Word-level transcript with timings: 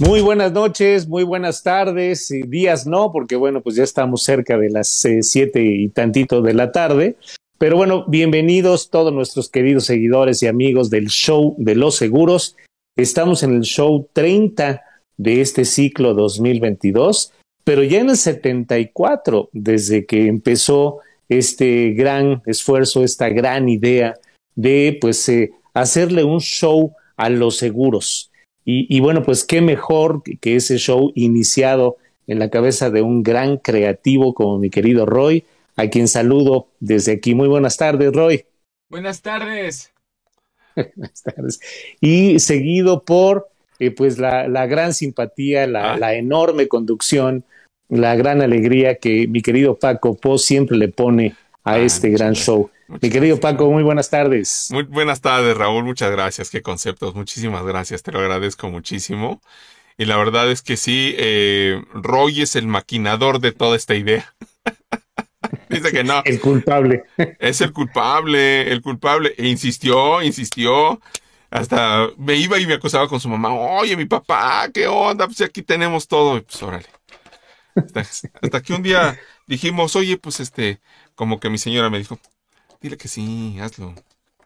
Muy 0.00 0.22
buenas 0.22 0.52
noches, 0.52 1.06
muy 1.06 1.24
buenas 1.24 1.62
tardes, 1.62 2.32
días 2.46 2.86
no, 2.86 3.12
porque 3.12 3.36
bueno, 3.36 3.60
pues 3.60 3.76
ya 3.76 3.84
estamos 3.84 4.22
cerca 4.22 4.56
de 4.56 4.70
las 4.70 5.04
eh, 5.04 5.22
siete 5.22 5.62
y 5.62 5.90
tantito 5.90 6.40
de 6.40 6.54
la 6.54 6.72
tarde. 6.72 7.16
Pero 7.58 7.76
bueno, 7.76 8.06
bienvenidos 8.08 8.88
todos 8.88 9.12
nuestros 9.12 9.50
queridos 9.50 9.84
seguidores 9.84 10.42
y 10.42 10.46
amigos 10.46 10.88
del 10.88 11.08
show 11.08 11.54
de 11.58 11.74
los 11.74 11.96
seguros. 11.96 12.56
Estamos 12.96 13.42
en 13.42 13.54
el 13.54 13.60
show 13.60 14.08
30 14.14 14.80
de 15.18 15.42
este 15.42 15.66
ciclo 15.66 16.14
2022, 16.14 17.34
pero 17.62 17.82
ya 17.82 18.00
en 18.00 18.08
el 18.08 18.16
74, 18.16 19.50
desde 19.52 20.06
que 20.06 20.28
empezó 20.28 21.00
este 21.28 21.90
gran 21.90 22.40
esfuerzo, 22.46 23.04
esta 23.04 23.28
gran 23.28 23.68
idea 23.68 24.14
de 24.54 24.96
pues 24.98 25.28
eh, 25.28 25.50
hacerle 25.74 26.24
un 26.24 26.40
show 26.40 26.94
a 27.18 27.28
los 27.28 27.58
seguros. 27.58 28.29
Y, 28.72 29.00
bueno, 29.00 29.22
pues 29.22 29.44
qué 29.44 29.60
mejor 29.60 30.22
que 30.40 30.54
ese 30.54 30.78
show 30.78 31.10
iniciado 31.16 31.96
en 32.26 32.38
la 32.38 32.50
cabeza 32.50 32.90
de 32.90 33.02
un 33.02 33.24
gran 33.24 33.56
creativo 33.56 34.32
como 34.34 34.58
mi 34.58 34.70
querido 34.70 35.06
Roy, 35.06 35.44
a 35.76 35.88
quien 35.88 36.06
saludo 36.06 36.68
desde 36.78 37.12
aquí. 37.12 37.34
Muy 37.34 37.48
buenas 37.48 37.76
tardes, 37.76 38.12
Roy. 38.12 38.44
Buenas 38.88 39.22
tardes. 39.22 39.92
buenas 40.76 41.22
tardes. 41.22 41.60
Y 42.00 42.38
seguido 42.38 43.02
por 43.02 43.48
eh, 43.80 43.90
pues 43.90 44.18
la, 44.18 44.66
gran 44.66 44.94
simpatía, 44.94 45.66
la, 45.66 45.94
ah. 45.94 45.98
la, 45.98 46.14
enorme 46.14 46.68
conducción, 46.68 47.44
la 47.88 48.14
gran 48.14 48.40
alegría 48.40 48.96
que 48.96 49.26
mi 49.26 49.42
querido 49.42 49.76
Paco 49.76 50.14
Po 50.14 50.38
siempre 50.38 50.76
le 50.76 50.88
pone 50.88 51.34
a 51.64 51.72
ah, 51.72 51.78
este 51.78 52.10
gran 52.10 52.34
show. 52.34 52.70
Mi 52.90 53.08
querido 53.08 53.38
Paco, 53.38 53.70
muy 53.70 53.84
buenas 53.84 54.10
tardes. 54.10 54.68
Muy 54.72 54.82
buenas 54.82 55.20
tardes, 55.20 55.56
Raúl. 55.56 55.84
Muchas 55.84 56.10
gracias. 56.10 56.50
Qué 56.50 56.60
conceptos. 56.60 57.14
Muchísimas 57.14 57.64
gracias. 57.64 58.02
Te 58.02 58.10
lo 58.10 58.18
agradezco 58.18 58.68
muchísimo. 58.68 59.40
Y 59.96 60.06
la 60.06 60.16
verdad 60.16 60.50
es 60.50 60.60
que 60.60 60.76
sí, 60.76 61.14
eh, 61.16 61.80
Roy 61.92 62.42
es 62.42 62.56
el 62.56 62.66
maquinador 62.66 63.38
de 63.38 63.52
toda 63.52 63.76
esta 63.76 63.94
idea. 63.94 64.34
Dice 65.68 65.92
que 65.92 66.02
no. 66.02 66.22
El 66.24 66.40
culpable. 66.40 67.04
Es 67.38 67.60
el 67.60 67.72
culpable, 67.72 68.72
el 68.72 68.82
culpable. 68.82 69.34
E 69.38 69.46
insistió, 69.46 70.20
insistió. 70.20 71.00
Hasta 71.48 72.08
me 72.16 72.34
iba 72.34 72.58
y 72.58 72.66
me 72.66 72.74
acusaba 72.74 73.06
con 73.06 73.20
su 73.20 73.28
mamá. 73.28 73.54
Oye, 73.54 73.96
mi 73.96 74.06
papá, 74.06 74.68
¿qué 74.74 74.88
onda? 74.88 75.26
Pues 75.26 75.40
aquí 75.42 75.62
tenemos 75.62 76.08
todo. 76.08 76.38
Y 76.38 76.40
pues 76.40 76.60
órale. 76.60 76.86
Hasta, 77.76 78.00
hasta 78.00 78.62
que 78.62 78.72
un 78.72 78.82
día 78.82 79.16
dijimos, 79.46 79.94
oye, 79.94 80.16
pues 80.16 80.40
este, 80.40 80.80
como 81.14 81.38
que 81.38 81.50
mi 81.50 81.58
señora 81.58 81.88
me 81.88 81.98
dijo, 81.98 82.18
Dile 82.80 82.96
que 82.96 83.08
sí, 83.08 83.58
hazlo. 83.60 83.94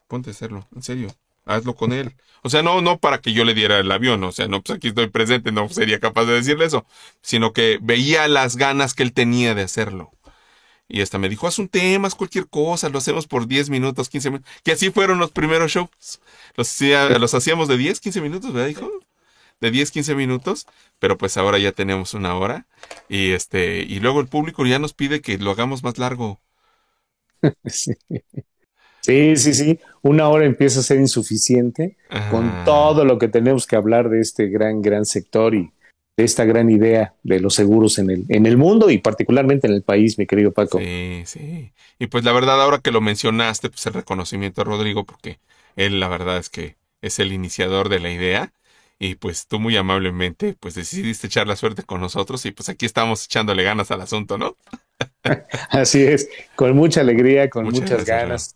Ponte 0.08 0.30
a 0.30 0.32
hacerlo, 0.32 0.66
en 0.74 0.82
serio. 0.82 1.14
Hazlo 1.46 1.74
con 1.74 1.92
él. 1.92 2.14
O 2.42 2.50
sea, 2.50 2.62
no, 2.62 2.80
no 2.82 2.98
para 2.98 3.20
que 3.20 3.32
yo 3.32 3.44
le 3.44 3.54
diera 3.54 3.78
el 3.78 3.90
avión, 3.90 4.22
o 4.24 4.32
sea, 4.32 4.48
no, 4.48 4.62
pues 4.62 4.77
aquí 4.77 4.88
estoy 4.88 5.08
presente, 5.08 5.52
no 5.52 5.68
sería 5.68 6.00
capaz 6.00 6.24
de 6.24 6.34
decirle 6.34 6.66
eso, 6.66 6.86
sino 7.22 7.52
que 7.52 7.78
veía 7.80 8.28
las 8.28 8.56
ganas 8.56 8.94
que 8.94 9.02
él 9.02 9.12
tenía 9.12 9.55
de 9.55 9.62
hacerlo. 9.62 10.12
Y 10.88 11.00
hasta 11.00 11.18
me 11.18 11.28
dijo, 11.28 11.46
haz 11.46 11.58
un 11.58 11.68
tema, 11.68 12.08
haz 12.08 12.14
cualquier 12.14 12.46
cosa, 12.46 12.88
lo 12.88 12.98
hacemos 12.98 13.27
por 13.27 13.46
10 13.46 13.70
minutos, 13.70 14.08
15 14.10 14.30
minutos. 14.30 14.52
Que 14.62 14.72
así 14.72 14.90
fueron 14.90 15.18
los 15.18 15.30
primeros 15.30 15.72
shows. 15.72 16.20
Los, 16.56 17.34
hacíamos 17.34 17.68
de 17.68 17.78
10, 17.78 18.00
15 18.00 18.20
minutos, 18.20 18.52
¿verdad, 18.52 18.68
hijo? 18.68 18.90
De 19.60 19.70
10, 19.70 19.90
15 19.90 20.14
minutos, 20.14 20.66
pero 20.98 21.16
pues 21.16 21.36
ahora 21.36 21.58
ya 21.58 21.72
tenemos 21.72 22.12
una 22.14 22.34
hora. 22.34 22.66
Y 23.08 23.32
este, 23.32 23.80
y 23.82 24.00
luego 24.00 24.20
el 24.20 24.28
público 24.28 24.66
ya 24.66 24.78
nos 24.78 24.92
pide 24.92 25.22
que 25.22 25.38
lo 25.38 25.50
hagamos 25.50 25.82
más 25.82 25.96
largo. 25.98 26.40
Sí. 29.06 29.36
sí, 29.36 29.52
sí, 29.54 29.78
Una 30.00 30.28
hora 30.28 30.46
empieza 30.46 30.80
a 30.80 30.82
ser 30.82 30.98
insuficiente 30.98 31.96
con 32.30 32.64
todo 32.64 33.04
lo 33.04 33.18
que 33.18 33.28
tenemos 33.28 33.66
que 33.66 33.76
hablar 33.76 34.08
de 34.08 34.20
este 34.20 34.48
gran, 34.48 34.80
gran 34.80 35.04
sector 35.04 35.54
y 35.54 35.70
de 36.16 36.24
esta 36.24 36.44
gran 36.44 36.70
idea 36.70 37.14
de 37.22 37.40
los 37.40 37.54
seguros 37.54 37.98
en 37.98 38.10
el, 38.10 38.24
en 38.28 38.46
el 38.46 38.56
mundo 38.56 38.88
y 38.90 38.98
particularmente 38.98 39.66
en 39.66 39.74
el 39.74 39.82
país, 39.82 40.18
mi 40.18 40.26
querido 40.26 40.52
Paco. 40.52 40.78
Sí, 40.78 41.22
sí. 41.27 41.72
Y 41.98 42.06
pues 42.06 42.24
la 42.24 42.33
verdad, 42.33 42.62
ahora 42.62 42.78
que 42.78 42.92
lo 42.92 43.00
mencionaste, 43.00 43.68
pues 43.68 43.84
el 43.86 43.94
reconocimiento 43.94 44.60
a 44.60 44.64
Rodrigo, 44.64 45.04
porque 45.04 45.38
él 45.77 46.00
la 46.00 46.08
verdad 46.08 46.38
es 46.38 46.50
que 46.50 46.77
es 47.02 47.18
el 47.18 47.33
iniciador 47.33 47.88
de 47.88 48.00
la 48.00 48.10
idea. 48.10 48.52
Y 48.98 49.16
pues 49.16 49.48
tú 49.48 49.58
muy 49.58 49.77
amablemente, 49.77 50.56
pues 50.58 50.77
decidiste 50.77 51.27
echar 51.27 51.48
la 51.48 51.56
suerte 51.56 51.83
con 51.83 52.00
nosotros 52.00 52.46
y 52.46 52.52
pues 52.52 52.68
aquí 52.68 52.86
estamos 52.86 53.24
echándole 53.24 53.64
ganas 53.64 53.90
al 53.90 54.00
asunto, 54.00 54.38
¿no? 54.38 54.56
Así 55.70 56.02
es, 56.02 56.28
con 56.56 56.77
mucha 56.77 57.00
alegría, 57.00 57.48
con 57.50 57.64
muchas, 57.64 58.05
ganas 58.05 58.55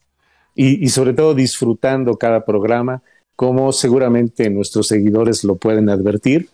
y, 0.54 0.88
sobre 0.88 1.12
todo 1.12 1.34
disfrutando 1.34 2.16
cada 2.16 2.44
programa, 2.44 3.03
como 3.37 3.72
seguramente 3.72 4.50
nuestros 4.50 4.88
seguidores 4.88 5.44
lo 5.44 5.54
pueden 5.56 5.88
advertir, 5.88 6.48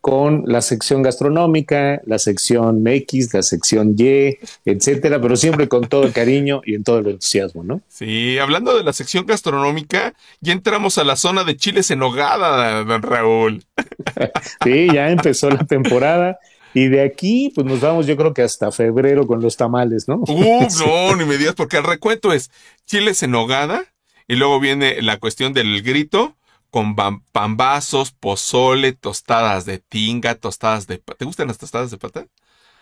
con 0.00 0.44
la 0.46 0.62
sección 0.62 1.02
gastronómica, 1.02 2.00
la 2.06 2.20
sección 2.20 2.86
X, 2.86 3.34
la 3.34 3.42
sección 3.42 3.96
Y, 3.98 4.38
etcétera, 4.64 5.20
pero 5.20 5.34
siempre 5.34 5.68
con 5.68 5.88
todo 5.88 6.04
el 6.04 6.12
cariño 6.12 6.60
y 6.64 6.76
en 6.76 6.84
todo 6.84 7.00
el 7.00 7.08
entusiasmo, 7.08 7.64
¿no? 7.64 7.80
Sí, 7.88 8.38
hablando 8.38 8.76
de 8.76 8.84
la 8.84 8.92
sección 8.92 9.26
gastronómica, 9.26 10.14
ya 10.40 10.52
entramos 10.52 10.96
a 10.98 11.04
la 11.04 11.16
zona 11.16 11.42
de 11.42 11.56
chiles 11.56 11.90
en 11.90 12.02
hogada, 12.02 12.84
don 12.84 13.02
Raúl. 13.02 13.64
Sí, 14.64 14.88
ya 14.92 15.10
empezó 15.10 15.50
la 15.50 15.64
temporada 15.64 16.38
y 16.74 16.88
de 16.88 17.02
aquí, 17.02 17.52
pues 17.54 17.66
nos 17.66 17.80
vamos, 17.80 18.06
yo 18.06 18.16
creo 18.16 18.34
que 18.34 18.42
hasta 18.42 18.70
febrero 18.70 19.26
con 19.26 19.40
los 19.40 19.56
tamales, 19.56 20.08
¿no? 20.08 20.16
Uh, 20.28 20.66
no, 20.78 21.16
ni 21.16 21.24
me 21.24 21.38
digas, 21.38 21.54
porque 21.54 21.78
el 21.78 21.84
recuento 21.84 22.32
es 22.32 22.50
chiles 22.86 23.22
en 23.22 23.34
hogada, 23.34 23.84
y 24.26 24.36
luego 24.36 24.60
viene 24.60 25.00
la 25.00 25.18
cuestión 25.18 25.52
del 25.54 25.82
grito, 25.82 26.36
con 26.70 26.94
pambazos, 27.32 28.12
pozole, 28.12 28.92
tostadas 28.92 29.64
de 29.64 29.78
tinga, 29.78 30.34
tostadas 30.34 30.86
de 30.86 30.98
¿Te 30.98 31.24
gustan 31.24 31.48
las 31.48 31.56
tostadas 31.56 31.90
de 31.90 31.96
pata? 31.96 32.26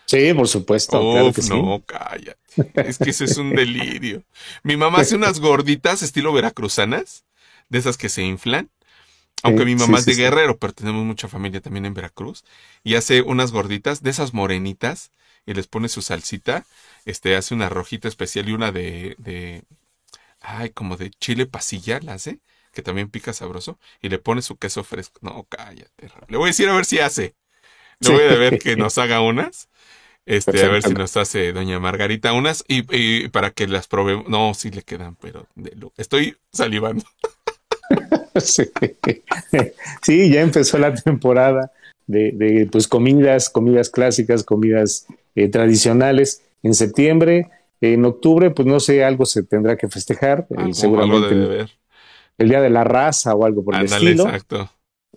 Sí, 0.05 0.33
por 0.33 0.47
supuesto. 0.47 0.99
claro 0.99 1.33
que 1.33 1.41
no, 1.43 1.81
cállate. 1.85 2.37
Es 2.75 2.97
que 2.97 3.11
eso 3.11 3.25
es 3.25 3.37
un 3.37 3.53
delirio. 3.53 4.23
Mi 4.63 4.77
mamá 4.77 4.99
hace 4.99 5.15
unas 5.15 5.39
gorditas 5.39 6.01
estilo 6.01 6.33
veracruzanas, 6.33 7.25
de 7.69 7.79
esas 7.79 7.97
que 7.97 8.09
se 8.09 8.23
inflan, 8.23 8.69
aunque 9.43 9.65
mi 9.65 9.75
mamá 9.75 9.99
es 9.99 10.05
de 10.05 10.15
Guerrero, 10.15 10.57
pero 10.57 10.73
tenemos 10.73 11.03
mucha 11.05 11.27
familia 11.27 11.61
también 11.61 11.85
en 11.85 11.93
Veracruz. 11.93 12.43
Y 12.83 12.95
hace 12.95 13.21
unas 13.21 13.51
gorditas 13.51 14.03
de 14.03 14.09
esas 14.09 14.33
morenitas 14.33 15.11
y 15.45 15.53
les 15.53 15.67
pone 15.67 15.89
su 15.89 16.01
salsita. 16.01 16.65
Este 17.05 17.35
hace 17.35 17.53
una 17.53 17.69
rojita 17.69 18.07
especial 18.07 18.49
y 18.49 18.53
una 18.53 18.71
de, 18.71 19.15
de 19.19 19.63
ay, 20.41 20.71
como 20.71 20.97
de 20.97 21.11
chile 21.11 21.45
pasilla 21.45 21.99
la 22.01 22.13
hace, 22.13 22.39
que 22.73 22.81
también 22.81 23.09
pica 23.09 23.33
sabroso. 23.33 23.79
Y 24.01 24.09
le 24.09 24.19
pone 24.19 24.41
su 24.41 24.57
queso 24.57 24.83
fresco. 24.83 25.19
No, 25.21 25.45
cállate. 25.49 26.09
Le 26.27 26.37
voy 26.37 26.45
a 26.45 26.47
decir 26.47 26.67
a 26.69 26.75
ver 26.75 26.85
si 26.85 26.99
hace. 26.99 27.35
Le 27.99 28.11
voy 28.11 28.23
a 28.23 28.35
ver 28.35 28.59
que 28.59 28.75
nos 28.77 28.97
haga 28.97 29.21
unas. 29.21 29.69
Este, 30.25 30.61
a 30.65 30.67
ver 30.67 30.83
si 30.83 30.93
nos 30.93 31.15
hace 31.15 31.53
doña 31.53 31.79
Margarita 31.79 32.33
unas 32.33 32.65
y, 32.67 33.29
para 33.29 33.51
que 33.51 33.65
las 33.67 33.87
probemos. 33.87 34.27
No, 34.27 34.53
sí 34.53 34.71
le 34.71 34.81
quedan, 34.81 35.15
pero 35.15 35.47
estoy 35.95 36.37
salivando. 36.51 37.05
sí. 40.01 40.29
ya 40.29 40.41
empezó 40.41 40.77
la 40.77 40.93
temporada 40.93 41.71
de, 42.05 42.67
pues 42.71 42.87
comidas, 42.87 43.49
comidas 43.49 43.89
clásicas, 43.89 44.43
comidas 44.43 45.07
eh, 45.35 45.49
tradicionales. 45.49 46.43
En 46.63 46.73
septiembre, 46.73 47.49
en 47.81 48.03
octubre, 48.05 48.51
pues 48.51 48.67
no 48.67 48.79
sé, 48.79 49.03
algo 49.03 49.25
se 49.25 49.43
tendrá 49.43 49.77
que 49.77 49.87
festejar, 49.87 50.47
eh, 50.49 50.73
seguramente. 50.73 51.67
El, 52.37 52.49
día 52.49 52.61
de 52.61 52.69
la 52.69 52.83
raza 52.83 53.35
o 53.35 53.45
algo 53.45 53.63
por 53.63 53.75
el 53.75 53.85
estilo. 53.85 54.25
Exacto. 54.25 54.69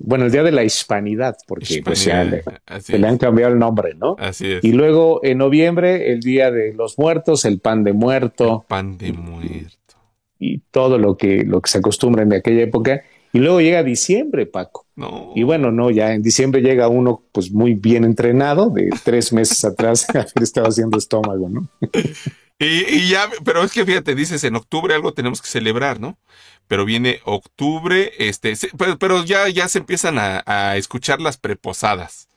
Bueno, 0.02 0.24
el 0.26 0.32
día 0.32 0.42
de 0.42 0.52
la 0.52 0.64
hispanidad, 0.64 1.36
porque 1.46 1.82
pues, 1.84 2.04
ya 2.04 2.24
le, 2.24 2.42
le, 2.88 3.06
han 3.06 3.18
cambiado 3.18 3.52
el 3.52 3.58
nombre, 3.58 3.94
¿no? 3.94 4.16
Así 4.18 4.52
es. 4.52 4.64
Y 4.64 4.72
luego 4.72 5.20
en 5.22 5.38
noviembre, 5.38 6.12
el 6.12 6.20
día 6.20 6.50
de 6.50 6.72
los 6.72 6.98
muertos, 6.98 7.44
el 7.44 7.58
pan 7.58 7.84
de 7.84 7.92
muerto. 7.92 8.64
pan 8.66 8.96
de 8.96 9.12
muerto 9.12 9.79
y 10.40 10.60
todo 10.70 10.98
lo 10.98 11.16
que, 11.16 11.44
lo 11.44 11.60
que 11.60 11.70
se 11.70 11.78
acostumbra 11.78 12.22
en 12.22 12.32
aquella 12.32 12.62
época. 12.62 13.02
Y 13.32 13.38
luego 13.38 13.60
llega 13.60 13.84
diciembre, 13.84 14.46
Paco. 14.46 14.86
No. 14.96 15.32
Y 15.36 15.44
bueno, 15.44 15.70
no, 15.70 15.90
ya 15.90 16.14
en 16.14 16.22
diciembre 16.22 16.62
llega 16.62 16.88
uno 16.88 17.22
pues 17.30 17.52
muy 17.52 17.74
bien 17.74 18.04
entrenado, 18.04 18.70
de 18.70 18.90
tres 19.04 19.32
meses 19.32 19.64
atrás 19.64 20.08
haber 20.10 20.42
estado 20.42 20.66
haciendo 20.66 20.98
estómago, 20.98 21.48
¿no? 21.48 21.68
y, 22.58 23.08
ya, 23.08 23.28
pero 23.44 23.62
es 23.62 23.70
que 23.70 23.84
fíjate, 23.84 24.16
dices, 24.16 24.42
en 24.42 24.56
octubre 24.56 24.94
algo 24.94 25.12
tenemos 25.12 25.40
que 25.40 25.48
celebrar, 25.48 26.00
¿no? 26.00 26.18
Pero 26.66 26.84
viene 26.84 27.20
octubre, 27.24 28.12
este, 28.18 28.54
pero, 28.98 29.24
ya, 29.24 29.48
ya 29.48 29.68
se 29.68 29.78
empiezan 29.78 30.18
a, 30.18 30.42
a 30.46 30.76
escuchar 30.76 31.20
las 31.20 31.36
preposadas. 31.36 32.29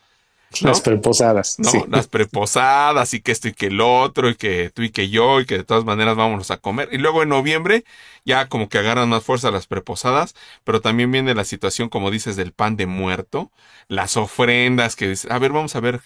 Las 0.62 0.82
preposadas. 0.82 1.58
No, 1.60 1.72
las 1.90 2.08
preposadas 2.08 3.14
y 3.14 3.22
que 3.22 3.32
esto 3.32 3.48
y 3.48 3.54
que 3.54 3.68
el 3.68 3.82
otro 3.82 4.30
y 4.30 4.36
que 4.36 4.70
tú 4.70 4.84
y 4.84 4.92
que 4.92 5.10
yo 5.10 5.40
y 5.40 5.46
que 5.46 5.58
de 5.58 5.64
todas 5.64 5.86
maneras 5.86 6.16
vámonos 6.16 6.52
a 6.52 6.58
comer. 6.58 6.90
Y 6.92 6.98
luego 6.98 7.24
en 7.24 7.30
noviembre 7.30 7.84
ya 8.26 8.48
como 8.48 8.70
que 8.70 8.78
agarran 8.78 9.10
más 9.10 9.24
fuerza 9.24 9.52
las 9.52 9.68
preposadas, 9.68 10.36
pero 10.64 10.82
también 10.82 11.12
viene 11.12 11.36
la 11.36 11.46
situación, 11.46 11.90
como 11.90 12.12
dices, 12.12 12.36
del 12.36 12.54
pan 12.54 12.76
de 12.76 12.86
muerto, 12.86 13.52
las 13.88 14.18
ofrendas 14.18 14.96
que 14.96 15.10
dices, 15.10 15.30
a 15.32 15.40
ver, 15.40 15.52
vamos 15.52 15.76
a 15.76 15.80
ver 15.80 16.02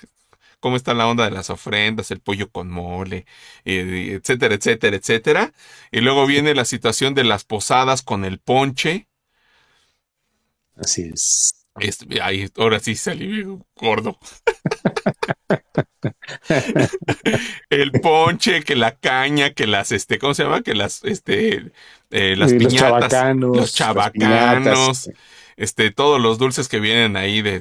cómo 0.59 0.75
está 0.75 0.93
la 0.93 1.07
onda 1.07 1.25
de 1.25 1.31
las 1.31 1.49
ofrendas, 1.49 2.11
el 2.11 2.19
pollo 2.19 2.49
con 2.49 2.69
mole, 2.69 3.25
etcétera, 3.65 4.55
etcétera, 4.55 4.97
etcétera. 4.97 5.53
Y 5.91 6.01
luego 6.01 6.25
viene 6.25 6.55
la 6.55 6.65
situación 6.65 7.13
de 7.13 7.23
las 7.23 7.43
posadas 7.43 8.01
con 8.01 8.25
el 8.25 8.39
ponche. 8.39 9.07
Así 10.75 11.09
es. 11.13 11.56
Ahí, 12.21 12.49
ahora 12.57 12.79
sí 12.79 12.95
salí 12.95 13.45
gordo. 13.75 14.17
el 17.69 17.91
ponche, 17.91 18.63
que 18.63 18.75
la 18.75 18.95
caña, 18.95 19.51
que 19.51 19.67
las, 19.67 19.91
este, 19.91 20.19
¿cómo 20.19 20.33
se 20.33 20.43
llama? 20.43 20.61
Que 20.61 20.75
las, 20.75 21.03
este, 21.03 21.71
eh, 22.11 22.35
las 22.35 22.53
piñatas, 22.53 22.71
los 22.71 22.73
chabacanos, 22.73 23.57
los 23.57 23.73
chabacanos 23.73 25.09
este, 25.57 25.91
todos 25.91 26.21
los 26.21 26.37
dulces 26.37 26.69
que 26.69 26.79
vienen 26.79 27.17
ahí 27.17 27.41
de, 27.41 27.59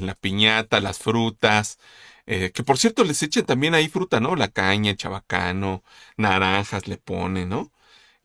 la 0.00 0.14
piñata, 0.14 0.80
las 0.80 0.98
frutas. 0.98 1.78
Eh, 2.26 2.50
que 2.52 2.64
por 2.64 2.78
cierto 2.78 3.04
les 3.04 3.22
echan 3.22 3.44
también 3.44 3.74
ahí 3.74 3.88
fruta, 3.88 4.18
¿no? 4.18 4.34
La 4.34 4.48
caña, 4.48 4.90
el 4.90 4.96
chabacano, 4.96 5.84
naranjas 6.16 6.88
le 6.88 6.96
ponen, 6.96 7.50
¿no? 7.50 7.70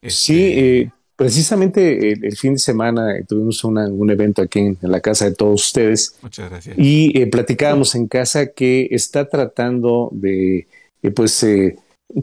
Sí, 0.01 0.07
este 0.07 0.79
eh, 0.79 0.91
precisamente 1.19 2.13
el, 2.13 2.38
fin 2.38 2.54
de 2.54 2.60
semana 2.60 3.18
eh, 3.18 3.25
tuvimos 3.27 3.62
un 3.66 4.10
evento 4.10 4.42
aquí 4.42 4.60
en, 4.60 4.77
la 4.81 5.01
casa 5.01 5.25
de 5.25 5.36
todos 5.36 5.66
ustedes. 5.66 6.18
Muchas 6.21 6.50
gracias. 6.50 6.75
Y 6.80 7.25
platicábamos 7.25 7.94
en 7.95 8.07
casa 8.07 8.54
que 8.54 8.88
está 8.92 9.27
tratando 9.27 10.10
de, 10.13 10.66
pues, 11.13 11.45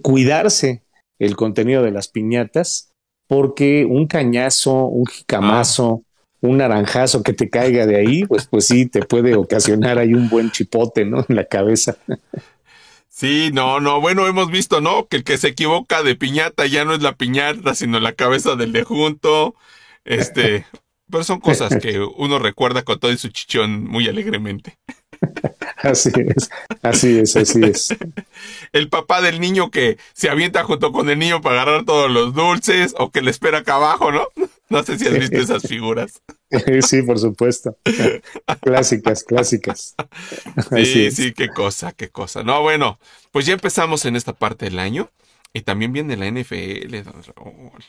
cuidarse 0.01 0.83
el 1.19 1.37
contenido 1.37 1.83
de 1.83 1.91
las 1.91 2.09
piñatas 2.09 2.91
porque 3.29 3.85
un 3.85 4.07
cañazo, 4.07 4.87
un 4.87 5.05
jicamazo, 5.05 6.03
un 6.41 6.57
naranjazo 6.57 7.23
que 7.23 7.35
te 7.35 7.51
caiga 7.51 7.87
de 7.87 7.97
ahí, 7.97 8.25
pues, 8.25 8.47
pues 8.47 8.67
sí, 8.67 8.87
te 8.87 9.03
puede 9.03 9.35
ocasionar 9.35 9.99
ahí 9.99 10.15
un 10.15 10.31
buen 10.31 10.51
chipote, 10.51 11.05
¿no? 11.05 11.25
En 11.29 11.37
la 11.37 11.45
cabeza. 11.45 11.97
Sí, 13.17 13.49
no, 13.51 13.81
no, 13.81 13.99
bueno, 13.99 14.27
hemos 14.27 14.51
visto, 14.51 14.83
¿no? 14.83 15.09
Que 15.09 15.17
el 15.17 15.25
que 15.25 15.39
se 15.39 15.49
equivoca 15.49 16.03
de 16.03 16.17
piñata 16.17 16.67
ya 16.67 16.85
no 16.85 16.93
es 16.93 17.01
la 17.01 17.17
piñata, 17.17 17.75
sino 17.75 17.99
la 17.99 18.13
cabeza 18.13 18.57
del 18.57 18.73
de 18.73 18.85
junto. 18.85 19.55
Este, 20.05 20.67
pero 21.11 21.25
son 21.25 21.41
cosas 21.41 21.77
que 21.81 21.99
uno 21.99 22.39
recuerda 22.39 22.83
con 22.83 23.01
todo 23.01 23.17
su 23.17 23.29
chichón 23.29 23.85
muy 23.85 24.07
alegremente. 24.07 24.77
Así 25.79 26.11
es, 26.15 26.51
así 26.83 27.19
es, 27.19 27.37
así 27.37 27.61
es. 27.63 27.97
El 28.73 28.89
papá 28.89 29.23
del 29.23 29.41
niño 29.41 29.71
que 29.71 29.99
se 30.13 30.29
avienta 30.29 30.65
junto 30.65 30.91
con 30.91 31.09
el 31.09 31.19
niño 31.19 31.41
para 31.41 31.63
agarrar 31.63 31.85
todos 31.85 32.11
los 32.11 32.35
dulces 32.35 32.95
o 32.99 33.11
que 33.11 33.23
le 33.23 33.31
espera 33.31 33.59
acá 33.59 33.77
abajo, 33.77 34.11
¿no? 34.11 34.27
No 34.69 34.83
sé 34.83 34.99
si 34.99 35.07
has 35.07 35.19
visto 35.19 35.37
esas 35.37 35.63
figuras. 35.69 36.23
Sí, 36.83 37.03
por 37.03 37.19
supuesto. 37.19 37.77
Clásicas, 38.61 39.25
clásicas. 39.25 39.95
Sí, 40.71 41.11
sí, 41.11 41.33
qué 41.33 41.49
cosa, 41.49 41.93
qué 41.93 42.09
cosa. 42.09 42.43
No, 42.43 42.63
bueno, 42.63 42.99
pues 43.33 43.47
ya 43.47 43.53
empezamos 43.53 44.05
en 44.05 44.17
esta 44.17 44.33
parte 44.33 44.67
del 44.67 44.79
año 44.79 45.11
y 45.53 45.63
también 45.63 45.93
viene 45.93 46.17
la 46.17 46.31
NFL, 46.31 47.03
don 47.05 47.23
Raúl. 47.35 47.85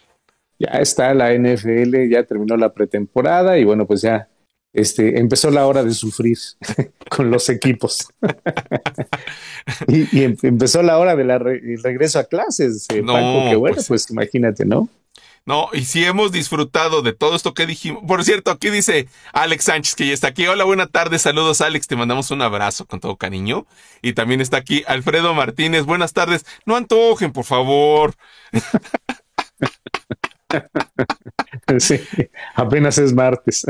Ya 0.59 0.79
está 0.79 1.13
la 1.13 1.33
NFL, 1.33 2.09
ya 2.09 2.23
terminó 2.23 2.57
la 2.57 2.73
pretemporada 2.73 3.57
y 3.57 3.63
bueno, 3.63 3.85
pues 3.85 4.01
ya 4.01 4.27
este, 4.73 5.19
empezó 5.19 5.49
la 5.51 5.65
hora 5.65 5.83
de 5.83 5.91
sufrir 5.91 6.37
con 7.09 7.31
los 7.31 7.49
equipos. 7.49 8.09
y, 9.87 10.23
em, 10.23 10.35
empezó 10.43 10.81
la 10.81 10.97
hora 10.97 11.15
del 11.15 11.81
regreso 11.83 12.19
a 12.19 12.25
clases, 12.25 12.85
eh, 12.93 13.01
no, 13.01 13.49
que 13.49 13.55
bueno, 13.55 13.75
pues, 13.75 13.87
pues, 13.87 14.11
imagínate, 14.11 14.65
¿no? 14.65 14.89
No, 15.47 15.69
y 15.71 15.85
si 15.85 16.03
hemos 16.03 16.33
disfrutado 16.33 17.01
de 17.01 17.13
todo 17.13 17.33
esto 17.33 17.53
que 17.53 17.65
dijimos. 17.65 18.03
Por 18.05 18.21
cierto, 18.25 18.51
aquí 18.51 18.69
dice 18.69 19.07
Alex 19.31 19.63
Sánchez 19.63 19.95
que 19.95 20.07
ya 20.07 20.13
está 20.13 20.27
aquí. 20.27 20.45
Hola, 20.45 20.65
buena 20.65 20.87
tarde, 20.87 21.19
saludos 21.19 21.61
Alex, 21.61 21.87
te 21.87 21.95
mandamos 21.95 22.31
un 22.31 22.41
abrazo 22.41 22.85
con 22.85 22.99
todo 22.99 23.15
cariño. 23.15 23.65
Y 24.01 24.11
también 24.11 24.41
está 24.41 24.57
aquí 24.57 24.83
Alfredo 24.87 25.33
Martínez, 25.33 25.85
buenas 25.85 26.11
tardes. 26.11 26.45
No 26.65 26.75
antojen, 26.75 27.31
por 27.31 27.45
favor. 27.45 28.13
Sí, 31.79 31.99
apenas 32.55 32.97
es 32.97 33.13
martes. 33.13 33.65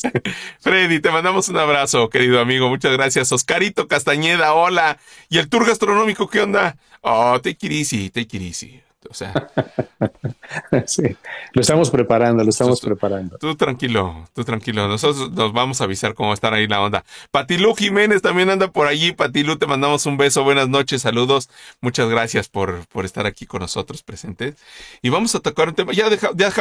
Freddy, 0.60 1.00
te 1.00 1.10
mandamos 1.10 1.48
un 1.48 1.58
abrazo, 1.58 2.08
querido 2.08 2.38
amigo. 2.38 2.68
Muchas 2.68 2.92
gracias. 2.92 3.32
Oscarito 3.32 3.88
Castañeda, 3.88 4.54
hola. 4.54 4.98
¿Y 5.28 5.38
el 5.38 5.48
tour 5.48 5.66
gastronómico 5.66 6.28
qué 6.28 6.42
onda? 6.42 6.76
Oh, 7.00 7.40
take 7.42 7.66
it 7.66 7.72
easy, 7.72 8.10
take 8.10 8.36
it 8.36 8.42
easy. 8.42 8.81
O 9.10 9.14
sea. 9.14 9.32
sí, 10.86 11.16
lo 11.52 11.60
estamos 11.60 11.90
preparando, 11.90 12.42
lo 12.44 12.50
estamos 12.50 12.80
preparando. 12.80 13.38
Tú 13.38 13.56
tranquilo, 13.56 14.28
tú 14.34 14.44
tranquilo. 14.44 14.88
Nosotros 14.88 15.32
nos 15.32 15.52
vamos 15.52 15.80
a 15.80 15.84
avisar 15.84 16.14
cómo 16.14 16.32
estar 16.32 16.54
ahí 16.54 16.66
la 16.66 16.80
onda. 16.80 17.04
Patilú 17.30 17.74
Jiménez 17.74 18.22
también 18.22 18.50
anda 18.50 18.68
por 18.68 18.86
allí. 18.86 19.12
Patilú, 19.12 19.56
te 19.56 19.66
mandamos 19.66 20.06
un 20.06 20.16
beso. 20.16 20.44
Buenas 20.44 20.68
noches, 20.68 21.02
saludos. 21.02 21.50
Muchas 21.80 22.08
gracias 22.08 22.48
por, 22.48 22.86
por 22.88 23.04
estar 23.04 23.26
aquí 23.26 23.46
con 23.46 23.60
nosotros 23.60 24.02
presentes. 24.02 24.56
Y 25.02 25.08
vamos 25.08 25.34
a 25.34 25.40
tocar 25.40 25.68
un 25.68 25.74
tema. 25.74 25.92
Ya, 25.92 26.08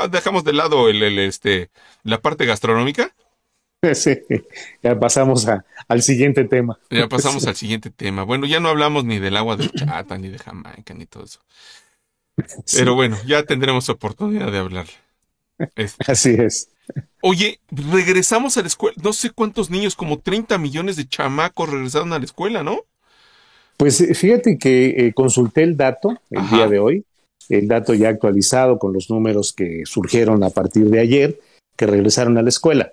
dejamos 0.09 0.43
de 0.43 0.53
lado 0.53 0.89
el, 0.89 1.19
este, 1.19 1.69
la 2.03 2.19
parte 2.19 2.45
gastronómica. 2.45 3.11
Sí, 3.95 4.15
ya 4.83 4.99
pasamos 4.99 5.47
al 5.87 6.01
siguiente 6.03 6.43
tema. 6.43 6.77
Ya 6.91 7.07
pasamos 7.07 7.45
al 7.47 7.55
siguiente 7.55 7.89
tema. 7.89 8.23
Bueno, 8.23 8.45
ya 8.45 8.59
no 8.59 8.69
hablamos 8.69 9.05
ni 9.05 9.17
del 9.17 9.35
agua 9.35 9.55
de 9.57 9.71
chata, 9.71 10.19
ni 10.19 10.29
de 10.29 10.37
Jamaica, 10.37 10.93
ni 10.93 11.07
todo 11.07 11.23
eso. 11.23 11.39
Pero 12.73 12.95
bueno, 12.95 13.17
ya 13.25 13.43
tendremos 13.43 13.89
oportunidad 13.89 14.51
de 14.51 14.57
hablar. 14.57 14.87
Este. 15.75 16.11
Así 16.11 16.29
es. 16.31 16.69
Oye, 17.21 17.59
regresamos 17.69 18.57
a 18.57 18.61
la 18.61 18.67
escuela. 18.67 18.95
No 19.01 19.13
sé 19.13 19.29
cuántos 19.29 19.69
niños, 19.69 19.95
como 19.95 20.19
30 20.19 20.57
millones 20.57 20.95
de 20.95 21.07
chamacos 21.07 21.69
regresaron 21.69 22.13
a 22.13 22.19
la 22.19 22.25
escuela, 22.25 22.63
¿no? 22.63 22.81
Pues 23.77 24.01
eh, 24.01 24.13
fíjate 24.13 24.57
que 24.57 24.89
eh, 24.89 25.13
consulté 25.13 25.63
el 25.63 25.77
dato 25.77 26.17
el 26.29 26.49
día 26.49 26.67
de 26.67 26.79
hoy, 26.79 27.05
el 27.49 27.67
dato 27.67 27.93
ya 27.93 28.09
actualizado 28.09 28.77
con 28.77 28.93
los 28.93 29.09
números 29.09 29.53
que 29.53 29.83
surgieron 29.85 30.43
a 30.43 30.49
partir 30.49 30.89
de 30.89 30.99
ayer, 30.99 31.39
que 31.75 31.87
regresaron 31.87 32.37
a 32.37 32.41
la 32.41 32.49
escuela. 32.49 32.91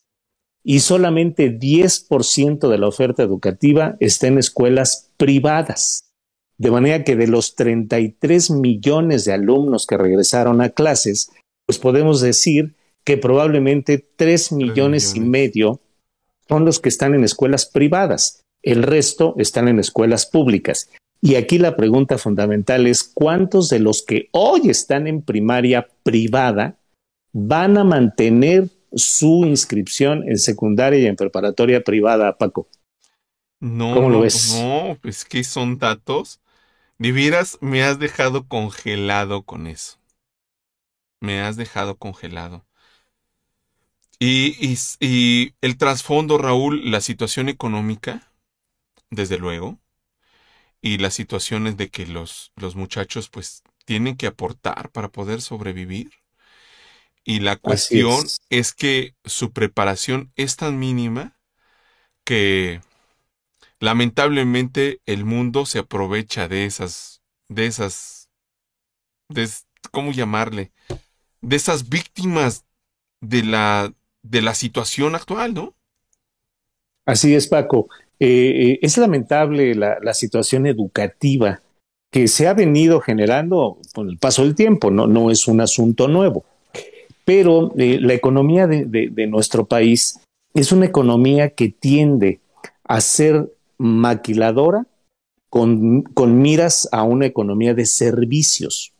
y 0.64 0.78
solamente 0.78 1.58
10% 1.58 2.68
de 2.68 2.78
la 2.78 2.86
oferta 2.86 3.24
educativa 3.24 3.96
está 3.98 4.28
en 4.28 4.38
escuelas 4.38 5.10
privadas. 5.16 6.12
De 6.58 6.70
manera 6.70 7.02
que 7.02 7.16
de 7.16 7.26
los 7.26 7.56
33 7.56 8.52
millones 8.52 9.24
de 9.24 9.32
alumnos 9.32 9.84
que 9.84 9.98
regresaron 9.98 10.60
a 10.60 10.68
clases, 10.68 11.32
pues 11.66 11.80
podemos 11.80 12.20
decir 12.20 12.76
que 13.02 13.16
probablemente 13.16 13.98
3 13.98 14.52
millones, 14.52 15.16
y 15.16 15.20
medio 15.20 15.80
son 16.48 16.64
los 16.64 16.78
que 16.78 16.88
están 16.88 17.16
en 17.16 17.24
escuelas 17.24 17.66
privadas. 17.66 18.44
El 18.62 18.84
resto 18.84 19.34
están 19.38 19.66
en 19.66 19.80
escuelas 19.80 20.26
públicas. 20.26 20.88
Y 21.20 21.34
aquí 21.36 21.58
la 21.58 21.76
pregunta 21.76 22.18
fundamental 22.18 22.86
es, 22.86 23.02
¿cuántos 23.02 23.68
de 23.68 23.78
los 23.78 24.02
que 24.02 24.28
hoy 24.32 24.68
están 24.68 25.06
en 25.06 25.22
primaria 25.22 25.88
privada 26.02 26.76
van 27.32 27.78
a 27.78 27.84
mantener 27.84 28.68
su 28.92 29.44
inscripción 29.44 30.28
en 30.28 30.38
secundaria 30.38 31.00
y 31.00 31.06
en 31.06 31.16
preparatoria 31.16 31.82
privada, 31.82 32.36
Paco? 32.36 32.68
No, 33.60 33.94
¿Cómo 33.94 34.10
lo 34.10 34.20
ves? 34.20 34.54
no, 34.60 34.98
es 35.02 35.24
que 35.24 35.42
son 35.42 35.78
datos 35.78 36.40
Vivieras, 36.98 37.58
me 37.60 37.82
has 37.82 37.98
dejado 37.98 38.48
congelado 38.48 39.42
con 39.42 39.66
eso. 39.66 39.98
Me 41.20 41.40
has 41.40 41.56
dejado 41.56 41.96
congelado. 41.96 42.64
Y, 44.18 44.78
y, 44.98 45.54
el 45.60 45.76
trasfondo, 45.76 46.38
Raúl, 46.38 46.90
la 46.90 47.02
situación 47.02 47.50
económica, 47.50 48.32
desde 49.10 49.36
luego, 49.36 49.78
y 50.86 50.98
las 50.98 51.14
situaciones 51.14 51.76
de 51.76 51.88
que 51.88 52.06
los, 52.06 52.52
los 52.54 52.76
muchachos 52.76 53.28
pues 53.28 53.64
tienen 53.86 54.16
que 54.16 54.28
aportar 54.28 54.90
para 54.92 55.08
poder 55.08 55.42
sobrevivir. 55.42 56.12
Y 57.24 57.40
la 57.40 57.56
cuestión 57.56 58.24
es 58.50 58.72
que 58.72 59.16
su 59.24 59.50
preparación 59.50 60.30
es 60.36 60.54
tan 60.54 60.78
mínima 60.78 61.40
que 62.22 62.82
lamentablemente 63.80 65.00
el 65.06 65.24
mundo 65.24 65.66
se 65.66 65.80
aprovecha 65.80 66.46
de 66.46 66.66
esas, 66.66 67.20
de 67.48 67.66
esas, 67.66 68.30
de, 69.28 69.48
¿cómo 69.90 70.12
llamarle? 70.12 70.70
De 71.40 71.56
esas 71.56 71.88
víctimas 71.88 72.64
de 73.20 73.42
la, 73.42 73.92
de 74.22 74.40
la 74.40 74.54
situación 74.54 75.16
actual, 75.16 75.52
¿no? 75.52 75.74
Así 77.06 77.34
es, 77.34 77.48
Paco. 77.48 77.88
Eh, 78.18 78.28
eh, 78.28 78.78
es 78.80 78.96
lamentable 78.96 79.74
la, 79.74 80.14
situación 80.14 80.66
educativa 80.66 81.60
que 82.10 82.28
se 82.28 82.48
ha 82.48 82.54
venido 82.54 83.00
generando 83.00 83.78
con 83.94 84.08
el 84.08 84.16
paso 84.16 84.42
del 84.42 84.54
tiempo, 84.54 84.90
no, 84.90 85.30
es 85.30 85.46
un 85.48 85.60
asunto 85.60 86.08
nuevo. 86.08 86.44
Pero 87.24 87.72
eh, 87.76 87.98
la 88.00 88.14
economía 88.14 88.66
de, 88.66 89.26
nuestro 89.28 89.66
país 89.66 90.20
es 90.54 90.72
una 90.72 90.86
economía 90.86 91.50
que 91.50 91.68
tiende 91.68 92.40
a 92.84 93.00
ser 93.00 93.52
maquiladora 93.76 94.86
con, 95.50 96.02
con 96.02 96.40
miras 96.40 96.88
a 96.92 97.02
una 97.02 97.26
economía 97.26 97.74
de 97.74 97.84
servicios. 97.84 98.92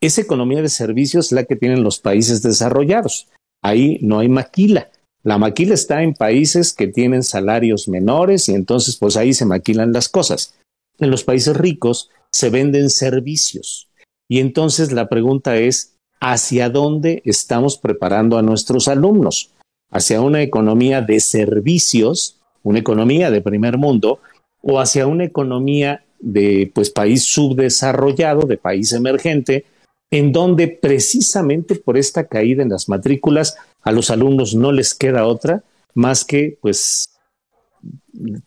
Esa 0.00 0.22
economía 0.22 0.62
de 0.62 0.68
servicios 0.70 1.26
es 1.26 1.32
la 1.32 1.44
que 1.44 1.56
tienen 1.56 1.84
los 1.84 2.00
países 2.00 2.42
desarrollados. 2.42 3.28
Ahí 3.62 3.98
no 4.00 4.18
hay 4.18 4.28
maquila. 4.28 4.90
La 5.22 5.38
maquila 5.38 5.74
está 5.74 6.02
en 6.02 6.14
países 6.14 6.72
que 6.72 6.86
tienen 6.88 7.22
salarios 7.22 7.88
menores 7.88 8.48
y 8.48 8.54
entonces 8.54 8.96
pues 8.96 9.16
ahí 9.16 9.34
se 9.34 9.44
maquilan 9.44 9.92
las 9.92 10.08
cosas. 10.08 10.54
En 10.98 11.10
los 11.10 11.24
países 11.24 11.56
ricos 11.56 12.10
se 12.30 12.50
venden 12.50 12.90
servicios. 12.90 13.88
Y 14.28 14.38
entonces 14.40 14.92
la 14.92 15.08
pregunta 15.08 15.56
es, 15.56 15.96
¿hacia 16.20 16.70
dónde 16.70 17.22
estamos 17.24 17.76
preparando 17.76 18.38
a 18.38 18.42
nuestros 18.42 18.88
alumnos? 18.88 19.50
¿Hacia 19.90 20.20
una 20.20 20.42
economía 20.42 21.02
de 21.02 21.20
servicios 21.20 22.40
una 22.62 22.78
economía 22.78 23.30
de 23.30 23.40
primer 23.40 23.78
mundo 23.78 24.20
o 24.62 24.80
hacia 24.80 25.06
una 25.06 25.24
economía 25.24 26.04
de 26.20 26.70
pues 26.74 26.90
país 26.90 27.24
subdesarrollado, 27.24 28.42
de 28.42 28.58
país 28.58 28.92
emergente, 28.92 29.64
en 30.10 30.32
donde 30.32 30.68
precisamente 30.68 31.76
por 31.76 31.96
esta 31.96 32.26
caída 32.26 32.62
en 32.62 32.70
las 32.70 32.88
matrículas 32.88 33.56
a 33.82 33.92
los 33.92 34.10
alumnos 34.10 34.54
no 34.54 34.72
les 34.72 34.94
queda 34.94 35.26
otra 35.26 35.62
más 35.94 36.24
que 36.24 36.58
pues 36.60 37.18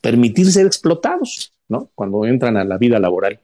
permitir 0.02 0.52
ser 0.52 0.66
explotados, 0.66 1.54
¿no? 1.68 1.90
Cuando 1.96 2.26
entran 2.26 2.58
a 2.58 2.64
la 2.64 2.78
vida 2.78 3.00
laboral. 3.00 3.40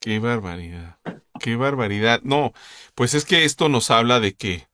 Qué 0.00 0.18
barbaridad. 0.18 0.98
Qué 1.40 1.56
barbaridad. 1.56 2.20
No, 2.22 2.52
pues 2.94 3.14
es 3.14 3.24
que 3.24 3.44
esto 3.44 3.68
nos 3.68 3.90
habla 3.90 4.20
de 4.20 4.34
que 4.34 4.68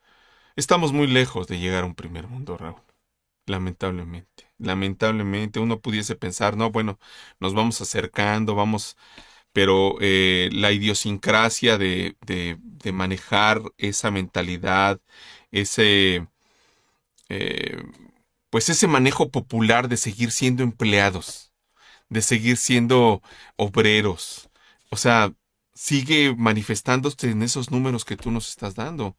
estamos 0.57 0.93
muy 0.93 1.07
lejos 1.07 1.47
de 1.47 1.59
llegar 1.59 1.85
a 1.85 1.87
un 1.87 1.95
primer 1.95 2.27
mundo, 2.27 2.57
Raúl. 2.57 2.83
Lamentablemente 3.47 4.49
lamentablemente 4.59 5.61
uno 5.61 5.81
pudiese 5.81 6.17
pensar, 6.17 6.57
no, 6.57 6.71
bueno, 6.71 6.99
nos 7.41 7.55
vamos 7.55 7.81
acercando, 7.81 8.55
vamos, 8.55 8.97
pero 9.59 9.97
eh, 10.01 10.51
la 10.53 10.71
idiosincrasia 10.71 11.79
de, 11.79 12.17
de, 12.25 12.59
de, 12.61 12.93
manejar 12.93 13.61
esa 13.77 14.13
mentalidad, 14.13 15.01
ese, 15.51 16.29
eh, 17.29 17.83
pues 18.51 18.69
ese 18.69 18.87
manejo 18.87 19.31
popular 19.33 19.89
de 19.89 19.97
seguir 19.97 20.31
siendo 20.31 20.63
empleados, 20.63 21.53
de 22.09 22.23
seguir 22.23 22.57
siendo 22.57 23.21
obreros, 23.57 24.49
o 24.91 24.97
sea, 24.97 25.33
sigue 25.75 26.37
manifestándose 26.37 27.29
en 27.31 27.43
esos 27.43 27.73
números 27.73 28.05
que 28.05 28.17
tú 28.17 28.31
nos 28.31 28.49
estás 28.51 28.77
dando 28.77 29.17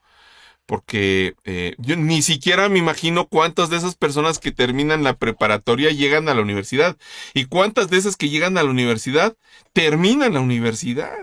porque 0.69 1.33
eh, 1.45 1.73
yo 1.79 1.95
ni 1.95 2.21
siquiera 2.21 2.69
me 2.69 2.77
imagino 2.77 3.27
cuántas 3.27 3.71
de 3.71 3.77
esas 3.77 3.95
personas 3.95 4.38
que 4.38 4.51
terminan 4.51 5.03
la 5.03 5.17
preparatoria 5.17 5.89
llegan 5.89 6.29
a 6.29 6.35
la 6.35 6.43
universidad 6.43 6.95
y 7.33 7.45
cuántas 7.45 7.89
de 7.89 7.97
esas 7.97 8.15
que 8.15 8.29
llegan 8.29 8.55
a 8.55 8.61
la 8.61 8.69
universidad 8.69 9.35
terminan 9.73 10.35
la 10.35 10.41
universidad. 10.41 11.17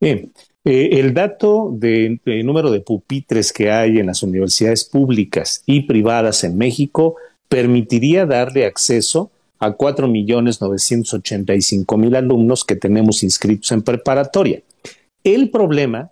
Bien, 0.00 0.32
eh, 0.64 0.88
el 0.94 1.14
dato 1.14 1.70
de, 1.72 2.18
número 2.42 2.72
de 2.72 2.80
pupitres 2.80 3.52
que 3.52 3.70
hay 3.70 4.00
en 4.00 4.06
las 4.06 4.24
universidades 4.24 4.82
públicas 4.82 5.62
y 5.64 5.82
privadas 5.82 6.42
en 6.42 6.58
México 6.58 7.14
permitiría 7.48 8.26
darle 8.26 8.66
acceso 8.66 9.30
a 9.60 9.76
4.985.000 9.76 12.16
alumnos 12.16 12.64
que 12.64 12.74
tenemos 12.74 13.22
inscritos 13.22 13.70
en 13.70 13.82
preparatoria. 13.82 14.60
El 15.22 15.50
problema 15.50 16.10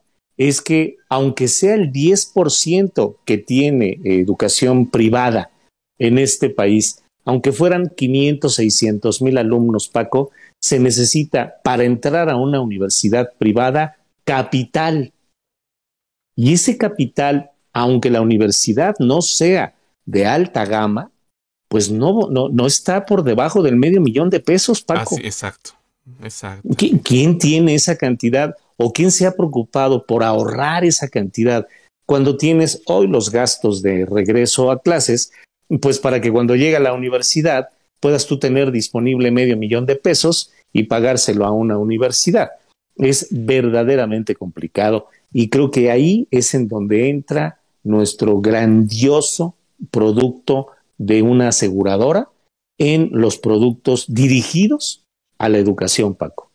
es 0.49 0.61
que 0.61 0.97
aunque 1.09 1.49
sea 1.49 1.75
el 1.75 1.93
10% 1.93 3.17
que 3.25 3.39
tiene 3.39 4.01
educación 4.05 4.91
privada 4.91 5.51
en 5.99 6.19
este 6.19 6.51
país, 6.51 7.03
aunque 7.25 7.53
fueran 7.53 7.93
500, 7.95 8.55
600 8.55 9.23
mil 9.23 9.39
alumnos, 9.39 9.89
Paco, 9.89 10.31
se 10.61 10.79
necesita 10.79 11.57
para 11.63 11.85
entrar 11.85 12.29
a 12.31 12.37
una 12.37 12.61
universidad 12.61 13.33
privada 13.39 13.97
capital. 14.25 15.13
Y 16.35 16.55
ese 16.55 16.77
capital, 16.79 17.51
aunque 17.73 18.11
la 18.11 18.21
universidad 18.21 18.95
no 18.99 19.23
sea 19.23 19.75
de 20.07 20.27
alta 20.27 20.65
gama, 20.65 21.11
pues 21.69 21.91
no, 21.91 22.29
no, 22.31 22.49
no 22.49 22.67
está 22.67 23.07
por 23.07 23.23
debajo 23.23 23.63
del 23.63 23.77
medio 23.77 24.01
millón 24.01 24.31
de 24.31 24.41
pesos, 24.41 24.83
Paco. 24.83 25.17
exacto, 25.23 25.71
exacto. 26.23 26.69
¿Quién 27.03 27.39
tiene 27.39 27.75
esa 27.75 27.97
cantidad? 27.97 28.57
¿O 28.77 28.93
quién 28.93 29.11
se 29.11 29.27
ha 29.27 29.33
preocupado 29.33 30.07
por 30.07 30.23
ahorrar 30.23 30.85
esa 30.85 31.09
cantidad 31.09 31.67
cuando 32.07 32.37
tienes 32.37 32.83
hoy 32.87 33.07
los 33.07 33.31
gastos 33.31 33.83
de 33.83 34.07
regreso 34.07 34.71
a 34.71 34.81
clases? 34.81 35.33
Pues 35.81 35.99
para 35.99 36.21
que 36.21 36.33
cuando 36.33 36.57
llegue 36.57 36.77
a 36.77 36.81
la 36.81 36.93
universidad 36.93 37.69
puedas 38.01 38.27
tú 38.27 38.39
tener 38.39 38.73
disponible 38.73 39.31
medio 39.31 39.57
millón 39.57 39.87
de 39.87 39.97
pesos 39.97 40.51
y 40.73 40.85
pagárselo 40.85 41.47
a 41.47 41.53
una 41.53 41.79
universidad. 41.79 42.51
Es 42.97 43.29
verdaderamente 43.31 44.35
complicado 44.35 45.07
y 45.33 45.49
creo 45.49 45.71
que 45.71 45.91
ahí 45.91 46.27
es 46.31 46.55
en 46.55 46.69
donde 46.69 47.09
entra 47.09 47.61
nuestro 47.85 48.41
grandioso 48.41 49.55
producto 49.91 50.69
de 50.99 51.23
una 51.23 51.49
aseguradora 51.49 52.29
en 52.79 53.11
los 53.13 53.39
productos 53.39 54.07
dirigidos 54.09 55.05
a 55.39 55.49
la 55.49 55.59
educación, 55.59 56.15
Paco. 56.15 56.52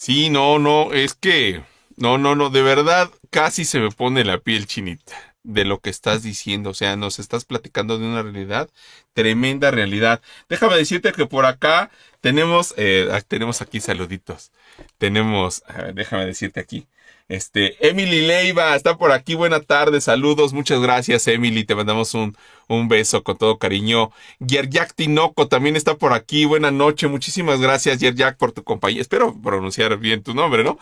Sí, 0.00 0.30
no, 0.30 0.58
no, 0.58 0.94
es 0.94 1.12
que, 1.12 1.62
no, 1.96 2.16
no, 2.16 2.34
no, 2.34 2.48
de 2.48 2.62
verdad 2.62 3.10
casi 3.28 3.66
se 3.66 3.80
me 3.80 3.90
pone 3.90 4.24
la 4.24 4.38
piel 4.38 4.66
chinita 4.66 5.14
de 5.42 5.66
lo 5.66 5.80
que 5.80 5.90
estás 5.90 6.22
diciendo, 6.22 6.70
o 6.70 6.74
sea, 6.74 6.96
nos 6.96 7.18
estás 7.18 7.44
platicando 7.44 7.98
de 7.98 8.06
una 8.06 8.22
realidad, 8.22 8.70
tremenda 9.12 9.70
realidad. 9.70 10.22
Déjame 10.48 10.76
decirte 10.76 11.12
que 11.12 11.26
por 11.26 11.44
acá 11.44 11.90
tenemos, 12.22 12.72
eh, 12.78 13.10
tenemos 13.28 13.60
aquí 13.60 13.78
saluditos, 13.80 14.52
tenemos, 14.96 15.62
déjame 15.94 16.24
decirte 16.24 16.60
aquí, 16.60 16.86
este, 17.30 17.76
Emily 17.86 18.26
Leiva 18.26 18.74
está 18.74 18.96
por 18.98 19.12
aquí. 19.12 19.36
Buena 19.36 19.60
tarde, 19.60 20.00
saludos, 20.00 20.52
muchas 20.52 20.80
gracias, 20.80 21.28
Emily. 21.28 21.62
Te 21.62 21.76
mandamos 21.76 22.12
un, 22.14 22.36
Un 22.70 22.86
beso 22.86 23.24
con 23.24 23.36
todo 23.36 23.58
cariño. 23.58 24.12
Yerjak 24.38 24.94
Tinoco 24.94 25.48
también 25.48 25.74
está 25.74 25.96
por 25.96 26.12
aquí. 26.12 26.44
Buenas 26.44 26.72
noches. 26.72 27.10
Muchísimas 27.10 27.60
gracias, 27.60 27.98
Yerjak, 27.98 28.36
por 28.36 28.52
tu 28.52 28.62
compañía. 28.62 29.00
Espero 29.00 29.34
pronunciar 29.42 29.98
bien 29.98 30.22
tu 30.22 30.34
nombre, 30.34 30.62
¿no? 30.62 30.78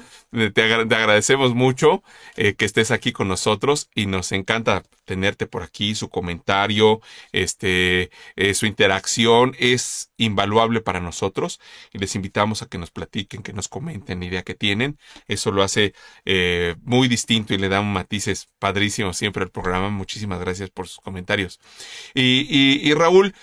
Te, 0.52 0.74
agradecemos 0.74 1.54
mucho 1.54 2.02
eh, 2.36 2.52
que 2.52 2.66
estés 2.66 2.90
aquí 2.90 3.12
con 3.12 3.26
nosotros 3.28 3.88
y 3.94 4.04
nos 4.04 4.32
encanta 4.32 4.82
tenerte 5.08 5.46
por 5.46 5.62
aquí. 5.62 5.94
Su 5.94 6.10
comentario, 6.10 7.00
este, 7.32 8.10
eh, 8.36 8.54
su 8.54 8.66
interacción 8.66 9.56
es 9.58 10.12
invaluable 10.18 10.80
para 10.82 11.00
nosotros 11.00 11.60
y 11.92 11.98
les 11.98 12.14
invitamos 12.14 12.62
a 12.62 12.66
que 12.66 12.78
nos 12.78 12.90
platiquen, 12.90 13.42
que 13.42 13.54
nos 13.54 13.68
comenten 13.68 14.20
la 14.20 14.26
idea 14.26 14.42
que 14.42 14.54
tienen. 14.54 14.98
Eso 15.26 15.50
lo 15.50 15.62
hace 15.62 15.94
eh, 16.26 16.76
muy 16.82 17.08
distinto 17.08 17.54
y 17.54 17.58
le 17.58 17.70
da 17.70 17.80
un 17.80 17.92
matices 17.92 18.48
padrísimos 18.58 19.16
siempre 19.16 19.42
al 19.42 19.50
programa. 19.50 19.88
Muchísimas 19.88 20.40
gracias 20.40 20.70
por 20.70 20.86
sus 20.86 21.00
comentarios. 21.00 21.58
Y, 22.14 22.92
Raúl, 22.94 23.34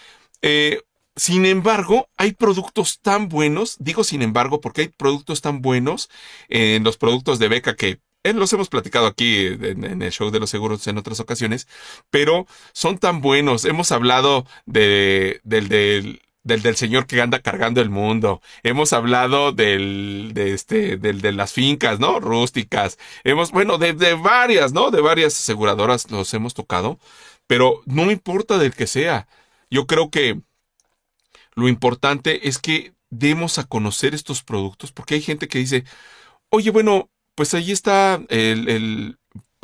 eh, 0.41 0.81
sin 1.15 1.45
embargo, 1.45 2.09
hay 2.17 2.33
productos 2.33 2.99
tan 3.01 3.27
buenos, 3.29 3.77
digo 3.79 4.03
sin 4.03 4.21
embargo, 4.21 4.61
porque 4.61 4.81
hay 4.81 4.87
productos 4.89 5.41
tan 5.41 5.61
buenos 5.61 6.09
en 6.47 6.83
los 6.83 6.97
productos 6.97 7.39
de 7.39 7.47
beca 7.47 7.75
que 7.75 7.99
los 8.33 8.51
hemos 8.53 8.69
platicado 8.69 9.07
aquí 9.07 9.47
en, 9.47 10.01
el 10.01 10.11
show 10.11 10.31
de 10.31 10.39
los 10.39 10.49
seguros 10.49 10.85
en 10.87 10.97
otras 10.97 11.19
ocasiones, 11.19 11.67
pero 12.09 12.47
son 12.73 12.97
tan 12.97 13.21
buenos. 13.21 13.65
Hemos 13.65 13.91
hablado 13.91 14.45
de, 14.65 15.41
del, 15.43 15.69
del, 15.69 16.21
del, 16.43 16.75
señor 16.75 17.07
que 17.07 17.21
anda 17.21 17.41
cargando 17.41 17.81
el 17.81 17.89
mundo. 17.89 18.41
Hemos 18.63 18.93
hablado 18.93 19.51
del, 19.51 20.31
de 20.33 20.53
este, 20.53 20.97
del, 20.97 21.21
de 21.21 21.31
las 21.31 21.53
fincas, 21.53 21.99
¿no? 21.99 22.19
Rústicas. 22.19 22.97
Hemos, 23.23 23.51
bueno, 23.51 23.77
de, 23.77 23.93
de 23.93 24.13
varias, 24.15 24.73
¿no? 24.73 24.91
De 24.91 25.01
varias 25.01 25.39
aseguradoras 25.39 26.09
los 26.11 26.33
hemos 26.33 26.53
tocado. 26.53 26.99
Pero 27.47 27.81
no 27.85 28.11
importa 28.11 28.57
del 28.57 28.73
que 28.73 28.87
sea. 28.87 29.27
Yo 29.69 29.87
creo 29.87 30.09
que 30.09 30.41
lo 31.55 31.67
importante 31.67 32.47
es 32.47 32.59
que 32.59 32.93
demos 33.09 33.59
a 33.59 33.63
conocer 33.65 34.13
estos 34.13 34.43
productos, 34.43 34.91
porque 34.91 35.15
hay 35.15 35.21
gente 35.21 35.47
que 35.47 35.59
dice, 35.59 35.85
oye, 36.49 36.71
bueno, 36.71 37.09
pues 37.35 37.53
ahí 37.53 37.71
está 37.71 38.21
el, 38.29 38.69
el, 38.69 39.17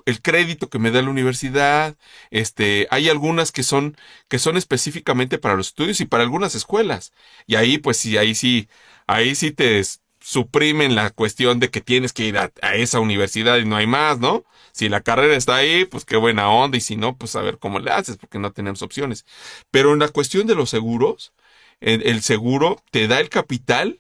el 0.06 0.22
crédito 0.22 0.70
que 0.70 0.80
me 0.80 0.92
da 0.92 1.02
la 1.02 1.10
universidad, 1.10 1.96
este, 2.30 2.88
hay 2.92 3.10
algunas 3.10 3.52
que 3.52 3.64
son, 3.64 3.98
que 4.28 4.40
son 4.40 4.58
específicamente 4.58 5.38
para 5.38 5.56
los 5.56 5.68
estudios 5.68 6.00
y 6.02 6.06
para 6.06 6.24
algunas 6.24 6.56
escuelas. 6.56 7.14
Y 7.48 7.56
ahí, 7.56 7.78
pues 7.78 7.98
sí, 7.98 8.18
ahí 8.18 8.36
sí, 8.36 8.70
ahí 9.08 9.36
sí 9.36 9.52
te 9.52 9.82
suprimen 10.22 10.96
la 10.96 11.10
cuestión 11.10 11.60
de 11.60 11.70
que 11.70 11.82
tienes 11.82 12.14
que 12.14 12.26
ir 12.26 12.38
a, 12.38 12.52
esa 12.76 13.00
universidad 13.00 13.58
y 13.58 13.66
no 13.66 13.76
hay 13.76 13.88
más, 13.88 14.20
¿no? 14.20 14.46
Si 14.72 14.88
la 14.90 15.02
carrera 15.02 15.36
está 15.36 15.56
ahí, 15.56 15.86
pues 15.86 16.06
qué 16.06 16.16
buena 16.18 16.50
onda, 16.50 16.78
y 16.78 16.82
si 16.82 16.96
no, 16.96 17.18
pues 17.18 17.36
a 17.36 17.42
ver 17.42 17.58
cómo 17.58 17.80
le 17.80 17.92
haces, 17.92 18.18
porque 18.18 18.40
no 18.40 18.52
tenemos 18.52 18.82
opciones. 18.84 19.26
Pero 19.72 19.94
en 19.94 20.00
la 20.00 20.10
cuestión 20.10 20.48
de 20.48 20.56
los 20.56 20.70
seguros, 20.70 21.34
el, 21.82 22.22
seguro 22.22 22.82
te 22.92 23.08
da 23.08 23.20
el 23.20 23.30
capital 23.30 24.00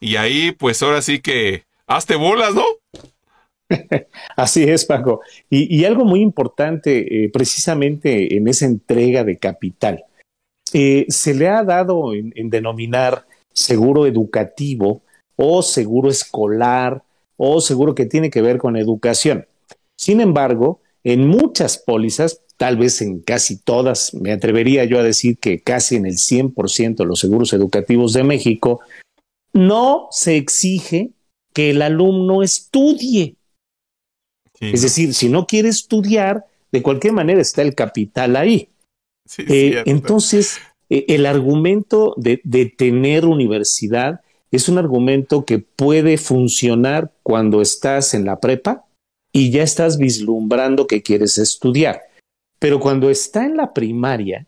y 0.00 0.16
ahí, 0.16 0.52
pues 0.52 0.82
ahora 0.82 1.02
sí 1.02 1.20
que 1.20 1.66
hazte 1.86 2.16
bolas, 2.16 2.54
¿no? 2.54 2.64
Así 4.36 4.64
es, 4.64 4.84
Paco. 4.84 5.20
Y, 5.50 5.84
algo 5.84 6.04
muy 6.04 6.20
importante, 6.20 7.24
eh, 7.24 7.30
precisamente 7.30 8.36
en 8.36 8.48
esa 8.48 8.66
entrega 8.66 9.24
de 9.24 9.38
capital, 9.38 10.04
eh, 10.72 11.06
se 11.08 11.34
le 11.34 11.48
ha 11.48 11.62
dado 11.64 12.14
en, 12.14 12.32
denominar 12.50 13.26
seguro 13.52 14.06
educativo 14.06 15.02
o 15.36 15.62
seguro 15.62 16.08
escolar 16.08 17.02
o 17.36 17.60
seguro 17.60 17.94
que 17.94 18.06
tiene 18.06 18.30
que 18.30 18.42
ver 18.42 18.58
con 18.58 18.76
educación. 18.76 19.46
Sin 19.98 20.20
embargo, 20.20 20.80
en 21.04 21.26
muchas 21.26 21.78
pólizas, 21.78 22.42
tal 22.56 22.76
vez 22.76 23.02
en 23.02 23.20
casi 23.20 23.58
todas, 23.58 24.14
me 24.14 24.32
atrevería 24.32 24.84
yo 24.84 24.98
a 24.98 25.02
decir 25.02 25.38
que 25.38 25.60
casi 25.60 25.96
en 25.96 26.06
el 26.06 26.14
100% 26.14 26.96
de 26.96 27.04
los 27.04 27.20
seguros 27.20 27.52
educativos 27.52 28.12
de 28.12 28.24
México, 28.24 28.80
no 29.52 30.08
se 30.10 30.36
exige 30.36 31.10
que 31.52 31.70
el 31.70 31.82
alumno 31.82 32.42
estudie. 32.42 33.36
Es 34.62 34.82
decir, 34.82 35.12
si 35.12 35.28
no 35.28 35.46
quiere 35.46 35.68
estudiar, 35.68 36.44
de 36.70 36.82
cualquier 36.82 37.12
manera 37.12 37.40
está 37.40 37.62
el 37.62 37.74
capital 37.74 38.36
ahí. 38.36 38.68
Eh, 39.38 39.82
entonces, 39.86 40.58
eh, 40.88 41.04
el 41.08 41.26
argumento 41.26 42.14
de, 42.16 42.38
tener 42.76 43.24
universidad 43.26 44.20
es 44.52 44.68
un 44.68 44.78
argumento 44.78 45.44
que 45.44 45.58
puede 45.58 46.16
funcionar 46.16 47.10
cuando 47.22 47.60
estás 47.60 48.14
en 48.14 48.24
la 48.24 48.38
prepa 48.38 48.84
y 49.32 49.50
ya 49.50 49.62
estás 49.62 49.98
vislumbrando 49.98 50.86
que 50.86 51.02
quieres 51.02 51.38
estudiar. 51.38 52.02
Pero 52.58 52.78
cuando 52.78 53.10
está 53.10 53.44
en 53.44 53.56
la 53.56 53.72
primaria, 53.72 54.46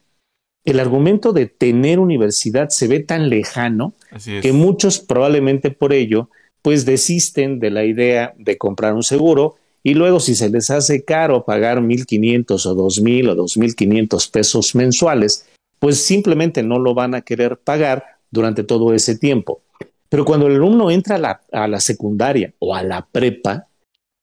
el 0.64 0.78
argumento 0.78 1.32
de 1.32 1.46
tener 1.46 1.98
universidad 1.98 2.68
se 2.68 2.86
ve 2.86 3.00
tan 3.00 3.28
lejano 3.28 3.94
que 4.42 4.52
muchos 4.52 5.00
probablemente 5.00 5.70
por 5.70 5.92
ello 5.92 6.30
pues 6.62 6.86
desisten 6.86 7.58
de 7.58 7.70
la 7.70 7.84
idea 7.84 8.34
de 8.38 8.56
comprar 8.56 8.94
un 8.94 9.02
seguro 9.02 9.56
y 9.86 9.92
luego, 9.92 10.18
si 10.18 10.34
se 10.34 10.48
les 10.48 10.70
hace 10.70 11.04
caro 11.04 11.44
pagar 11.44 11.78
1.500 11.80 12.66
o 12.66 12.74
2.000 12.74 13.28
o 13.28 13.36
2.500 13.36 14.30
pesos 14.30 14.74
mensuales, 14.74 15.46
pues 15.78 16.02
simplemente 16.02 16.62
no 16.62 16.78
lo 16.78 16.94
van 16.94 17.14
a 17.14 17.20
querer 17.20 17.58
pagar 17.58 18.02
durante 18.30 18.64
todo 18.64 18.94
ese 18.94 19.18
tiempo. 19.18 19.60
Pero 20.08 20.24
cuando 20.24 20.46
el 20.46 20.54
alumno 20.54 20.90
entra 20.90 21.16
a 21.16 21.18
la, 21.18 21.40
a 21.52 21.68
la 21.68 21.80
secundaria 21.80 22.54
o 22.60 22.74
a 22.74 22.82
la 22.82 23.04
prepa, 23.04 23.68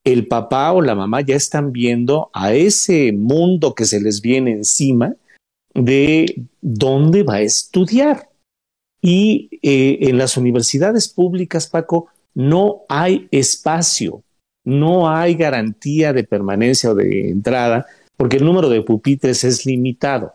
el 0.03 0.27
papá 0.27 0.71
o 0.71 0.81
la 0.81 0.95
mamá 0.95 1.21
ya 1.21 1.35
están 1.35 1.71
viendo 1.71 2.31
a 2.33 2.53
ese 2.53 3.11
mundo 3.11 3.75
que 3.75 3.85
se 3.85 4.01
les 4.01 4.19
viene 4.19 4.53
encima 4.53 5.13
de 5.75 6.43
dónde 6.59 7.21
va 7.21 7.35
a 7.35 7.41
estudiar. 7.41 8.29
Y 8.99 9.59
eh, 9.61 10.09
en 10.09 10.17
las 10.17 10.37
universidades 10.37 11.07
públicas, 11.07 11.67
Paco, 11.67 12.07
no 12.33 12.81
hay 12.89 13.27
espacio 13.29 14.23
no 14.63 15.09
hay 15.09 15.35
garantía 15.35 16.13
de 16.13 16.23
permanencia 16.23 16.91
o 16.91 16.95
de 16.95 17.29
entrada 17.29 17.85
porque 18.17 18.37
el 18.37 18.45
número 18.45 18.69
de 18.69 18.83
pupitres 18.83 19.43
es 19.43 19.65
limitado. 19.65 20.33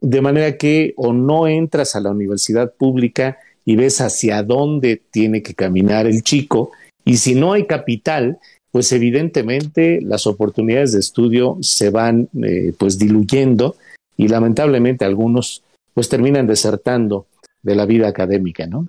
De 0.00 0.20
manera 0.20 0.58
que 0.58 0.92
o 0.96 1.14
no 1.14 1.46
entras 1.46 1.96
a 1.96 2.00
la 2.00 2.10
universidad 2.10 2.74
pública 2.74 3.38
y 3.64 3.76
ves 3.76 4.02
hacia 4.02 4.42
dónde 4.42 5.00
tiene 5.10 5.42
que 5.42 5.54
caminar 5.54 6.06
el 6.06 6.22
chico, 6.22 6.72
y 7.04 7.16
si 7.16 7.34
no 7.34 7.52
hay 7.52 7.66
capital, 7.66 8.38
pues 8.70 8.92
evidentemente 8.92 10.00
las 10.02 10.26
oportunidades 10.26 10.92
de 10.92 11.00
estudio 11.00 11.58
se 11.60 11.90
van 11.90 12.28
eh, 12.42 12.72
pues 12.76 12.98
diluyendo 12.98 13.76
y 14.16 14.28
lamentablemente 14.28 15.04
algunos 15.04 15.62
pues 15.94 16.08
terminan 16.08 16.46
desertando 16.46 17.26
de 17.62 17.74
la 17.74 17.86
vida 17.86 18.08
académica, 18.08 18.66
¿no? 18.66 18.88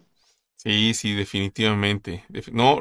Sí, 0.66 0.96
sí, 0.96 1.14
definitivamente. 1.14 2.26
No, 2.52 2.80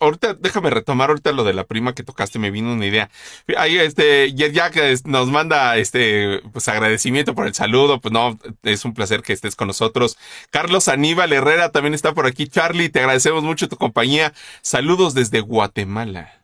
ahorita 0.00 0.34
déjame 0.34 0.68
retomar 0.68 1.08
ahorita 1.08 1.32
lo 1.32 1.44
de 1.44 1.54
la 1.54 1.64
prima 1.64 1.94
que 1.94 2.02
tocaste, 2.02 2.38
me 2.38 2.50
vino 2.50 2.70
una 2.74 2.84
idea. 2.84 3.08
Ahí 3.56 3.78
este 3.78 4.34
ya 4.34 4.70
que 4.70 4.94
nos 5.06 5.28
manda 5.30 5.78
este 5.78 6.42
pues 6.52 6.68
agradecimiento 6.68 7.34
por 7.34 7.46
el 7.46 7.54
saludo, 7.54 8.02
pues 8.02 8.12
no, 8.12 8.38
es 8.64 8.84
un 8.84 8.92
placer 8.92 9.22
que 9.22 9.32
estés 9.32 9.56
con 9.56 9.68
nosotros. 9.68 10.18
Carlos 10.50 10.88
Aníbal 10.88 11.32
Herrera 11.32 11.70
también 11.72 11.94
está 11.94 12.12
por 12.12 12.26
aquí. 12.26 12.48
Charlie, 12.48 12.90
te 12.90 13.00
agradecemos 13.00 13.42
mucho 13.42 13.66
tu 13.66 13.78
compañía. 13.78 14.34
Saludos 14.60 15.14
desde 15.14 15.40
Guatemala. 15.40 16.41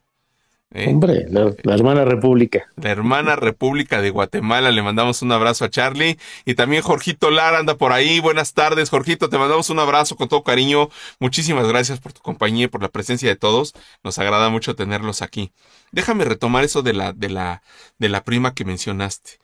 ¿Eh? 0.75 0.89
Hombre, 0.89 1.25
la, 1.31 1.55
hermana 1.75 2.05
república. 2.05 2.71
La 2.77 2.91
hermana 2.91 3.37
república 3.37 4.03
de 4.03 4.11
Guatemala. 4.11 4.71
Le 4.71 4.83
mandamos 4.83 5.23
un 5.23 5.33
abrazo 5.33 5.65
a 5.65 5.71
Charlie. 5.71 6.19
Y 6.45 6.55
también 6.55 6.83
Jorgito 6.83 7.31
Lara 7.31 7.59
anda 7.59 7.77
por 7.77 7.93
ahí. 7.93 8.21
Buenas 8.21 8.53
tardes, 8.53 8.91
Jorgito. 8.91 9.31
Te 9.31 9.39
mandamos 9.39 9.71
un 9.71 9.79
abrazo 9.79 10.17
con 10.17 10.29
todo 10.29 10.43
cariño. 10.43 10.91
Muchísimas 11.21 11.67
gracias 11.67 12.01
por 12.01 12.13
tu 12.13 12.21
compañía 12.21 12.67
y 12.67 12.69
por 12.69 12.83
la 12.83 12.91
presencia 12.91 13.29
de 13.31 13.37
todos. 13.37 13.73
Nos 14.05 14.19
agrada 14.19 14.51
mucho 14.51 14.77
tenerlos 14.77 15.23
aquí. 15.23 15.53
Déjame 15.91 16.25
retomar 16.25 16.65
eso 16.65 16.83
de 16.83 16.93
la, 16.93 17.15
de 17.15 17.31
la, 17.31 17.63
de 17.99 18.11
la 18.11 18.23
prima 18.23 18.55
que 18.55 18.67
mencionaste. 18.67 19.39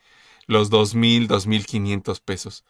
Los 0.45 0.69
dos 0.69 0.93
mil, 0.93 1.27
dos 1.27 1.47
mil 1.47 1.65
quinientos 1.65 2.19
pesos. 2.19 2.65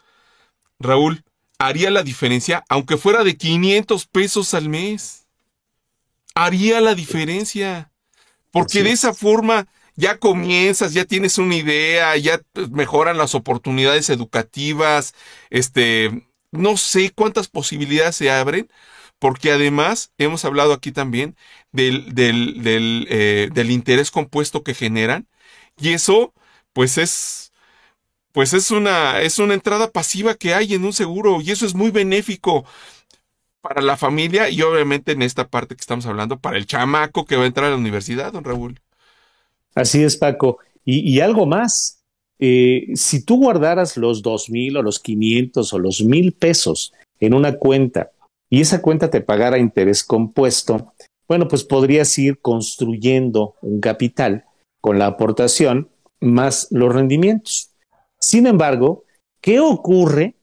Raúl, 0.80 1.24
haría 1.60 1.92
la 1.92 2.04
diferencia 2.04 2.64
aunque 2.70 2.96
fuera 2.96 3.26
de 3.26 3.36
500 3.36 4.08
pesos 4.08 4.54
al 4.54 4.70
mes. 4.70 5.28
Haría 6.36 6.80
la 6.80 6.96
diferencia. 6.96 7.92
Porque 8.56 8.84
de 8.84 8.92
esa 8.92 9.14
forma 9.14 9.68
ya 9.98 10.18
comienzas, 10.18 10.94
ya 10.94 11.04
tienes 11.04 11.38
una 11.38 11.56
idea, 11.56 12.16
ya 12.16 12.42
pues, 12.54 12.70
mejoran 12.70 13.18
las 13.18 13.36
oportunidades 13.36 14.10
educativas, 14.10 15.14
este, 15.50 16.26
no 16.52 16.78
sé 16.78 17.12
cuántas 17.14 17.50
posibilidades 17.50 18.16
se 18.16 18.32
abren, 18.32 18.70
porque 19.20 19.52
además 19.52 20.14
hemos 20.18 20.46
hablado 20.46 20.72
aquí 20.72 20.94
también 20.94 21.36
del, 21.74 22.16
del, 22.16 22.64
del, 22.64 23.08
eh, 23.10 23.50
del 23.54 23.72
interés 23.72 24.10
compuesto 24.10 24.64
que 24.64 24.74
generan, 24.74 25.28
y 25.78 25.90
eso, 25.90 26.34
pues 26.72 26.98
es, 26.98 27.52
pues 28.32 28.54
es 28.54 28.72
una, 28.72 29.20
es 29.20 29.38
una 29.40 29.54
entrada 29.54 29.92
pasiva 29.92 30.36
que 30.36 30.54
hay 30.54 30.76
en 30.76 30.86
un 30.86 30.94
seguro, 30.94 31.42
y 31.42 31.52
eso 31.52 31.66
es 31.66 31.74
muy 31.74 31.92
benéfico 31.92 32.66
para 33.68 33.82
la 33.82 33.98
familia 33.98 34.48
y 34.48 34.62
obviamente 34.62 35.14
en 35.14 35.24
esta 35.24 35.48
parte 35.48 35.76
que 35.76 35.82
estamos 35.82 36.06
hablando, 36.06 36.38
para 36.38 36.58
el 36.58 36.68
chamaco 36.68 37.26
que 37.26 37.36
va 37.36 37.46
a 37.46 37.48
entrar 37.48 37.66
a 37.66 37.72
la 37.72 37.78
universidad, 37.78 38.32
don 38.32 38.44
Raúl. 38.44 38.80
Así 39.74 40.04
es, 40.04 40.18
Paco. 40.18 40.60
Y, 40.86 41.20
algo 41.20 41.48
más, 41.48 42.04
eh, 42.38 42.90
si 42.94 43.26
tú 43.26 43.40
guardaras 43.40 43.98
los 43.98 44.22
dos 44.22 44.52
mil 44.52 44.78
o 44.78 44.84
los 44.84 45.00
quinientos 45.00 45.74
o 45.74 45.80
los 45.80 46.04
mil 46.04 46.34
pesos 46.34 46.94
en 47.20 47.34
una 47.34 47.58
cuenta 47.58 48.12
y 48.52 48.62
esa 48.62 48.84
cuenta 48.84 49.10
te 49.10 49.22
pagara 49.22 49.58
interés 49.58 50.04
compuesto, 50.04 50.94
bueno, 51.28 51.48
pues 51.48 51.64
podrías 51.64 52.16
ir 52.20 52.40
construyendo 52.40 53.56
un 53.64 53.80
capital 53.82 54.46
con 54.80 55.00
la 55.00 55.08
aportación 55.08 55.90
más 56.20 56.68
los 56.70 56.94
rendimientos. 56.94 57.72
Sin 58.20 58.46
embargo, 58.46 59.06
¿qué 59.42 59.60
ocurre 59.60 60.36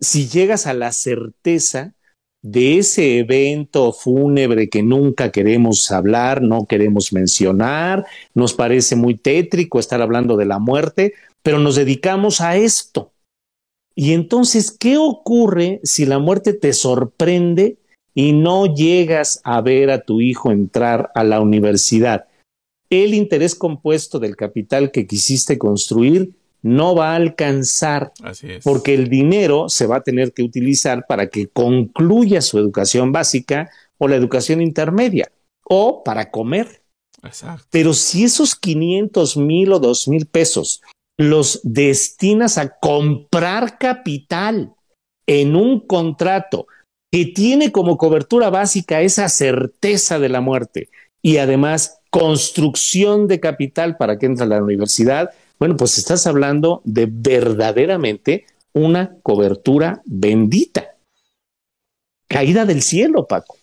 si 0.00 0.28
llegas 0.28 0.66
a 0.66 0.72
la 0.72 0.92
certeza 0.92 1.94
de 2.42 2.78
ese 2.78 3.18
evento 3.18 3.92
fúnebre 3.92 4.68
que 4.68 4.82
nunca 4.82 5.30
queremos 5.30 5.90
hablar, 5.92 6.42
no 6.42 6.66
queremos 6.66 7.12
mencionar, 7.12 8.04
nos 8.34 8.52
parece 8.52 8.96
muy 8.96 9.14
tétrico 9.14 9.78
estar 9.78 10.02
hablando 10.02 10.36
de 10.36 10.46
la 10.46 10.58
muerte, 10.58 11.14
pero 11.42 11.60
nos 11.60 11.76
dedicamos 11.76 12.40
a 12.40 12.56
esto. 12.56 13.12
Y 13.94 14.12
entonces, 14.12 14.70
¿qué 14.70 14.96
ocurre 14.96 15.80
si 15.84 16.04
la 16.04 16.18
muerte 16.18 16.52
te 16.52 16.72
sorprende 16.72 17.76
y 18.14 18.32
no 18.32 18.66
llegas 18.66 19.40
a 19.44 19.60
ver 19.60 19.90
a 19.90 20.02
tu 20.02 20.20
hijo 20.20 20.50
entrar 20.50 21.10
a 21.14 21.22
la 21.22 21.40
universidad? 21.40 22.26
El 22.90 23.14
interés 23.14 23.54
compuesto 23.54 24.18
del 24.18 24.36
capital 24.36 24.90
que 24.90 25.06
quisiste 25.06 25.58
construir 25.58 26.32
no 26.62 26.94
va 26.94 27.12
a 27.12 27.16
alcanzar 27.16 28.12
porque 28.62 28.94
el 28.94 29.08
dinero 29.08 29.68
se 29.68 29.86
va 29.86 29.96
a 29.96 30.02
tener 30.02 30.32
que 30.32 30.42
utilizar 30.42 31.06
para 31.06 31.26
que 31.26 31.48
concluya 31.48 32.40
su 32.40 32.58
educación 32.58 33.12
básica 33.12 33.70
o 33.98 34.08
la 34.08 34.16
educación 34.16 34.60
intermedia 34.60 35.30
o 35.64 36.02
para 36.04 36.30
comer. 36.30 36.82
Pero 37.70 37.94
si 37.94 38.24
esos 38.24 38.54
500 38.54 39.36
mil 39.36 39.72
o 39.72 39.78
2 39.78 40.08
mil 40.08 40.26
pesos 40.26 40.82
los 41.18 41.60
destinas 41.62 42.58
a 42.58 42.78
comprar 42.78 43.78
capital 43.78 44.74
en 45.26 45.56
un 45.56 45.80
contrato 45.80 46.66
que 47.12 47.26
tiene 47.26 47.70
como 47.70 47.98
cobertura 47.98 48.50
básica 48.50 49.02
esa 49.02 49.28
certeza 49.28 50.18
de 50.18 50.28
la 50.28 50.40
muerte 50.40 50.88
y 51.22 51.36
además 51.36 52.00
construcción 52.10 53.28
de 53.28 53.40
capital 53.40 53.96
para 53.96 54.18
que 54.18 54.26
entre 54.26 54.44
a 54.44 54.48
la 54.48 54.62
universidad, 54.62 55.30
bueno, 55.62 55.76
pues 55.76 55.96
estás 55.96 56.26
hablando 56.26 56.82
de 56.84 57.06
verdaderamente 57.08 58.46
una 58.72 59.14
cobertura 59.22 60.02
bendita. 60.04 60.96
Caída 62.26 62.64
del 62.64 62.82
cielo, 62.82 63.28
Paco. 63.28 63.56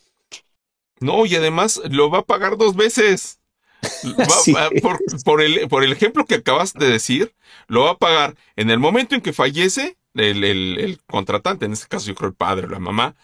No, 1.01 1.25
y 1.25 1.35
además 1.35 1.81
lo 1.89 2.09
va 2.09 2.19
a 2.19 2.25
pagar 2.25 2.55
dos 2.55 2.77
veces. 2.77 3.41
por, 5.25 5.41
el, 5.41 5.67
por 5.67 5.83
el 5.83 5.91
ejemplo 5.91 6.23
que 6.23 6.35
acabas 6.35 6.71
de 6.73 6.87
decir, 6.87 7.33
lo 7.67 7.83
va 7.83 7.91
a 7.91 7.97
pagar 7.97 8.37
en 8.55 8.69
el 8.69 8.79
momento 8.79 9.13
en 9.13 9.19
que 9.19 9.33
fallece 9.33 9.97
el, 10.13 10.45
el, 10.45 11.01
contratante, 11.05 11.65
en 11.65 11.73
este 11.73 11.89
caso 11.89 12.07
yo 12.07 12.15
creo 12.15 12.29
el 12.29 12.35
padre 12.35 12.67
o 12.67 12.69
la 12.69 12.79
mamá, 12.79 13.17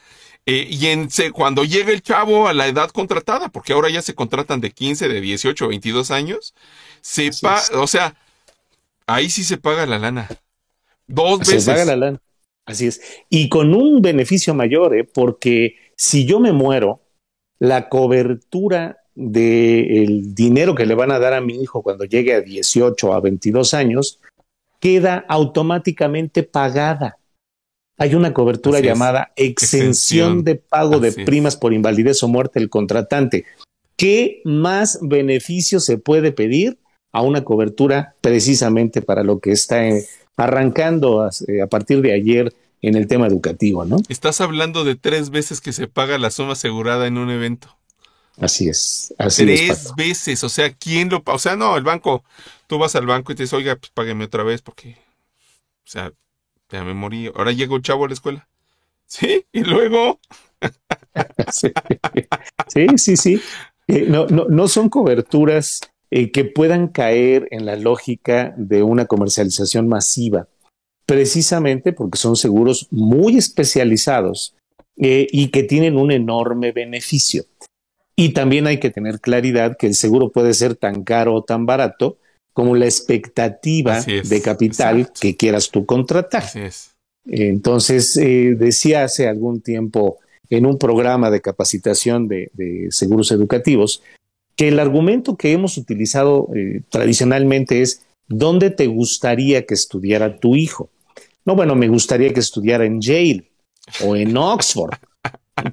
eh, 0.45 0.67
y 0.69 0.87
en, 0.87 1.07
cuando 1.31 1.63
llega 1.63 1.93
el 1.93 2.01
chavo 2.01 2.49
a 2.49 2.53
la 2.53 2.67
edad 2.67 2.89
contratada, 2.89 3.47
porque 3.47 3.71
ahora 3.71 3.89
ya 3.89 4.01
se 4.01 4.15
contratan 4.15 4.59
de 4.59 4.71
15, 4.71 5.07
de 5.07 5.21
18, 5.21 5.69
22 5.69 6.11
años, 6.11 6.53
se 6.99 7.31
o 7.73 7.87
sea, 7.87 8.15
Ahí 9.07 9.29
sí 9.29 9.43
se 9.43 9.57
paga 9.57 9.85
la 9.85 9.99
lana. 9.99 10.27
Dos 11.07 11.39
veces. 11.39 11.63
Se 11.63 11.71
paga 11.71 11.85
la 11.85 11.95
lana. 11.95 12.21
Así 12.65 12.87
es. 12.87 13.01
Y 13.29 13.49
con 13.49 13.75
un 13.75 14.01
beneficio 14.01 14.53
mayor, 14.53 14.95
¿eh? 14.95 15.03
porque 15.03 15.75
si 15.95 16.25
yo 16.25 16.39
me 16.39 16.51
muero, 16.51 17.01
la 17.59 17.89
cobertura 17.89 18.97
del 19.13 20.35
dinero 20.35 20.75
que 20.75 20.85
le 20.85 20.95
van 20.95 21.11
a 21.11 21.19
dar 21.19 21.33
a 21.33 21.41
mi 21.41 21.61
hijo 21.61 21.81
cuando 21.81 22.03
llegue 22.03 22.33
a 22.33 22.41
18 22.41 23.13
a 23.13 23.21
22 23.21 23.73
años 23.73 24.19
queda 24.79 25.25
automáticamente 25.29 26.43
pagada. 26.43 27.17
Hay 27.97 28.13
una 28.13 28.33
cobertura 28.33 28.81
llamada 28.81 29.31
exención, 29.37 30.43
de 30.43 30.55
pago 30.55 30.99
de 30.99 31.13
primas 31.13 31.55
por 31.55 31.73
invalidez 31.73 32.21
o 32.23 32.27
muerte 32.27 32.59
del 32.59 32.69
contratante. 32.69 33.45
¿Qué 33.95 34.41
más 34.43 34.99
beneficio 35.01 35.79
se 35.79 35.97
puede 35.97 36.33
pedir 36.33 36.77
a 37.15 37.21
una 37.21 37.45
cobertura 37.45 38.13
precisamente 38.19 39.01
para 39.01 39.23
lo 39.23 39.39
que 39.39 39.53
está 39.53 39.87
eh, 39.87 40.05
arrancando 40.35 41.29
eh, 41.47 41.61
a, 41.61 41.67
partir 41.67 42.01
de 42.01 42.11
ayer 42.11 42.53
en 42.81 42.95
el 42.95 43.07
tema 43.07 43.25
educativo, 43.25 43.85
¿no? 43.85 43.95
Estás 44.09 44.41
hablando 44.41 44.83
de 44.83 44.95
tres 44.95 45.29
veces 45.29 45.61
que 45.61 45.71
se 45.71 45.87
paga 45.87 46.17
la 46.17 46.29
suma 46.29 46.51
asegurada 46.51 47.07
en 47.07 47.17
un 47.17 47.29
evento. 47.29 47.73
Así 48.37 48.67
es, 48.67 49.13
así 49.17 49.45
Tres 49.45 49.93
veces, 49.95 50.43
o 50.43 50.49
sea, 50.49 50.73
¿quién 50.73 51.07
lo 51.07 51.23
O 51.25 51.39
sea, 51.39 51.55
no, 51.55 51.77
el 51.77 51.85
banco, 51.85 52.25
tú 52.67 52.79
vas 52.79 52.97
al 52.97 53.05
banco 53.05 53.31
y 53.31 53.35
te 53.35 53.43
dices, 53.43 53.53
oiga, 53.53 53.77
pues 53.77 53.91
págueme 53.93 54.25
otra 54.25 54.43
vez 54.43 54.61
porque, 54.61 54.97
o 55.85 55.87
sea, 55.87 56.11
ya 56.69 56.83
me 56.83 56.93
morí. 56.93 57.31
Ahora 57.33 57.53
llegó 57.53 57.77
el 57.77 57.81
chavo 57.81 58.03
a 58.03 58.07
la 58.09 58.13
escuela. 58.13 58.49
Sí, 59.05 59.45
y 59.53 59.61
luego. 59.61 60.19
sí, 61.49 61.71
sí, 62.97 63.15
sí. 63.15 63.41
Eh, 63.87 64.05
no, 64.09 64.25
no, 64.27 64.47
no 64.49 64.67
son 64.67 64.89
coberturas 64.89 65.79
eh, 66.11 66.31
que 66.31 66.45
puedan 66.45 66.87
caer 66.89 67.47
en 67.51 67.65
la 67.65 67.75
lógica 67.75 68.53
de 68.57 68.83
una 68.83 69.05
comercialización 69.05 69.87
masiva, 69.87 70.47
precisamente 71.07 71.93
porque 71.93 72.19
son 72.19 72.35
seguros 72.35 72.87
muy 72.91 73.37
especializados 73.37 74.55
eh, 74.97 75.27
y 75.31 75.49
que 75.49 75.63
tienen 75.63 75.97
un 75.97 76.11
enorme 76.11 76.71
beneficio. 76.71 77.45
Y 78.15 78.29
también 78.29 78.67
hay 78.67 78.79
que 78.79 78.91
tener 78.91 79.19
claridad 79.19 79.77
que 79.77 79.87
el 79.87 79.95
seguro 79.95 80.29
puede 80.29 80.53
ser 80.53 80.75
tan 80.75 81.03
caro 81.03 81.33
o 81.33 81.43
tan 81.43 81.65
barato 81.65 82.17
como 82.53 82.75
la 82.75 82.85
expectativa 82.85 84.01
de 84.01 84.41
capital 84.41 85.11
que 85.19 85.35
quieras 85.35 85.69
tú 85.69 85.85
contratar. 85.85 86.45
Entonces, 87.25 88.15
eh, 88.15 88.55
decía 88.57 89.03
hace 89.03 89.27
algún 89.27 89.59
tiempo 89.59 90.19
en 90.49 90.65
un 90.65 90.77
programa 90.77 91.31
de 91.31 91.41
capacitación 91.41 92.27
de 92.27 92.87
seguros 92.91 93.31
educativos 93.31 94.01
que 94.55 94.69
el 94.69 94.79
argumento 94.79 95.35
que 95.35 95.51
hemos 95.51 95.77
utilizado 95.77 96.47
eh, 96.55 96.81
tradicionalmente 96.89 97.81
es, 97.81 98.05
¿dónde 98.27 98.69
te 98.69 98.87
gustaría 98.87 99.65
que 99.65 99.73
estudiara 99.73 100.39
tu 100.39 100.55
hijo? 100.55 100.89
No, 101.43 101.55
bueno, 101.55 101.75
me 101.75 101.87
gustaría 101.87 102.33
que 102.33 102.39
estudiara 102.39 102.85
en 102.85 103.01
Yale 103.01 103.51
o 104.03 104.15
en 104.15 104.35
Oxford. 104.37 104.93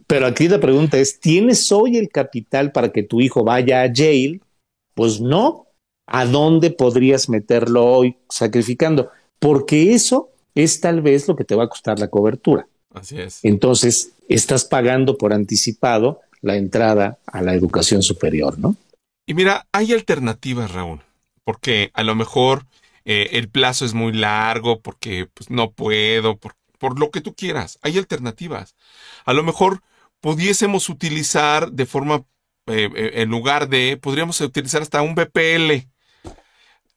Pero 0.07 0.27
aquí 0.27 0.49
la 0.49 0.61
pregunta 0.61 0.99
es, 0.99 1.21
¿tienes 1.21 1.71
hoy 1.73 1.97
el 1.97 2.09
capital 2.09 2.73
para 2.73 2.93
que 2.93 3.03
tu 3.03 3.21
hijo 3.21 3.45
vaya 3.45 3.83
a 3.83 3.93
Yale? 3.93 4.41
Pues 4.95 5.21
no. 5.21 5.67
¿A 6.07 6.27
dónde 6.27 6.71
podrías 6.71 7.29
meterlo 7.29 7.85
hoy 7.87 8.17
sacrificando? 8.29 9.11
Porque 9.39 9.95
eso 9.95 10.31
es 10.55 10.81
tal 10.81 11.01
vez 11.01 11.27
lo 11.29 11.37
que 11.37 11.45
te 11.45 11.55
va 11.55 11.65
a 11.65 11.69
costar 11.69 11.99
la 11.99 12.09
cobertura. 12.09 12.67
Así 12.93 13.19
es. 13.19 13.41
Entonces, 13.43 14.13
estás 14.29 14.65
pagando 14.65 15.17
por 15.17 15.33
anticipado 15.33 16.21
la 16.43 16.57
entrada 16.57 17.19
a 17.27 17.41
la 17.41 17.55
educación 17.55 18.03
superior, 18.03 18.59
¿no? 18.59 18.77
Y 19.25 19.35
mira, 19.35 19.67
hay 19.73 19.93
alternativas, 19.93 20.73
Raúl, 20.73 21.01
porque 21.45 21.91
a 21.95 22.03
lo 22.03 22.15
mejor 22.15 22.67
eh, 23.05 23.31
el 23.33 23.49
plazo 23.49 23.85
es 23.85 23.95
muy 23.95 24.13
largo, 24.13 24.81
porque 24.81 25.29
pues, 25.33 25.51
no 25.51 25.73
puedo, 25.73 26.39
por, 26.39 26.99
lo 26.99 27.11
que 27.11 27.21
tú 27.21 27.35
quieras. 27.35 27.79
Hay 27.83 27.97
alternativas. 27.97 28.75
A 29.25 29.33
lo 29.33 29.45
mejor 29.45 29.83
pudiésemos 30.21 30.89
utilizar 30.89 31.71
de 31.73 31.87
forma, 31.87 32.25
eh, 32.67 32.91
eh, 32.95 33.13
en 33.17 33.31
lugar 33.31 33.69
de, 33.69 33.97
podríamos 33.97 34.41
utilizar 34.41 34.83
hasta 34.83 35.03
un 35.03 35.15
BPL, 35.15 35.89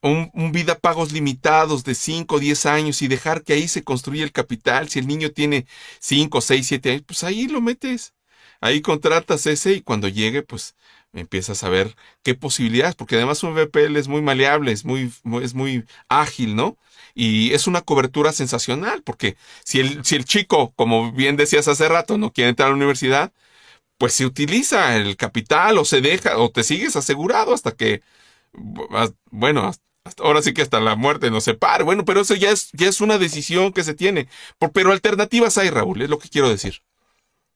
un, 0.02 0.30
un, 0.34 0.52
vida 0.52 0.78
pagos 0.78 1.12
limitados 1.12 1.84
de 1.84 1.94
5 1.94 2.36
o 2.36 2.38
10 2.40 2.66
años 2.66 3.02
y 3.02 3.08
dejar 3.08 3.42
que 3.44 3.54
ahí 3.54 3.68
se 3.68 3.84
construya 3.84 4.24
el 4.24 4.32
capital. 4.32 4.88
Si 4.88 4.98
el 4.98 5.06
niño 5.06 5.30
tiene 5.30 5.66
5, 6.00 6.40
6, 6.40 6.66
7 6.66 6.90
años, 6.90 7.02
pues 7.06 7.22
ahí 7.24 7.46
lo 7.46 7.60
metes. 7.60 8.15
Ahí 8.60 8.80
contratas 8.80 9.46
ese 9.46 9.74
y 9.74 9.82
cuando 9.82 10.08
llegue, 10.08 10.42
pues 10.42 10.74
empiezas 11.12 11.64
a 11.64 11.68
ver 11.68 11.96
qué 12.22 12.34
posibilidades, 12.34 12.94
porque 12.94 13.16
además 13.16 13.42
un 13.42 13.54
VPL 13.54 13.96
es 13.96 14.08
muy 14.08 14.22
maleable, 14.22 14.72
es 14.72 14.84
muy, 14.84 15.12
es 15.42 15.54
muy 15.54 15.84
ágil, 16.08 16.56
¿no? 16.56 16.76
Y 17.14 17.52
es 17.54 17.66
una 17.66 17.80
cobertura 17.82 18.32
sensacional, 18.32 19.02
porque 19.02 19.36
si 19.64 19.80
el, 19.80 20.04
si 20.04 20.16
el 20.16 20.24
chico, 20.24 20.72
como 20.76 21.12
bien 21.12 21.36
decías 21.36 21.68
hace 21.68 21.88
rato, 21.88 22.18
no 22.18 22.32
quiere 22.32 22.50
entrar 22.50 22.66
a 22.68 22.70
la 22.70 22.76
universidad, 22.76 23.32
pues 23.98 24.14
se 24.14 24.26
utiliza 24.26 24.96
el 24.96 25.16
capital 25.16 25.78
o 25.78 25.84
se 25.84 26.00
deja 26.00 26.38
o 26.38 26.50
te 26.50 26.64
sigues 26.64 26.96
asegurado 26.96 27.54
hasta 27.54 27.72
que, 27.72 28.02
bueno, 29.30 29.72
ahora 30.18 30.42
sí 30.42 30.52
que 30.54 30.62
hasta 30.62 30.80
la 30.80 30.96
muerte 30.96 31.30
nos 31.30 31.44
separe. 31.44 31.84
Bueno, 31.84 32.04
pero 32.04 32.20
eso 32.20 32.34
ya 32.34 32.50
es, 32.50 32.70
ya 32.72 32.88
es 32.88 33.00
una 33.00 33.18
decisión 33.18 33.72
que 33.72 33.84
se 33.84 33.94
tiene. 33.94 34.28
pero 34.72 34.92
alternativas 34.92 35.58
hay, 35.58 35.70
Raúl, 35.70 36.02
es 36.02 36.10
lo 36.10 36.18
que 36.18 36.28
quiero 36.28 36.48
decir. 36.48 36.82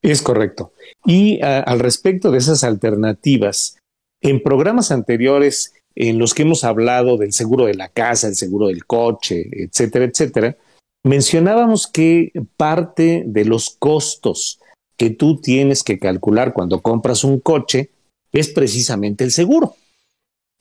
Es 0.01 0.21
correcto. 0.21 0.73
Y 1.05 1.41
al 1.41 1.79
respecto 1.79 2.31
de 2.31 2.39
esas 2.39 2.63
alternativas, 2.63 3.77
en 4.21 4.41
programas 4.41 4.91
anteriores 4.91 5.73
en 5.95 6.17
los 6.17 6.33
que 6.33 6.43
hemos 6.43 6.63
hablado 6.63 7.17
del 7.17 7.33
seguro 7.33 7.65
de 7.65 7.75
la 7.75 7.89
casa, 7.89 8.27
el 8.27 8.35
seguro 8.35 8.67
del 8.67 8.85
coche, 8.85 9.47
etcétera, 9.51 10.05
etcétera, 10.05 10.57
mencionábamos 11.03 11.87
que 11.87 12.31
parte 12.57 13.23
de 13.25 13.45
los 13.45 13.71
costos 13.71 14.59
que 14.97 15.09
tú 15.09 15.41
tienes 15.41 15.83
que 15.83 15.99
calcular 15.99 16.53
cuando 16.53 16.81
compras 16.81 17.23
un 17.23 17.39
coche 17.39 17.89
es 18.31 18.49
precisamente 18.49 19.23
el 19.23 19.31
seguro. 19.31 19.75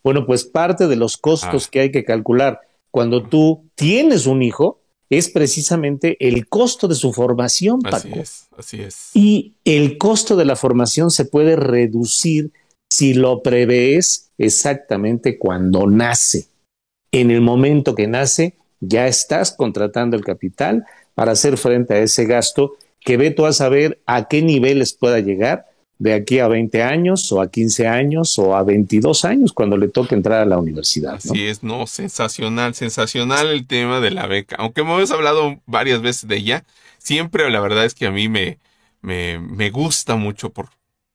Bueno, 0.03 0.27
pues 0.27 0.45
parte 0.45 0.87
de 0.87 0.97
los 0.97 1.17
costos 1.17 1.67
ah. 1.67 1.69
que 1.71 1.81
hay 1.81 1.93
que 1.93 2.05
calcular 2.05 2.61
cuando 2.91 3.23
tú 3.23 3.65
tienes 3.75 4.27
un 4.27 4.43
hijo 4.43 4.80
es 5.11 5.29
precisamente 5.29 6.17
el 6.27 6.49
costo 6.49 6.87
de 6.87 6.95
su 6.95 7.13
formación. 7.13 7.81
Paco. 7.81 7.97
Así 7.97 8.13
es, 8.15 8.49
así 8.57 8.81
es. 8.81 9.11
Y 9.13 9.55
el 9.65 9.99
costo 9.99 10.37
de 10.37 10.45
la 10.45 10.57
formación 10.57 11.11
se 11.11 11.25
puede 11.25 11.57
reducir 11.57 12.53
si 12.89 13.15
lo 13.15 13.43
prevés 13.43 14.31
exactamente 14.39 15.39
cuando 15.39 15.87
nace. 15.87 16.47
En 17.13 17.31
el 17.33 17.41
momento 17.41 17.97
que 17.97 18.07
nace, 18.07 18.55
ya 18.79 19.09
estás 19.09 19.53
contratando 19.53 20.17
el 20.17 20.25
capital 20.25 20.85
para 21.15 21.33
hacer 21.33 21.59
frente 21.59 21.95
a 21.95 21.99
ese 21.99 22.25
gasto 22.25 22.77
que 23.01 23.17
ve 23.17 23.31
tú 23.31 23.47
a 23.47 23.53
saber 23.53 24.01
a 24.07 24.29
qué 24.29 24.43
niveles 24.43 24.93
pueda 24.93 25.19
llegar 25.21 25.67
de 26.01 26.15
aquí 26.15 26.39
a 26.39 26.49
20 26.49 26.83
años 26.83 27.31
o 27.31 27.43
a 27.43 27.51
15 27.51 27.87
años 27.87 28.39
o 28.39 28.57
a 28.57 28.63
22 28.63 29.27
años 29.27 29.53
cuando 29.53 29.77
le 29.77 29.87
toque 29.87 30.15
entrar 30.15 30.41
a 30.41 30.47
la 30.47 30.57
universidad. 30.57 31.17
Así 31.17 31.47
es, 31.47 31.63
no, 31.63 31.87
sensacional, 31.87 32.75
sensacional 32.75 33.49
el 33.49 33.67
tema 33.67 34.01
de 34.01 34.11
la 34.11 34.27
beca. 34.27 34.57
Aunque 34.59 34.81
hemos 34.81 35.11
hablado 35.11 35.61
varias 35.67 36.01
veces 36.01 36.27
de 36.27 36.39
ella, 36.39 36.65
siempre 36.97 37.51
la 37.51 37.61
verdad 37.61 37.85
es 37.85 37.95
que 37.95 38.07
a 38.07 38.11
mí 38.11 38.31
me, 38.31 38.59
me, 39.03 39.39
me 39.41 39.69
gusta 39.69 40.17
mucho 40.17 40.49
por, 40.49 40.71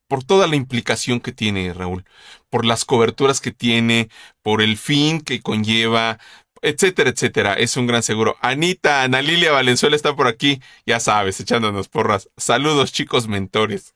por 0.08 0.24
toda 0.24 0.46
la 0.46 0.56
implicación 0.56 1.20
que 1.20 1.32
tiene 1.32 1.74
Raúl, 1.74 2.06
por 2.52 2.64
las 2.64 2.86
coberturas 2.86 3.42
que 3.42 3.52
tiene, 3.52 4.10
por 4.44 4.62
el 4.62 4.78
fin 4.78 5.20
que 5.20 5.42
conlleva, 5.42 6.20
etcétera, 6.62 7.10
etcétera. 7.10 7.56
Es 7.56 7.76
un 7.76 7.88
gran 7.88 8.04
seguro. 8.04 8.36
Anita, 8.40 9.02
Ana 9.02 9.24
Lilia 9.24 9.52
Valenzuela 9.52 9.96
está 9.96 10.16
por 10.16 10.28
aquí, 10.28 10.62
ya 10.86 11.00
sabes, 11.00 11.40
echándonos 11.40 11.88
porras. 11.88 12.30
Saludos, 12.38 12.94
chicos 12.94 13.28
mentores. 13.28 13.96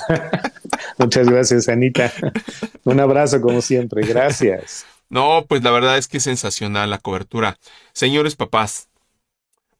Muchas 0.98 1.28
gracias, 1.28 1.68
Anita. 1.68 2.12
Un 2.84 3.00
abrazo 3.00 3.40
como 3.40 3.60
siempre. 3.60 4.06
Gracias. 4.06 4.86
No, 5.08 5.44
pues 5.46 5.62
la 5.62 5.70
verdad 5.70 5.98
es 5.98 6.08
que 6.08 6.18
es 6.18 6.22
sensacional 6.22 6.90
la 6.90 6.98
cobertura. 6.98 7.58
Señores 7.92 8.34
papás, 8.34 8.88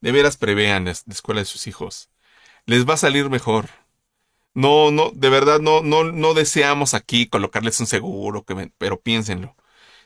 de 0.01 0.11
veras 0.11 0.37
prevean 0.37 0.85
la 0.85 0.91
escuela 0.91 1.41
de 1.41 1.45
sus 1.45 1.65
hijos. 1.67 2.09
Les 2.65 2.87
va 2.87 2.93
a 2.93 2.97
salir 2.97 3.29
mejor. 3.29 3.69
No, 4.53 4.91
no, 4.91 5.11
de 5.13 5.29
verdad 5.29 5.59
no, 5.59 5.81
no, 5.81 6.03
no 6.03 6.33
deseamos 6.33 6.93
aquí 6.93 7.27
colocarles 7.27 7.79
un 7.79 7.87
seguro, 7.87 8.45
pero 8.77 8.99
piénsenlo. 8.99 9.55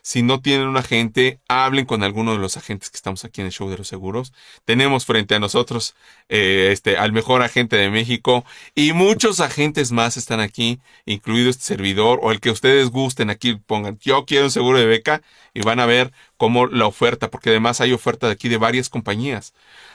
Si 0.08 0.22
no 0.22 0.40
tienen 0.40 0.68
un 0.68 0.78
agente, 0.78 1.38
hablen 1.48 1.84
con 1.84 2.02
alguno 2.02 2.32
de 2.32 2.38
los 2.38 2.56
agentes 2.56 2.88
que 2.88 2.96
estamos 2.96 3.26
aquí 3.26 3.42
en 3.42 3.48
el 3.48 3.52
show 3.52 3.68
de 3.68 3.76
los 3.76 3.88
seguros. 3.88 4.32
Tenemos 4.64 5.04
frente 5.04 5.34
a 5.34 5.38
nosotros 5.38 5.94
eh, 6.30 6.70
este, 6.72 6.96
al 6.96 7.12
mejor 7.12 7.42
agente 7.42 7.76
de 7.76 7.90
México 7.90 8.42
y 8.74 8.94
muchos 8.94 9.40
agentes 9.40 9.92
más 9.92 10.16
están 10.16 10.40
aquí, 10.40 10.80
incluido 11.04 11.50
este 11.50 11.64
servidor 11.64 12.20
o 12.22 12.32
el 12.32 12.40
que 12.40 12.50
ustedes 12.50 12.88
gusten. 12.88 13.28
Aquí 13.28 13.56
pongan, 13.56 13.98
yo 13.98 14.24
quiero 14.24 14.46
un 14.46 14.50
seguro 14.50 14.78
de 14.78 14.86
beca 14.86 15.20
y 15.52 15.60
van 15.60 15.78
a 15.78 15.84
ver 15.84 16.10
cómo 16.38 16.66
la 16.68 16.86
oferta, 16.86 17.30
porque 17.30 17.50
además 17.50 17.82
hay 17.82 17.92
oferta 17.92 18.28
de 18.28 18.32
aquí 18.32 18.48
de 18.48 18.56
varias 18.56 18.88
compañías, 18.88 19.52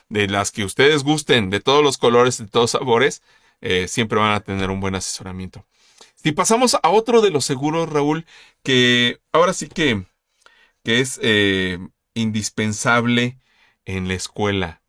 de 0.10 0.28
las 0.28 0.52
que 0.52 0.63
ustedes 0.63 1.02
gusten, 1.04 1.49
de 1.49 1.60
todos 1.60 1.84
los 1.84 1.97
colores, 1.97 2.38
de 2.38 2.45
todos 2.45 2.69
sabores, 2.69 3.23
eh, 3.62 3.88
siempre 3.88 4.19
van 4.19 4.34
a 4.34 4.41
tener 4.41 4.69
un 4.69 4.80
buen 4.80 4.93
asesoramiento. 4.93 5.65
Si 6.23 6.31
pasamos 6.31 6.77
a 6.81 6.89
otro 6.89 7.19
de 7.19 7.31
los 7.31 7.43
seguros, 7.43 7.89
Raúl, 7.89 8.25
que 8.63 9.19
ahora 9.33 9.51
sí 9.51 9.67
que, 9.67 10.05
que 10.81 11.01
es 11.01 11.19
eh, 11.21 11.79
indispensable 12.13 13.39
en 13.83 14.07
la 14.07 14.13
escuela. 14.13 14.81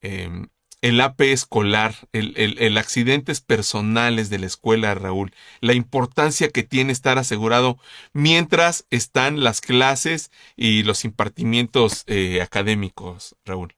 Em, 0.00 0.48
el 0.82 1.00
AP 1.00 1.32
escolar, 1.32 1.96
el, 2.12 2.34
el, 2.36 2.78
accidentes 2.78 3.40
personales 3.40 4.30
de 4.30 4.38
la 4.38 4.46
escuela, 4.46 4.94
Raúl, 4.94 5.32
la 5.60 5.72
importancia 5.72 6.50
que 6.50 6.62
tiene 6.62 6.92
estar 6.92 7.18
asegurado 7.18 7.78
mientras 8.12 8.86
están 8.90 9.42
las 9.42 9.60
clases 9.60 10.30
y 10.54 10.84
los 10.84 11.04
impartimientos 11.04 12.04
eh, 12.06 12.40
académicos, 12.42 13.34
Raúl. 13.44 13.74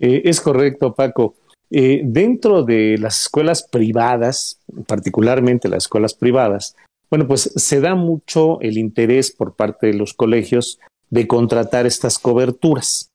Eh, 0.00 0.22
es 0.24 0.40
correcto, 0.40 0.92
Paco. 0.92 1.36
Eh, 1.70 2.02
dentro 2.04 2.62
de 2.62 2.96
las 2.98 3.22
escuelas 3.22 3.62
privadas, 3.64 4.60
particularmente 4.86 5.68
las 5.68 5.84
escuelas 5.84 6.14
privadas, 6.14 6.76
bueno, 7.10 7.26
pues 7.26 7.52
se 7.54 7.80
da 7.80 7.94
mucho 7.94 8.60
el 8.60 8.78
interés 8.78 9.30
por 9.30 9.54
parte 9.54 9.88
de 9.88 9.94
los 9.94 10.14
colegios 10.14 10.78
de 11.10 11.26
contratar 11.26 11.86
estas 11.86 12.18
coberturas. 12.18 13.10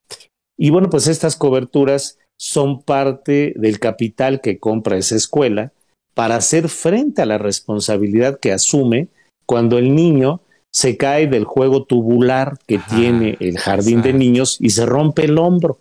Y 0.58 0.70
bueno, 0.70 0.90
pues 0.90 1.08
estas 1.08 1.36
coberturas 1.36 2.18
son 2.40 2.82
parte 2.82 3.54
del 3.56 3.80
capital 3.80 4.42
que 4.42 4.60
compra 4.60 4.98
esa 4.98 5.16
escuela 5.16 5.72
para 6.14 6.36
hacer 6.36 6.70
frente 6.70 7.22
a 7.22 7.26
la 7.26 7.38
responsabilidad 7.38 8.40
que 8.40 8.52
asume 8.52 9.08
cuando 9.46 9.78
el 9.78 9.96
niño 9.96 10.42
se 10.72 10.98
cae 10.98 11.28
del 11.28 11.44
juego 11.44 11.84
tubular 11.84 12.58
que 12.66 12.80
tiene 12.80 13.38
el 13.40 13.58
jardín 13.58 14.02
de 14.02 14.14
niños 14.14 14.58
y 14.60 14.70
se 14.70 14.86
rompe 14.86 15.26
el 15.26 15.38
hombro. 15.38 15.78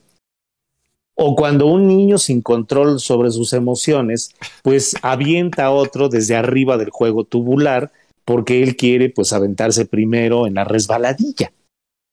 O 1.23 1.37
cuando 1.37 1.67
un 1.67 1.87
niño 1.87 2.17
sin 2.17 2.41
control 2.41 2.99
sobre 2.99 3.31
sus 3.31 3.53
emociones, 3.53 4.35
pues 4.63 4.97
avienta 5.03 5.67
a 5.67 5.71
otro 5.71 6.09
desde 6.09 6.35
arriba 6.35 6.79
del 6.79 6.89
juego 6.89 7.25
tubular 7.25 7.93
porque 8.25 8.63
él 8.63 8.75
quiere 8.75 9.11
pues 9.11 9.35
aventarse 9.35 9.85
primero 9.85 10.47
en 10.47 10.55
la 10.55 10.65
resbaladilla. 10.65 11.53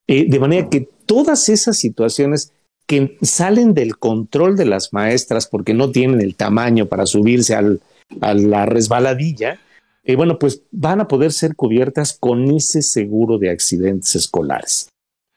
Eh, 0.06 0.26
de 0.28 0.38
manera 0.38 0.68
que 0.68 0.90
todas 1.06 1.48
esas 1.48 1.78
situaciones 1.78 2.52
que 2.86 3.16
salen 3.22 3.72
del 3.72 3.96
control 3.96 4.58
de 4.58 4.66
las 4.66 4.92
maestras 4.92 5.46
porque 5.46 5.72
no 5.72 5.90
tienen 5.90 6.20
el 6.20 6.34
tamaño 6.34 6.84
para 6.84 7.06
subirse 7.06 7.54
al, 7.54 7.80
a 8.20 8.34
la 8.34 8.66
resbaladilla, 8.66 9.58
eh, 10.04 10.16
bueno, 10.16 10.38
pues 10.38 10.64
van 10.70 11.00
a 11.00 11.08
poder 11.08 11.32
ser 11.32 11.56
cubiertas 11.56 12.12
con 12.12 12.50
ese 12.50 12.82
seguro 12.82 13.38
de 13.38 13.48
accidentes 13.48 14.14
escolares 14.16 14.90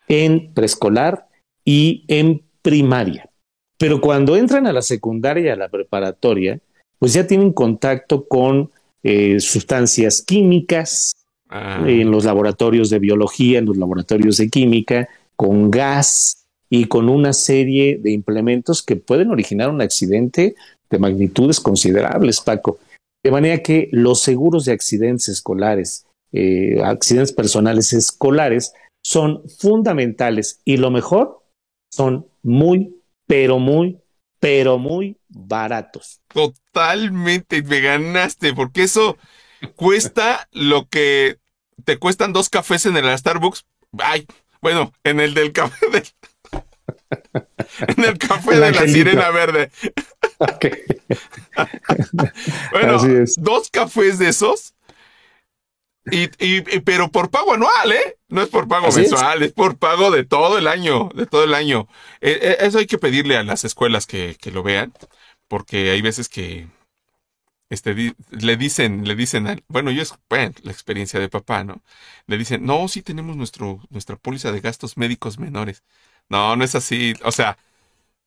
en 0.10 0.54
preescolar 0.54 1.30
y 1.64 2.04
en 2.10 2.44
primaria. 2.62 3.31
Pero 3.82 4.00
cuando 4.00 4.36
entran 4.36 4.68
a 4.68 4.74
la 4.74 4.84
secundaria 4.84 5.44
y 5.44 5.50
a 5.50 5.56
la 5.56 5.68
preparatoria, 5.68 6.60
pues 7.00 7.14
ya 7.14 7.26
tienen 7.26 7.52
contacto 7.52 8.28
con 8.28 8.70
eh, 9.02 9.40
sustancias 9.40 10.22
químicas 10.22 11.14
ah. 11.50 11.84
en 11.88 12.12
los 12.12 12.26
laboratorios 12.26 12.92
de 12.92 13.00
biología, 13.00 13.58
en 13.58 13.66
los 13.66 13.78
laboratorios 13.78 14.38
de 14.38 14.50
química, 14.50 15.10
con 15.36 15.72
gas 15.72 16.46
y 16.70 16.86
con 16.86 17.10
una 17.10 17.34
serie 17.34 17.98
de 17.98 18.12
implementos 18.12 18.84
que 18.84 18.98
pueden 18.98 19.32
originar 19.32 19.72
un 19.72 19.82
accidente 19.82 20.54
de 20.92 21.00
magnitudes 21.00 21.60
considerables, 21.60 22.40
Paco. 22.40 22.78
De 23.24 23.32
manera 23.32 23.64
que 23.64 23.90
los 23.92 24.22
seguros 24.22 24.66
de 24.66 24.74
accidentes 24.74 25.28
escolares, 25.28 26.06
eh, 26.32 26.80
accidentes 26.84 27.34
personales 27.34 27.94
escolares, 27.94 28.74
son 29.04 29.42
fundamentales 29.50 30.60
y 30.66 30.78
lo 30.78 30.92
mejor, 30.92 31.40
son 31.92 32.28
muy 32.44 33.01
pero 33.32 33.60
muy, 33.60 33.98
pero 34.42 34.78
muy 34.78 35.18
baratos. 35.30 36.20
Totalmente, 36.34 37.64
me 37.64 37.80
ganaste, 37.80 38.54
porque 38.54 38.84
eso 38.84 39.18
cuesta 39.78 40.50
lo 40.52 40.90
que 40.90 41.38
te 41.86 41.98
cuestan 41.98 42.34
dos 42.34 42.50
cafés 42.50 42.86
en 42.88 42.98
el 42.98 43.18
Starbucks. 43.18 43.66
Ay, 44.00 44.28
bueno, 44.62 44.92
en 45.06 45.22
el 45.22 45.34
del 45.34 45.54
café 45.54 45.86
del... 45.92 46.04
en 47.96 48.04
el 48.04 48.18
café 48.18 48.60
de 48.60 48.72
la 48.74 48.86
sirena 48.86 49.30
verde. 49.30 49.72
bueno, 52.74 52.98
dos 53.38 53.70
cafés 53.70 54.20
de 54.20 54.28
esos 54.28 54.74
y, 56.12 56.30
y, 56.46 56.62
pero 56.82 57.10
por 57.10 57.30
pago 57.30 57.54
anual, 57.54 57.94
¿eh? 57.94 58.18
No 58.32 58.42
es 58.42 58.50
por 58.50 58.68
pago 58.68 58.92
mensual, 58.92 59.44
es? 59.44 59.52
por 59.52 59.78
pago 59.78 60.10
de 60.10 60.26
todo 60.26 60.58
el 60.58 60.68
año, 60.68 61.10
de 61.14 61.26
todo 61.26 61.44
el 61.44 61.54
año. 61.54 61.88
Eh, 62.22 62.40
eh, 62.42 62.58
eso 62.62 62.80
hay 62.80 62.88
que 62.88 62.98
pedirle 62.98 63.38
a 63.38 63.44
las 63.44 63.66
escuelas 63.66 64.08
que, 64.08 64.36
que 64.40 64.52
lo 64.52 64.64
vean, 64.64 64.94
porque 65.48 65.92
hay 65.92 66.02
veces 66.02 66.30
que 66.30 66.68
este, 67.72 68.14
le 68.32 68.58
dicen, 68.58 69.08
le 69.08 69.16
dicen, 69.16 69.64
bueno, 69.70 69.92
yo 69.92 70.02
es 70.02 70.14
bueno, 70.30 70.54
la 70.64 70.74
experiencia 70.74 71.22
de 71.22 71.30
papá, 71.30 71.64
¿no? 71.64 71.82
Le 72.28 72.38
dicen, 72.38 72.66
no, 72.66 72.90
sí 72.90 73.02
tenemos 73.02 73.38
nuestro, 73.38 73.80
nuestra 73.90 74.18
póliza 74.18 74.52
de 74.52 74.60
gastos 74.60 74.98
médicos 74.98 75.40
menores. 75.40 75.82
No, 76.28 76.58
no 76.58 76.66
es 76.66 76.76
así. 76.76 77.14
O 77.24 77.32
sea, 77.32 77.58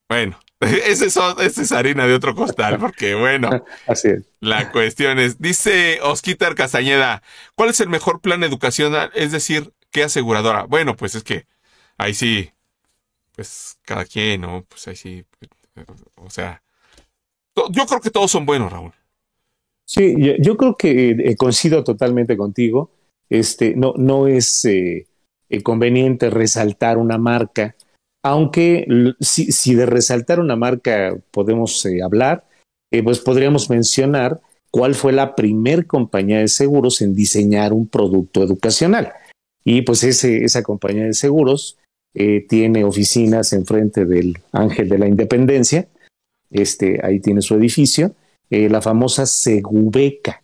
bueno, 0.08 0.40
ese 0.60 1.06
es, 1.06 1.72
harina 1.72 2.06
de 2.06 2.14
otro 2.14 2.34
costal, 2.34 2.78
porque 2.78 3.14
bueno, 3.14 3.50
así 3.86 4.08
es. 4.08 4.24
La 4.40 4.72
cuestión 4.72 5.18
es, 5.18 5.38
dice 5.38 6.00
Osquitar 6.02 6.54
Castañeda, 6.54 7.22
¿cuál 7.54 7.68
es 7.68 7.80
el 7.80 7.90
mejor 7.90 8.22
plan 8.22 8.44
educacional? 8.44 9.10
Es 9.14 9.30
decir, 9.30 9.73
¿qué 9.94 10.02
aseguradora? 10.02 10.64
Bueno, 10.64 10.94
pues 10.96 11.14
es 11.14 11.22
que 11.22 11.46
ahí 11.96 12.12
sí, 12.12 12.50
pues 13.35 13.78
cada 13.83 14.04
quien, 14.04 14.42
¿no? 14.42 14.66
Pues 14.68 14.87
ahí 14.88 14.96
sí, 14.96 15.24
o 16.16 16.28
sea, 16.28 16.62
yo 17.70 17.87
creo 17.87 18.00
que 18.02 18.11
todos 18.11 18.30
son 18.30 18.44
buenos, 18.44 18.70
Raúl. 18.70 18.92
Sí, 19.87 20.14
yo, 20.42 20.57
creo 20.57 20.76
que 20.76 21.11
eh, 21.11 21.37
coincido 21.37 21.85
totalmente 21.85 22.37
contigo. 22.37 22.90
Este, 23.30 23.74
no, 23.74 23.94
no 23.96 24.26
es 24.26 24.64
eh, 24.64 25.07
conveniente 25.62 26.28
resaltar 26.28 26.98
una 26.98 27.16
marca 27.16 27.74
aunque 28.24 28.87
si, 29.20 29.74
de 29.74 29.85
resaltar 29.85 30.40
una 30.40 30.57
marca 30.57 31.14
podemos 31.30 31.85
eh, 31.85 32.02
hablar, 32.02 32.48
eh, 32.90 33.02
pues 33.02 33.20
podríamos 33.20 33.68
mencionar 33.68 34.40
cuál 34.70 34.94
fue 34.94 35.12
la 35.12 35.37
primer 35.37 35.87
compañía 35.87 36.38
de 36.38 36.48
seguros 36.48 37.02
en 37.02 37.14
diseñar 37.14 37.74
un 37.74 37.87
producto 37.87 38.42
educacional. 38.42 39.12
Y 39.64 39.83
pues 39.83 40.05
ese, 40.05 40.44
esa 40.44 40.62
compañía 40.62 41.05
de 41.05 41.14
seguros 41.14 41.79
eh, 42.14 42.44
tiene 42.48 42.85
oficinas 42.85 43.53
enfrente 43.53 44.05
del 44.05 44.38
Ángel 44.53 44.88
de 44.88 44.98
la 44.98 45.09
Independencia, 45.09 45.88
este, 46.50 47.00
ahí 47.05 47.18
tiene 47.18 47.42
su 47.42 47.55
edificio, 47.55 48.14
eh, 48.50 48.68
la 48.68 48.83
famosa 48.83 49.27
Segubeca, 49.27 50.42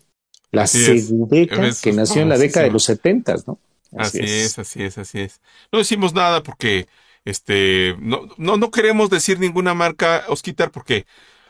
la 0.50 0.66
Segubeca 0.66 1.70
que 1.80 1.92
nació 1.92 2.22
en 2.22 2.30
la 2.30 2.38
década 2.38 2.66
de 2.66 2.72
los 2.72 2.84
setentas, 2.84 3.46
¿no? 3.46 3.58
Así, 3.96 4.20
es. 4.20 4.58
así 4.58 4.82
es, 4.82 4.98
así 4.98 5.20
es. 5.20 5.40
No 5.70 5.78
decimos 5.78 6.14
nada 6.14 6.42
porque 6.42 6.86
este 7.24 7.94
no, 8.00 8.28
no, 8.38 8.56
no 8.56 8.70
queremos 8.70 9.10
decir 9.10 9.38
ninguna 9.38 9.74
marca, 9.74 10.24
Osquitar, 10.28 10.70
porque 10.70 11.06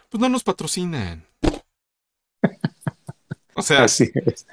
pues 0.09 0.21
no 0.21 0.29
nos 0.29 0.43
patrocinan. 0.43 1.25
O 3.55 3.63
sea, 3.63 3.85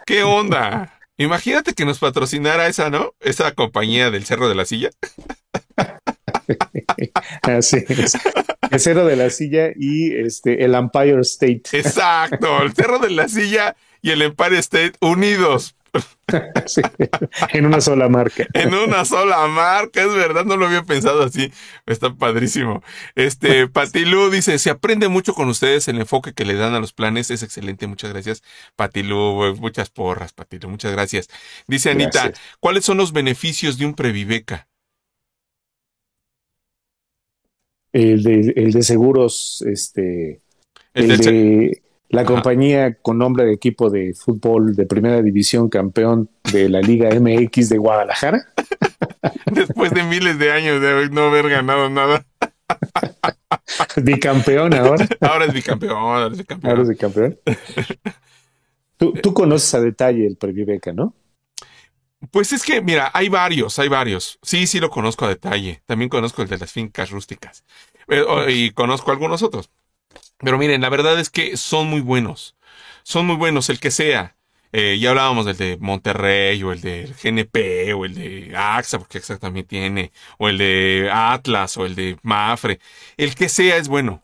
¿qué 0.06 0.24
onda? 0.24 0.97
Imagínate 1.18 1.74
que 1.74 1.86
nos 1.86 2.00
patrocinara 2.00 2.68
esa, 2.68 2.90
¿no? 2.90 3.14
Esa 3.20 3.52
compañía 3.54 4.12
del 4.12 4.26
Cerro 4.26 4.48
de 4.50 4.56
la 4.56 4.66
Silla. 4.66 4.92
Así 7.42 7.84
es. 7.88 8.14
El 8.70 8.80
Cerro 8.80 9.06
de 9.06 9.16
la 9.16 9.30
Silla 9.30 9.72
y 9.76 10.14
este 10.16 10.64
el 10.64 10.76
Empire 10.76 11.22
State. 11.22 11.64
Exacto, 11.72 12.62
el 12.62 12.74
Cerro 12.74 13.00
de 13.00 13.10
la 13.10 13.28
Silla 13.28 13.76
y 14.02 14.12
el 14.12 14.22
Empire 14.22 14.60
State 14.60 14.94
unidos 15.02 15.76
en 17.54 17.66
una 17.66 17.82
sola 17.82 18.10
marca. 18.10 18.48
En 18.54 18.74
una 18.74 19.06
sola 19.06 19.48
marca, 19.48 20.02
es 20.02 20.14
verdad, 20.14 20.46
no 20.46 20.58
lo 20.58 20.66
había 20.66 20.84
pensado 20.84 21.24
así. 21.24 21.52
Está 21.86 22.14
padrísimo. 22.14 22.84
Este, 23.16 23.68
Patilú 23.70 24.30
dice, 24.30 24.58
se 24.60 24.70
aprende 24.70 25.08
mucho 25.08 25.34
con 25.34 25.48
ustedes, 25.48 25.88
el 25.88 26.00
enfoque 26.00 26.34
que 26.34 26.46
le 26.46 26.56
dan 26.56 26.74
a 26.74 26.80
los 26.80 26.94
planes 26.94 27.32
es 27.32 27.44
excelente, 27.44 27.88
muchas 27.88 28.12
gracias. 28.12 28.44
Patilú, 28.76 29.56
muchas 29.60 29.90
porras, 29.90 30.34
Patilú, 30.34 30.70
muchas 30.70 30.92
gracias. 30.92 31.30
Dice 31.68 31.92
Anita, 31.92 32.32
¿cuáles 32.60 32.86
son 32.86 32.98
los 32.98 33.14
beneficios 33.14 33.78
de 33.78 33.86
un 33.86 33.94
Previveca? 33.94 34.68
El 37.94 38.22
de, 38.24 38.54
el 38.56 38.74
de 38.74 38.84
seguros, 38.84 39.64
este, 39.66 40.42
el, 40.94 41.18
de, 41.18 41.82
la 42.10 42.24
compañía 42.24 42.96
con 42.96 43.18
nombre 43.18 43.46
de 43.46 43.54
equipo 43.54 43.90
de 43.90 44.14
fútbol 44.14 44.76
de 44.76 44.86
primera 44.86 45.22
división, 45.22 45.70
campeón 45.70 46.30
de 46.52 46.70
la 46.70 46.82
Liga 46.82 47.10
MX 47.10 47.70
de 47.70 47.78
Guadalajara. 47.78 48.46
Después 49.52 49.92
de 49.92 50.04
miles 50.04 50.40
de 50.40 50.52
años 50.52 50.82
de 50.82 51.10
no 51.10 51.26
haber 51.28 51.50
ganado 51.50 51.90
nada. 51.90 52.26
Bicampeón 53.98 54.74
ahora. 54.74 55.08
Ahora 55.22 55.46
es 55.46 55.54
bicampeón, 55.54 55.98
ahora 55.98 56.28
es 56.28 56.38
bicampeón. 56.38 56.72
Ahora 56.72 56.84
es 56.84 56.90
bicampeón. 56.90 57.40
Tú, 58.98 59.14
tú 59.14 59.34
conoces 59.34 59.74
a 59.74 59.82
detalle 59.82 60.26
el 60.26 60.38
Previveca, 60.38 60.92
¿no? 60.92 61.14
Pues 62.32 62.52
es 62.52 62.64
que, 62.64 62.82
mira, 62.82 63.12
hay 63.14 63.30
varios, 63.30 63.78
hay 63.80 63.90
varios. 63.90 64.40
Sí, 64.42 64.66
sí 64.68 64.80
lo 64.80 64.90
conozco 64.90 65.26
a 65.26 65.30
detalle. 65.30 65.82
También 65.86 66.10
conozco 66.10 66.42
el 66.42 66.50
de 66.50 66.58
las 66.58 66.72
fincas 66.72 67.12
rústicas. 67.12 67.64
Eh, 68.08 68.24
y 68.50 68.72
conozco 68.72 69.12
algunos 69.12 69.44
otros. 69.44 69.70
Pero 70.40 70.58
miren, 70.58 70.82
la 70.82 70.90
verdad 70.90 71.20
es 71.20 71.30
que 71.30 71.58
son 71.58 71.88
muy 71.88 72.02
buenos. 72.02 72.56
Son 73.04 73.26
muy 73.26 73.36
buenos, 73.36 73.70
el 73.70 73.80
que 73.80 73.92
sea. 73.92 74.36
Eh, 74.74 75.00
ya 75.00 75.10
hablábamos 75.12 75.46
del 75.46 75.58
de 75.58 75.78
Monterrey, 75.80 76.62
o 76.64 76.72
el 76.72 76.82
del 76.82 77.14
GNP, 77.16 77.94
o 77.94 78.06
el 78.06 78.14
de 78.16 78.54
AXA, 78.56 79.00
porque 79.00 79.18
AXA 79.20 79.38
también 79.40 79.66
tiene, 79.66 80.12
o 80.38 80.50
el 80.50 80.58
de 80.58 81.10
Atlas, 81.12 81.78
o 81.78 81.86
el 81.86 81.96
de 81.96 82.18
Mafre. 82.22 82.80
El 83.18 83.36
que 83.36 83.50
sea 83.50 83.78
es 83.78 83.88
bueno. 83.88 84.24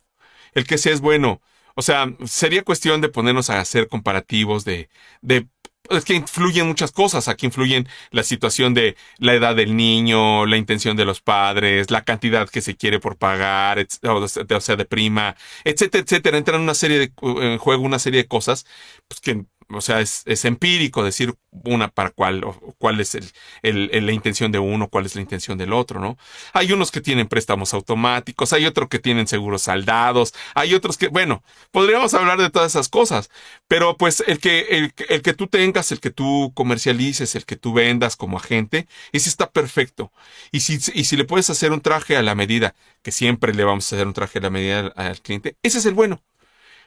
El 0.54 0.65
que 0.67 0.78
sea 0.78 0.93
es 0.93 1.02
bueno. 1.02 1.41
O 1.76 1.82
sea, 1.82 2.08
sería 2.26 2.63
cuestión 2.63 3.02
de 3.02 3.10
ponernos 3.10 3.49
a 3.49 3.60
hacer 3.60 3.88
comparativos 3.88 4.65
de, 4.65 4.89
de 5.21 5.47
es 5.89 6.06
que 6.06 6.13
influyen 6.13 6.67
muchas 6.67 6.91
cosas. 6.91 7.28
Aquí 7.28 7.46
influyen 7.46 7.88
la 8.12 8.24
situación 8.24 8.74
de 8.74 8.96
la 9.17 9.34
edad 9.34 9.56
del 9.56 9.76
niño, 9.76 10.46
la 10.46 10.58
intención 10.58 10.96
de 10.98 11.06
los 11.06 11.22
padres, 11.22 11.91
la 11.91 12.04
cantidad 12.04 12.50
que 12.50 12.62
se 12.62 12.76
quiere 12.76 13.00
por 13.00 13.17
pagar, 13.17 13.86
o 14.04 14.28
sea, 14.62 14.76
de 14.76 14.86
prima, 14.86 15.36
etcétera, 15.63 16.04
etcétera. 16.04 16.38
Entran 16.38 16.62
una 16.62 16.74
serie 16.74 17.00
de, 17.00 17.13
en 17.22 17.58
juego 17.58 17.84
una 17.84 18.00
serie 18.00 18.22
de 18.24 18.28
cosas 18.28 18.65
pues, 19.08 19.19
que 19.19 19.46
o 19.76 19.82
sea, 19.82 20.02
es, 20.02 20.24
empírico 20.46 21.04
decir 21.04 21.36
una 21.52 21.88
para 21.90 22.10
cuál, 22.10 22.44
o 22.44 22.54
cuál 22.78 23.00
es 23.00 23.16
el, 23.16 24.06
la 24.06 24.12
intención 24.12 24.52
de 24.52 24.60
uno, 24.60 24.90
cuál 24.90 25.06
es 25.06 25.16
la 25.16 25.22
intención 25.22 25.58
del 25.58 25.74
otro, 25.74 26.00
¿no? 26.00 26.18
Hay 26.54 26.72
unos 26.72 26.92
que 26.92 27.02
tienen 27.02 27.28
préstamos 27.28 27.74
automáticos, 27.74 28.54
hay 28.54 28.66
otros 28.66 28.90
que 28.90 29.00
tienen 29.00 29.28
seguros 29.28 29.64
saldados, 29.64 30.34
hay 30.56 30.74
otros 30.74 30.98
que, 30.98 31.08
bueno, 31.08 31.44
podríamos 31.72 32.14
hablar 32.14 32.40
de 32.40 32.50
todas 32.50 32.72
esas 32.74 32.90
cosas, 32.90 33.30
pero 33.68 33.98
pues 33.98 34.24
el 34.28 34.40
que, 34.40 34.62
el, 34.70 34.94
el 35.10 35.22
que 35.22 35.34
tú 35.34 35.48
tengas, 35.48 35.92
el 35.92 36.00
que 36.00 36.12
tú 36.12 36.52
comercialices, 36.56 37.36
el 37.36 37.46
que 37.46 37.56
tú 37.56 37.74
vendas 37.74 38.16
como 38.16 38.38
agente, 38.38 38.88
ese 39.12 39.30
está 39.30 39.52
perfecto. 39.52 40.12
Y 40.52 40.62
si, 40.62 40.80
y 40.94 41.06
si 41.06 41.18
le 41.18 41.26
puedes 41.26 41.50
hacer 41.50 41.72
un 41.72 41.82
traje 41.82 42.18
a 42.18 42.24
la 42.24 42.36
medida, 42.36 42.76
que 43.02 43.12
siempre 43.12 43.54
le 43.54 43.64
vamos 43.64 43.92
a 43.92 43.96
hacer 43.96 44.08
un 44.08 44.14
traje 44.14 44.40
a 44.40 44.42
la 44.42 44.50
medida 44.50 44.80
al, 44.80 44.94
al 44.96 45.22
cliente, 45.22 45.58
ese 45.64 45.80
es 45.80 45.86
el 45.86 45.94
bueno. 45.94 46.22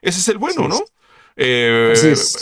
Ese 0.02 0.20
es 0.20 0.28
el 0.28 0.38
bueno, 0.38 0.68
¿no? 0.68 0.84
Eh, 1.36 1.94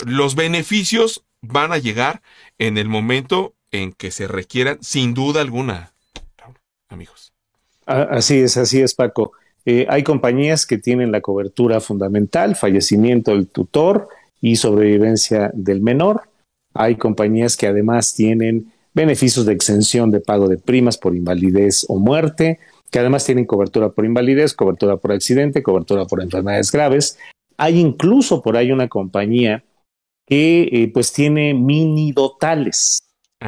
los 0.07 0.35
beneficios 0.37 1.25
van 1.43 1.73
a 1.73 1.79
llegar 1.79 2.23
en 2.59 2.79
el 2.79 2.89
momento 2.89 3.55
en 3.71 3.93
que 3.93 4.11
se 4.11 4.29
requieran, 4.29 4.79
sin 4.81 5.15
duda 5.15 5.41
alguna, 5.41 5.93
amigos. 6.89 7.33
Así 7.87 8.39
es, 8.39 8.57
así 8.57 8.81
es, 8.81 8.95
Paco. 8.95 9.33
Eh, 9.67 9.87
hay 9.89 10.03
compañías 10.03 10.67
que 10.67 10.79
tienen 10.79 11.11
la 11.11 11.21
cobertura 11.21 11.81
fundamental, 11.81 12.55
fallecimiento 12.55 13.33
del 13.33 13.49
tutor 13.49 14.09
y 14.41 14.57
sobrevivencia 14.57 15.51
del 15.55 15.81
menor. 15.81 16.23
Hay 16.75 16.97
compañías 16.97 17.57
que 17.57 17.67
además 17.67 18.15
tienen 18.15 18.73
beneficios 18.93 19.45
de 19.47 19.53
exención 19.53 20.11
de 20.11 20.21
pago 20.21 20.49
de 20.49 20.59
primas 20.59 20.99
por 20.99 21.17
invalidez 21.17 21.85
o 21.89 21.99
muerte, 21.99 22.61
que 22.91 22.99
además 23.01 23.25
tienen 23.25 23.45
cobertura 23.45 23.89
por 23.91 24.05
invalidez, 24.05 24.55
cobertura 24.55 24.97
por 24.99 25.13
accidente, 25.13 25.63
cobertura 25.63 26.05
por 26.05 26.23
enfermedades 26.23 26.71
graves, 26.71 27.19
hay 27.57 27.81
incluso 27.81 28.43
por 28.43 28.57
ahí 28.57 28.73
una 28.73 28.89
compañía 28.89 29.65
que 30.27 30.63
eh, 30.73 30.91
pues 30.93 31.13
tiene 31.13 31.55
mini 31.55 32.13
dotales. 32.13 33.01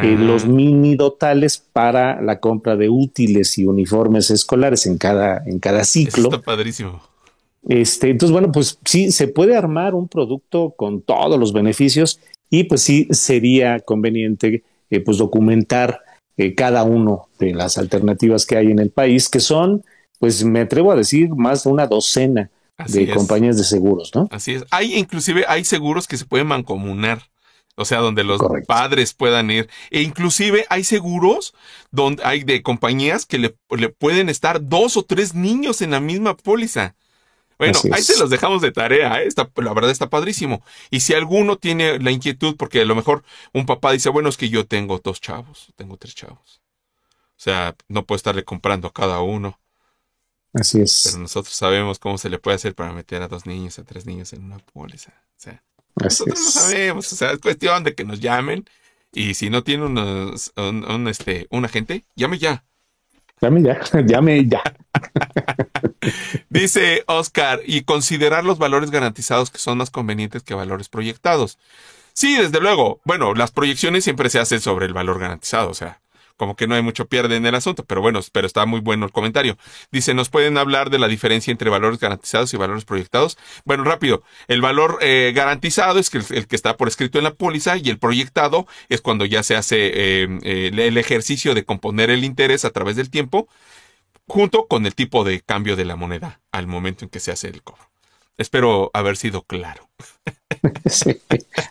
Eh, 0.02 0.14
los 0.18 0.44
mini 0.44 0.94
dotales 0.94 1.56
para 1.56 2.20
la 2.20 2.38
compra 2.38 2.76
de 2.76 2.90
útiles 2.90 3.56
y 3.56 3.64
uniformes 3.64 4.30
escolares 4.30 4.84
en 4.84 4.98
cada, 4.98 5.42
en 5.46 5.58
cada 5.58 5.84
ciclo. 5.84 6.24
está 6.24 6.42
padrísimo. 6.42 7.00
Este, 7.66 8.10
entonces, 8.10 8.30
bueno, 8.30 8.52
pues 8.52 8.78
sí, 8.84 9.10
se 9.10 9.26
puede 9.26 9.56
armar 9.56 9.94
un 9.94 10.06
producto 10.06 10.74
con 10.76 11.00
todos 11.00 11.40
los 11.40 11.54
beneficios 11.54 12.20
y 12.50 12.64
pues 12.64 12.82
sí 12.82 13.08
sería 13.10 13.80
conveniente 13.80 14.64
eh, 14.90 15.00
pues 15.00 15.16
documentar 15.16 16.00
cada 16.54 16.82
uno 16.84 17.28
de 17.38 17.54
las 17.54 17.78
alternativas 17.78 18.44
que 18.44 18.58
hay 18.58 18.66
en 18.66 18.78
el 18.78 18.90
país, 18.90 19.30
que 19.30 19.40
son, 19.40 19.82
pues 20.18 20.44
me 20.44 20.60
atrevo 20.60 20.92
a 20.92 20.96
decir, 20.96 21.30
más 21.30 21.64
de 21.64 21.70
una 21.70 21.86
docena 21.86 22.50
de 22.86 23.10
compañías 23.10 23.56
de 23.56 23.64
seguros, 23.64 24.10
¿no? 24.14 24.28
Así 24.30 24.54
es. 24.54 24.64
Hay 24.70 24.94
inclusive 24.94 25.44
hay 25.48 25.64
seguros 25.64 26.06
que 26.06 26.16
se 26.16 26.24
pueden 26.24 26.46
mancomunar. 26.46 27.22
O 27.78 27.84
sea, 27.84 27.98
donde 27.98 28.24
los 28.24 28.40
padres 28.66 29.12
puedan 29.12 29.50
ir. 29.50 29.68
E 29.90 30.00
inclusive 30.00 30.64
hay 30.70 30.82
seguros 30.82 31.54
donde 31.90 32.24
hay 32.24 32.42
de 32.42 32.62
compañías 32.62 33.26
que 33.26 33.38
le, 33.38 33.50
pueden 33.90 34.30
estar 34.30 34.66
dos 34.66 34.96
o 34.96 35.02
tres 35.02 35.34
niños 35.34 35.82
en 35.82 35.90
la 35.90 36.00
misma 36.00 36.38
póliza. 36.38 36.94
Bueno, 37.58 37.78
ahí 37.92 38.02
se 38.02 38.18
los 38.18 38.30
dejamos 38.30 38.62
de 38.62 38.72
tarea, 38.72 39.22
¿eh? 39.22 39.28
la 39.36 39.74
verdad 39.74 39.90
está 39.90 40.08
padrísimo. 40.08 40.62
Y 40.90 41.00
si 41.00 41.14
alguno 41.14 41.56
tiene 41.56 41.98
la 41.98 42.10
inquietud, 42.10 42.56
porque 42.56 42.80
a 42.80 42.84
lo 42.84 42.94
mejor 42.94 43.24
un 43.52 43.66
papá 43.66 43.92
dice, 43.92 44.08
bueno, 44.08 44.28
es 44.30 44.36
que 44.38 44.48
yo 44.48 44.66
tengo 44.66 44.98
dos 45.02 45.20
chavos, 45.20 45.68
tengo 45.76 45.96
tres 45.98 46.14
chavos. 46.14 46.62
O 47.30 47.40
sea, 47.40 47.74
no 47.88 48.04
puedo 48.04 48.16
estarle 48.16 48.44
comprando 48.44 48.88
a 48.88 48.92
cada 48.92 49.20
uno. 49.20 49.58
Así 50.58 50.80
es. 50.80 51.02
Pero 51.04 51.18
nosotros 51.18 51.54
sabemos 51.54 51.98
cómo 51.98 52.16
se 52.16 52.30
le 52.30 52.38
puede 52.38 52.56
hacer 52.56 52.74
para 52.74 52.92
meter 52.92 53.22
a 53.22 53.28
dos 53.28 53.46
niños, 53.46 53.78
a 53.78 53.84
tres 53.84 54.06
niños 54.06 54.32
en 54.32 54.44
una 54.44 54.58
póliza. 54.58 55.12
O 55.12 55.40
sea, 55.40 55.62
nosotros 55.96 56.38
lo 56.38 56.50
sabemos. 56.50 57.12
O 57.12 57.16
sea, 57.16 57.32
es 57.32 57.38
cuestión 57.40 57.84
de 57.84 57.94
que 57.94 58.04
nos 58.04 58.20
llamen. 58.20 58.64
Y 59.12 59.34
si 59.34 59.50
no 59.50 59.62
tiene 59.62 59.84
unos, 59.84 60.52
un, 60.56 61.08
este, 61.08 61.46
un 61.50 61.64
agente, 61.64 62.04
llame 62.16 62.38
ya. 62.38 62.64
Llame 63.40 63.62
ya, 63.62 63.80
llame 64.06 64.46
ya. 64.46 64.62
Dice 66.48 67.04
Oscar, 67.06 67.60
y 67.66 67.82
considerar 67.82 68.44
los 68.44 68.58
valores 68.58 68.90
garantizados 68.90 69.50
que 69.50 69.58
son 69.58 69.78
más 69.78 69.90
convenientes 69.90 70.42
que 70.42 70.54
valores 70.54 70.88
proyectados. 70.88 71.58
Sí, 72.14 72.36
desde 72.36 72.60
luego. 72.60 73.00
Bueno, 73.04 73.34
las 73.34 73.50
proyecciones 73.50 74.04
siempre 74.04 74.30
se 74.30 74.38
hacen 74.38 74.60
sobre 74.60 74.86
el 74.86 74.94
valor 74.94 75.18
garantizado. 75.18 75.68
O 75.68 75.74
sea, 75.74 76.00
como 76.36 76.54
que 76.54 76.66
no 76.66 76.74
hay 76.74 76.82
mucho 76.82 77.06
pierde 77.06 77.36
en 77.36 77.46
el 77.46 77.54
asunto, 77.54 77.84
pero 77.84 78.00
bueno, 78.00 78.20
pero 78.32 78.46
está 78.46 78.66
muy 78.66 78.80
bueno 78.80 79.06
el 79.06 79.12
comentario. 79.12 79.56
Dice, 79.90 80.14
¿nos 80.14 80.28
pueden 80.28 80.58
hablar 80.58 80.90
de 80.90 80.98
la 80.98 81.08
diferencia 81.08 81.50
entre 81.50 81.70
valores 81.70 81.98
garantizados 81.98 82.52
y 82.52 82.56
valores 82.56 82.84
proyectados? 82.84 83.38
Bueno, 83.64 83.84
rápido, 83.84 84.22
el 84.48 84.60
valor 84.60 84.98
eh, 85.00 85.32
garantizado 85.34 85.98
es 85.98 86.12
el, 86.14 86.46
que 86.46 86.56
está 86.56 86.76
por 86.76 86.88
escrito 86.88 87.18
en 87.18 87.24
la 87.24 87.34
póliza 87.34 87.76
y 87.76 87.88
el 87.88 87.98
proyectado 87.98 88.66
es 88.88 89.00
cuando 89.00 89.24
ya 89.24 89.42
se 89.42 89.56
hace 89.56 90.22
em, 90.22 90.40
el 90.42 90.98
ejercicio 90.98 91.54
de 91.54 91.64
componer 91.64 92.10
el 92.10 92.24
interés 92.24 92.64
a 92.64 92.70
través 92.70 92.96
del 92.96 93.10
tiempo 93.10 93.48
junto 94.28 94.66
con 94.66 94.86
el 94.86 94.94
tipo 94.94 95.24
de 95.24 95.40
cambio 95.40 95.76
de 95.76 95.84
la 95.84 95.96
moneda 95.96 96.40
al 96.52 96.66
momento 96.66 97.04
en 97.04 97.10
que 97.10 97.20
se 97.20 97.32
hace 97.32 97.48
el 97.48 97.62
cobro. 97.62 97.82
Espero 98.36 98.90
haber 98.92 99.16
sido 99.16 99.42
claro. 99.42 99.88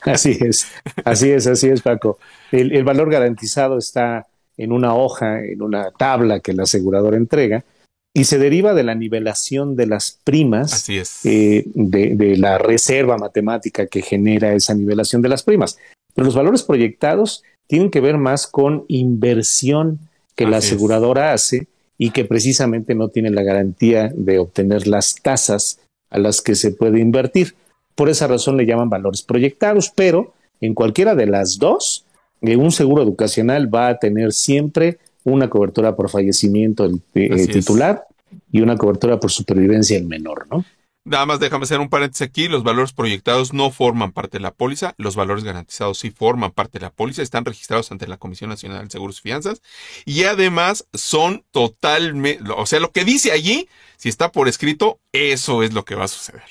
así 0.02 0.38
es, 0.40 0.68
así 1.04 1.32
es, 1.32 1.46
así 1.46 1.68
es, 1.68 1.82
Paco. 1.82 2.18
el 2.52 2.84
valor 2.84 3.12
garantizado 3.12 3.78
está 3.78 4.28
en 4.58 4.72
una 4.72 4.96
hoja, 4.96 5.44
en 5.44 5.62
una 5.62 5.92
tabla 5.92 6.40
que 6.40 6.54
la 6.54 6.64
aseguradora 6.64 7.18
entrega, 7.18 7.66
y 8.14 8.24
se 8.24 8.38
deriva 8.38 8.74
de 8.74 8.84
la 8.84 8.96
nivelación 8.96 9.76
de 9.76 9.88
las 9.88 10.20
primas 10.24 10.90
eh, 10.90 11.64
de, 11.66 12.16
de, 12.16 12.38
la 12.38 12.58
reserva 12.58 13.18
matemática 13.18 13.88
que 13.88 14.02
genera 14.02 14.54
esa 14.54 14.74
nivelación 14.74 15.22
de 15.22 15.30
las 15.30 15.44
primas. 15.44 15.78
Pero 16.14 16.26
los 16.26 16.36
valores 16.36 16.64
proyectados 16.64 17.44
tienen 17.68 17.92
que 17.92 18.00
ver 18.00 18.18
más 18.18 18.48
con 18.48 18.86
inversión 18.88 20.00
que 20.36 20.46
la 20.46 20.58
aseguradora 20.58 21.34
hace 21.34 21.68
y 21.98 22.12
que 22.12 22.26
precisamente 22.26 22.96
no 22.96 23.10
tiene 23.10 23.32
la 23.32 23.44
garantía 23.44 24.12
de 24.16 24.40
obtener 24.40 24.88
las 24.88 25.16
tasas 25.16 25.80
a 26.10 26.18
las 26.18 26.42
que 26.42 26.56
se 26.56 26.72
puede 26.72 27.00
invertir. 27.00 27.56
Por 27.96 28.10
esa 28.10 28.28
razón 28.28 28.58
le 28.58 28.66
llaman 28.66 28.90
valores 28.90 29.22
proyectados, 29.22 29.92
pero 29.96 30.34
en 30.62 30.74
cualquiera 30.74 31.16
de 31.16 31.28
las 31.28 31.58
dos, 31.58 32.05
un 32.42 32.72
seguro 32.72 33.04
educacional 33.04 33.74
va 33.74 33.90
a 33.90 33.98
tener 33.98 34.34
siempre 34.34 35.00
una 35.24 35.50
cobertura 35.50 35.96
por 35.96 36.10
fallecimiento 36.10 36.88
del 36.88 37.02
eh, 37.16 37.48
titular 37.48 38.06
y 38.52 38.62
una 38.62 38.78
cobertura 38.78 39.20
por 39.20 39.32
supervivencia 39.32 39.98
del 39.98 40.08
menor, 40.08 40.48
¿no? 40.50 40.64
Nada 41.08 41.28
más 41.28 41.40
déjame 41.40 41.66
hacer 41.66 41.80
un 41.80 41.90
paréntesis 41.90 42.28
aquí, 42.28 42.48
los 42.48 42.64
valores 42.64 42.92
proyectados 42.92 43.54
no 43.54 43.70
forman 43.70 44.12
parte 44.12 44.40
de 44.40 44.42
la 44.42 44.52
póliza, 44.52 44.96
los 44.98 45.16
valores 45.16 45.44
garantizados 45.44 46.00
sí 46.00 46.10
forman 46.10 46.52
parte 46.52 46.80
de 46.80 46.86
la 46.86 46.90
póliza, 46.90 47.22
están 47.22 47.46
registrados 47.46 47.92
ante 47.92 48.08
la 48.08 48.18
Comisión 48.18 48.50
Nacional 48.50 48.84
de 48.84 48.90
Seguros 48.90 49.20
y 49.20 49.22
Fianzas 49.22 49.62
y 50.04 50.24
además 50.24 50.88
son 50.94 51.44
totalmente, 51.52 52.44
o 52.58 52.66
sea, 52.66 52.80
lo 52.80 52.92
que 52.92 53.06
dice 53.06 53.32
allí, 53.32 53.70
si 53.98 54.10
está 54.10 54.32
por 54.32 54.48
escrito, 54.48 55.00
eso 55.12 55.62
es 55.62 55.74
lo 55.74 55.86
que 55.86 55.94
va 55.94 56.06
a 56.06 56.08
suceder. 56.08 56.42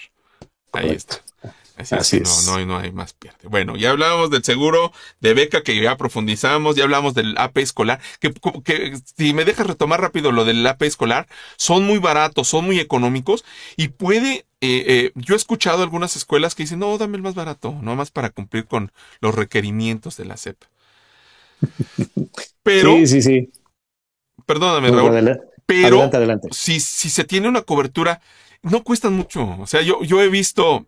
Ahí 0.70 0.90
está. 0.90 1.23
Así, 1.76 2.18
es, 2.18 2.46
No, 2.46 2.64
no, 2.64 2.78
hay 2.78 2.92
más 2.92 3.14
pierde. 3.14 3.48
Bueno, 3.48 3.76
ya 3.76 3.90
hablábamos 3.90 4.30
del 4.30 4.44
seguro 4.44 4.92
de 5.20 5.34
beca 5.34 5.62
que 5.62 5.80
ya 5.80 5.96
profundizamos, 5.96 6.76
ya 6.76 6.84
hablamos 6.84 7.14
del 7.14 7.36
AP 7.36 7.58
escolar, 7.58 8.00
que, 8.20 8.32
que 8.64 8.96
si 9.16 9.34
me 9.34 9.44
dejas 9.44 9.66
retomar 9.66 10.00
rápido 10.00 10.30
lo 10.30 10.44
del 10.44 10.64
AP 10.64 10.82
escolar, 10.82 11.26
son 11.56 11.84
muy 11.84 11.98
baratos, 11.98 12.46
son 12.46 12.66
muy 12.66 12.78
económicos 12.78 13.44
y 13.76 13.88
puede, 13.88 14.46
eh, 14.60 14.84
eh, 14.86 15.12
yo 15.16 15.34
he 15.34 15.36
escuchado 15.36 15.82
algunas 15.82 16.14
escuelas 16.14 16.54
que 16.54 16.62
dicen, 16.62 16.78
no, 16.78 16.96
dame 16.96 17.16
el 17.16 17.22
más 17.22 17.34
barato, 17.34 17.76
no 17.82 17.96
más 17.96 18.12
para 18.12 18.30
cumplir 18.30 18.66
con 18.66 18.92
los 19.20 19.34
requerimientos 19.34 20.16
de 20.16 20.24
la 20.26 20.36
SEP. 20.36 20.56
Pero, 22.62 22.94
sí, 22.98 23.06
sí, 23.08 23.22
sí. 23.22 23.52
Perdóname, 24.46 24.90
Raúl. 24.90 25.40
pero 25.66 26.10
Si, 26.50 26.80
si 26.80 27.10
se 27.10 27.24
tiene 27.24 27.48
una 27.48 27.62
cobertura, 27.62 28.20
no 28.62 28.82
cuestan 28.82 29.14
mucho. 29.14 29.56
O 29.58 29.66
sea, 29.66 29.82
yo, 29.82 30.02
yo 30.02 30.20
he 30.20 30.28
visto 30.28 30.86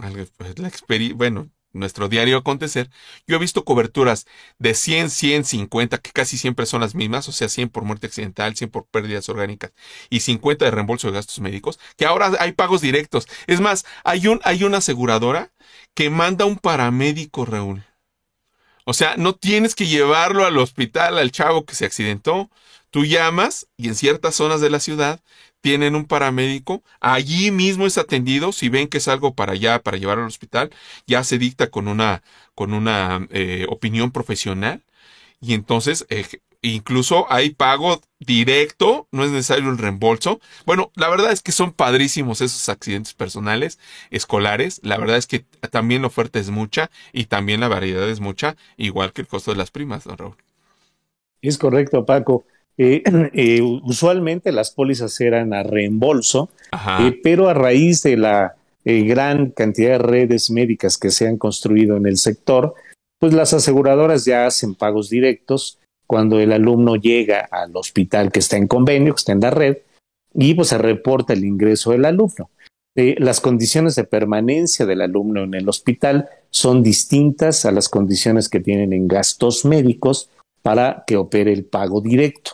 la 0.00 0.70
bueno, 1.14 1.50
nuestro 1.72 2.08
diario 2.08 2.38
acontecer, 2.38 2.90
yo 3.26 3.36
he 3.36 3.38
visto 3.38 3.64
coberturas 3.64 4.26
de 4.58 4.74
100, 4.74 5.10
100, 5.10 5.44
50, 5.44 5.98
que 5.98 6.10
casi 6.10 6.36
siempre 6.36 6.66
son 6.66 6.80
las 6.80 6.94
mismas, 6.94 7.28
o 7.28 7.32
sea, 7.32 7.48
100 7.48 7.68
por 7.68 7.84
muerte 7.84 8.06
accidental, 8.06 8.56
100 8.56 8.70
por 8.70 8.86
pérdidas 8.86 9.28
orgánicas 9.28 9.72
y 10.08 10.20
50 10.20 10.64
de 10.64 10.70
reembolso 10.70 11.08
de 11.08 11.14
gastos 11.14 11.40
médicos, 11.40 11.78
que 11.96 12.06
ahora 12.06 12.32
hay 12.40 12.52
pagos 12.52 12.80
directos. 12.80 13.28
Es 13.46 13.60
más, 13.60 13.84
hay, 14.04 14.26
un, 14.26 14.40
hay 14.44 14.64
una 14.64 14.78
aseguradora 14.78 15.52
que 15.94 16.10
manda 16.10 16.44
un 16.44 16.58
paramédico, 16.58 17.44
Raúl. 17.44 17.84
O 18.84 18.92
sea, 18.92 19.14
no 19.16 19.34
tienes 19.34 19.74
que 19.74 19.86
llevarlo 19.86 20.44
al 20.46 20.58
hospital 20.58 21.18
al 21.18 21.30
chavo 21.30 21.64
que 21.64 21.74
se 21.74 21.84
accidentó. 21.84 22.50
Tú 22.90 23.04
llamas 23.04 23.68
y 23.76 23.86
en 23.86 23.94
ciertas 23.94 24.34
zonas 24.34 24.60
de 24.60 24.70
la 24.70 24.80
ciudad 24.80 25.20
tienen 25.60 25.94
un 25.94 26.06
paramédico, 26.06 26.82
allí 27.00 27.50
mismo 27.50 27.86
es 27.86 27.98
atendido, 27.98 28.52
si 28.52 28.68
ven 28.68 28.88
que 28.88 28.98
es 28.98 29.08
algo 29.08 29.34
para 29.34 29.52
allá, 29.52 29.82
para 29.82 29.98
llevar 29.98 30.18
al 30.18 30.26
hospital, 30.26 30.70
ya 31.06 31.24
se 31.24 31.38
dicta 31.38 31.70
con 31.70 31.88
una, 31.88 32.22
con 32.54 32.74
una 32.74 33.26
eh, 33.30 33.66
opinión 33.68 34.10
profesional 34.12 34.82
y 35.40 35.54
entonces 35.54 36.06
eh, 36.10 36.24
incluso 36.62 37.26
hay 37.32 37.50
pago 37.50 38.00
directo, 38.18 39.08
no 39.12 39.24
es 39.24 39.30
necesario 39.30 39.70
el 39.70 39.78
reembolso. 39.78 40.40
Bueno, 40.66 40.92
la 40.94 41.08
verdad 41.08 41.32
es 41.32 41.42
que 41.42 41.52
son 41.52 41.72
padrísimos 41.72 42.40
esos 42.40 42.68
accidentes 42.68 43.14
personales, 43.14 43.78
escolares, 44.10 44.80
la 44.82 44.98
verdad 44.98 45.16
es 45.16 45.26
que 45.26 45.40
también 45.70 46.02
la 46.02 46.08
oferta 46.08 46.38
es 46.38 46.50
mucha 46.50 46.90
y 47.12 47.24
también 47.26 47.60
la 47.60 47.68
variedad 47.68 48.08
es 48.08 48.20
mucha, 48.20 48.56
igual 48.76 49.12
que 49.12 49.22
el 49.22 49.28
costo 49.28 49.50
de 49.50 49.56
las 49.56 49.70
primas, 49.70 50.04
don 50.04 50.18
Raúl. 50.18 50.36
Es 51.42 51.56
correcto, 51.56 52.04
Paco. 52.04 52.44
Eh, 52.82 53.02
eh, 53.34 53.60
usualmente 53.60 54.52
las 54.52 54.70
pólizas 54.70 55.20
eran 55.20 55.52
a 55.52 55.62
reembolso, 55.62 56.48
eh, 57.00 57.20
pero 57.22 57.50
a 57.50 57.54
raíz 57.54 58.02
de 58.02 58.16
la 58.16 58.56
gran 58.82 59.50
cantidad 59.50 59.90
de 59.90 59.98
redes 59.98 60.50
médicas 60.50 60.96
que 60.96 61.10
se 61.10 61.28
han 61.28 61.36
construido 61.36 61.98
en 61.98 62.06
el 62.06 62.16
sector, 62.16 62.74
pues 63.18 63.34
las 63.34 63.52
aseguradoras 63.52 64.24
ya 64.24 64.46
hacen 64.46 64.74
pagos 64.74 65.10
directos 65.10 65.78
cuando 66.06 66.40
el 66.40 66.50
alumno 66.50 66.96
llega 66.96 67.40
al 67.40 67.76
hospital 67.76 68.32
que 68.32 68.38
está 68.38 68.56
en 68.56 68.66
convenio, 68.66 69.12
que 69.12 69.18
está 69.18 69.32
en 69.32 69.40
la 69.40 69.50
red, 69.50 69.76
y 70.32 70.54
pues 70.54 70.68
se 70.68 70.78
reporta 70.78 71.34
el 71.34 71.44
ingreso 71.44 71.90
del 71.90 72.06
alumno. 72.06 72.48
las 72.94 73.40
condiciones 73.40 73.94
de 73.96 74.04
permanencia 74.04 74.86
del 74.86 75.02
alumno 75.02 75.44
en 75.44 75.52
el 75.52 75.68
hospital 75.68 76.30
son 76.48 76.82
distintas 76.82 77.66
a 77.66 77.72
las 77.72 77.90
condiciones 77.90 78.48
que 78.48 78.60
tienen 78.60 78.94
en 78.94 79.06
gastos 79.06 79.66
médicos 79.66 80.30
para 80.62 81.04
que 81.06 81.18
opere 81.18 81.52
el 81.52 81.66
pago 81.66 82.00
directo. 82.00 82.52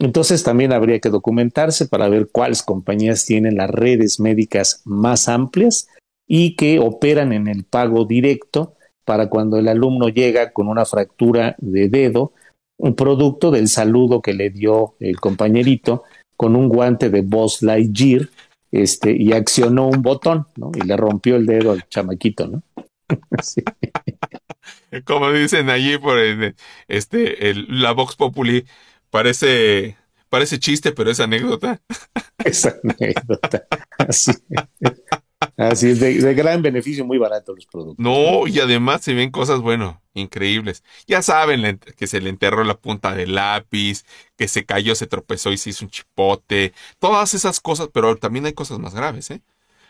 Entonces 0.00 0.42
también 0.42 0.72
habría 0.72 0.98
que 0.98 1.10
documentarse 1.10 1.86
para 1.86 2.08
ver 2.08 2.30
cuáles 2.32 2.62
compañías 2.62 3.26
tienen 3.26 3.56
las 3.56 3.70
redes 3.70 4.18
médicas 4.18 4.80
más 4.86 5.28
amplias 5.28 5.88
y 6.26 6.56
que 6.56 6.78
operan 6.78 7.34
en 7.34 7.48
el 7.48 7.64
pago 7.64 8.06
directo 8.06 8.74
para 9.04 9.28
cuando 9.28 9.58
el 9.58 9.68
alumno 9.68 10.08
llega 10.08 10.52
con 10.52 10.68
una 10.68 10.86
fractura 10.86 11.54
de 11.58 11.88
dedo, 11.88 12.32
un 12.78 12.94
producto 12.94 13.50
del 13.50 13.68
saludo 13.68 14.22
que 14.22 14.32
le 14.32 14.48
dio 14.48 14.94
el 15.00 15.20
compañerito 15.20 16.04
con 16.34 16.56
un 16.56 16.70
guante 16.70 17.10
de 17.10 17.20
Boss 17.20 17.60
Lightyear 17.62 18.30
este, 18.70 19.14
y 19.14 19.32
accionó 19.32 19.88
un 19.88 20.00
botón, 20.00 20.46
¿no? 20.56 20.72
Y 20.74 20.86
le 20.86 20.96
rompió 20.96 21.36
el 21.36 21.44
dedo 21.44 21.72
al 21.72 21.86
chamaquito, 21.88 22.46
¿no? 22.46 22.62
Como 25.04 25.30
dicen 25.32 25.68
allí 25.68 25.98
por 25.98 26.18
este, 26.88 27.50
el, 27.50 27.66
la 27.68 27.92
Vox 27.92 28.16
Populi, 28.16 28.64
Parece, 29.10 29.96
parece 30.28 30.58
chiste, 30.58 30.92
pero 30.92 31.10
es 31.10 31.20
anécdota. 31.20 31.80
Es 32.42 32.64
anécdota. 32.64 33.66
Así, 33.98 34.32
así 35.58 35.90
es, 35.90 36.00
de, 36.00 36.34
gran 36.34 36.62
beneficio, 36.62 37.04
muy 37.04 37.18
barato 37.18 37.54
los 37.54 37.66
productos. 37.66 38.02
No, 38.02 38.46
y 38.46 38.60
además 38.60 39.02
se 39.02 39.12
ven 39.12 39.30
cosas, 39.30 39.60
bueno, 39.60 40.00
increíbles. 40.14 40.82
Ya 41.06 41.20
saben 41.20 41.78
que 41.98 42.06
se 42.06 42.22
le 42.22 42.30
enterró 42.30 42.64
la 42.64 42.78
punta 42.78 43.14
del 43.14 43.34
lápiz, 43.34 44.06
que 44.38 44.48
se 44.48 44.64
cayó, 44.64 44.94
se 44.94 45.06
tropezó 45.06 45.52
y 45.52 45.58
se 45.58 45.68
hizo 45.68 45.84
un 45.84 45.90
chipote. 45.90 46.72
Todas 46.98 47.34
esas 47.34 47.60
cosas, 47.60 47.90
pero 47.92 48.16
también 48.16 48.46
hay 48.46 48.54
cosas 48.54 48.78
más 48.78 48.94
graves, 48.94 49.30
¿eh? 49.30 49.42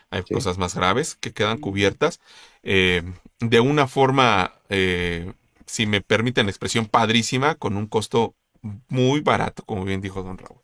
Hay 0.09 0.23
cosas 0.23 0.57
más 0.57 0.75
graves 0.75 1.15
que 1.15 1.31
quedan 1.31 1.57
cubiertas 1.57 2.19
eh, 2.63 3.01
de 3.39 3.59
una 3.59 3.87
forma, 3.87 4.53
eh, 4.69 5.33
si 5.65 5.85
me 5.85 6.01
permiten 6.01 6.45
la 6.45 6.51
expresión, 6.51 6.85
padrísima, 6.85 7.55
con 7.55 7.77
un 7.77 7.87
costo 7.87 8.35
muy 8.87 9.21
barato, 9.21 9.63
como 9.63 9.85
bien 9.85 10.01
dijo 10.01 10.23
don 10.23 10.37
Raúl. 10.37 10.61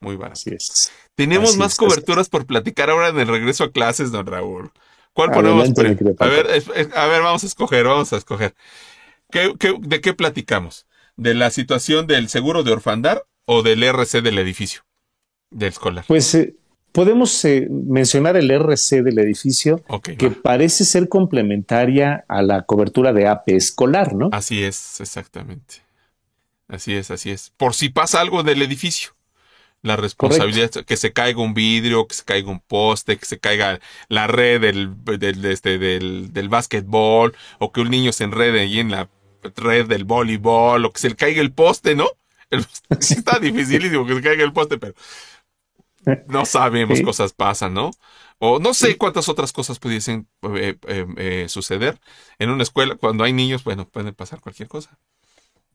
Muy 0.00 0.16
barato. 0.16 0.40
es. 0.46 0.92
Tenemos 1.14 1.56
más 1.56 1.76
coberturas 1.76 2.28
por 2.28 2.46
platicar 2.46 2.90
ahora 2.90 3.08
en 3.08 3.18
el 3.18 3.26
regreso 3.26 3.64
a 3.64 3.72
clases, 3.72 4.12
don 4.12 4.26
Raúl. 4.26 4.70
¿Cuál 5.12 5.32
ponemos? 5.32 5.70
A 6.20 6.26
ver, 6.26 6.46
a 6.94 7.06
ver, 7.06 7.22
vamos 7.22 7.42
a 7.42 7.46
escoger, 7.46 7.84
vamos 7.84 8.12
a 8.12 8.16
escoger. 8.16 8.54
¿Qué, 9.30 9.52
de 9.80 10.00
qué 10.00 10.14
platicamos? 10.14 10.86
¿De 11.16 11.34
la 11.34 11.50
situación 11.50 12.06
del 12.06 12.28
seguro 12.28 12.62
de 12.62 12.72
orfandad 12.72 13.18
o 13.44 13.62
del 13.62 13.82
RC 13.82 14.22
del 14.22 14.38
edificio? 14.38 14.82
Del 15.50 15.70
escolar. 15.70 16.04
Pues 16.06 16.32
eh, 16.36 16.54
podemos 16.92 17.44
eh, 17.44 17.66
mencionar 17.68 18.36
el 18.36 18.50
RC 18.50 19.02
del 19.02 19.18
edificio, 19.18 19.82
que 20.02 20.30
parece 20.30 20.84
ser 20.84 21.08
complementaria 21.08 22.24
a 22.28 22.42
la 22.42 22.62
cobertura 22.62 23.12
de 23.12 23.26
AP 23.26 23.48
escolar, 23.48 24.14
¿no? 24.14 24.30
Así 24.32 24.62
es, 24.62 25.00
exactamente. 25.00 25.87
Así 26.68 26.94
es, 26.94 27.10
así 27.10 27.30
es. 27.30 27.50
Por 27.56 27.74
si 27.74 27.88
pasa 27.88 28.20
algo 28.20 28.42
del 28.42 28.62
edificio. 28.62 29.12
La 29.80 29.96
responsabilidad 29.96 30.70
que 30.84 30.96
se 30.96 31.12
caiga 31.12 31.40
un 31.40 31.54
vidrio, 31.54 32.08
que 32.08 32.14
se 32.14 32.24
caiga 32.24 32.50
un 32.50 32.60
poste, 32.60 33.16
que 33.16 33.24
se 33.24 33.38
caiga 33.38 33.78
la 34.08 34.26
red 34.26 34.60
del, 34.60 34.92
del, 35.04 35.44
este, 35.44 35.78
del, 35.78 36.32
del 36.32 36.48
básquetbol, 36.48 37.36
o 37.60 37.70
que 37.72 37.80
un 37.80 37.90
niño 37.90 38.12
se 38.12 38.24
enrede 38.24 38.60
ahí 38.60 38.80
en 38.80 38.90
la 38.90 39.08
red 39.54 39.86
del 39.86 40.04
voleibol, 40.04 40.84
o 40.84 40.92
que 40.92 41.00
se 41.00 41.10
le 41.10 41.16
caiga 41.16 41.40
el 41.40 41.52
poste, 41.52 41.94
¿no? 41.94 42.08
está 42.90 43.38
dificilísimo 43.38 44.04
que 44.04 44.16
se 44.16 44.22
caiga 44.22 44.42
el 44.42 44.52
poste, 44.52 44.78
pero 44.78 44.94
no 46.26 46.44
sabemos, 46.44 47.00
cosas 47.00 47.32
pasan, 47.32 47.74
¿no? 47.74 47.92
O 48.38 48.58
no 48.58 48.74
sé 48.74 48.96
cuántas 48.96 49.28
otras 49.28 49.52
cosas 49.52 49.78
pudiesen 49.78 50.28
eh, 50.54 50.76
eh, 50.88 51.06
eh, 51.16 51.46
suceder 51.48 52.00
en 52.38 52.50
una 52.50 52.64
escuela. 52.64 52.96
Cuando 52.96 53.22
hay 53.22 53.32
niños, 53.32 53.62
bueno, 53.62 53.88
pueden 53.88 54.14
pasar 54.14 54.40
cualquier 54.40 54.68
cosa 54.68 54.98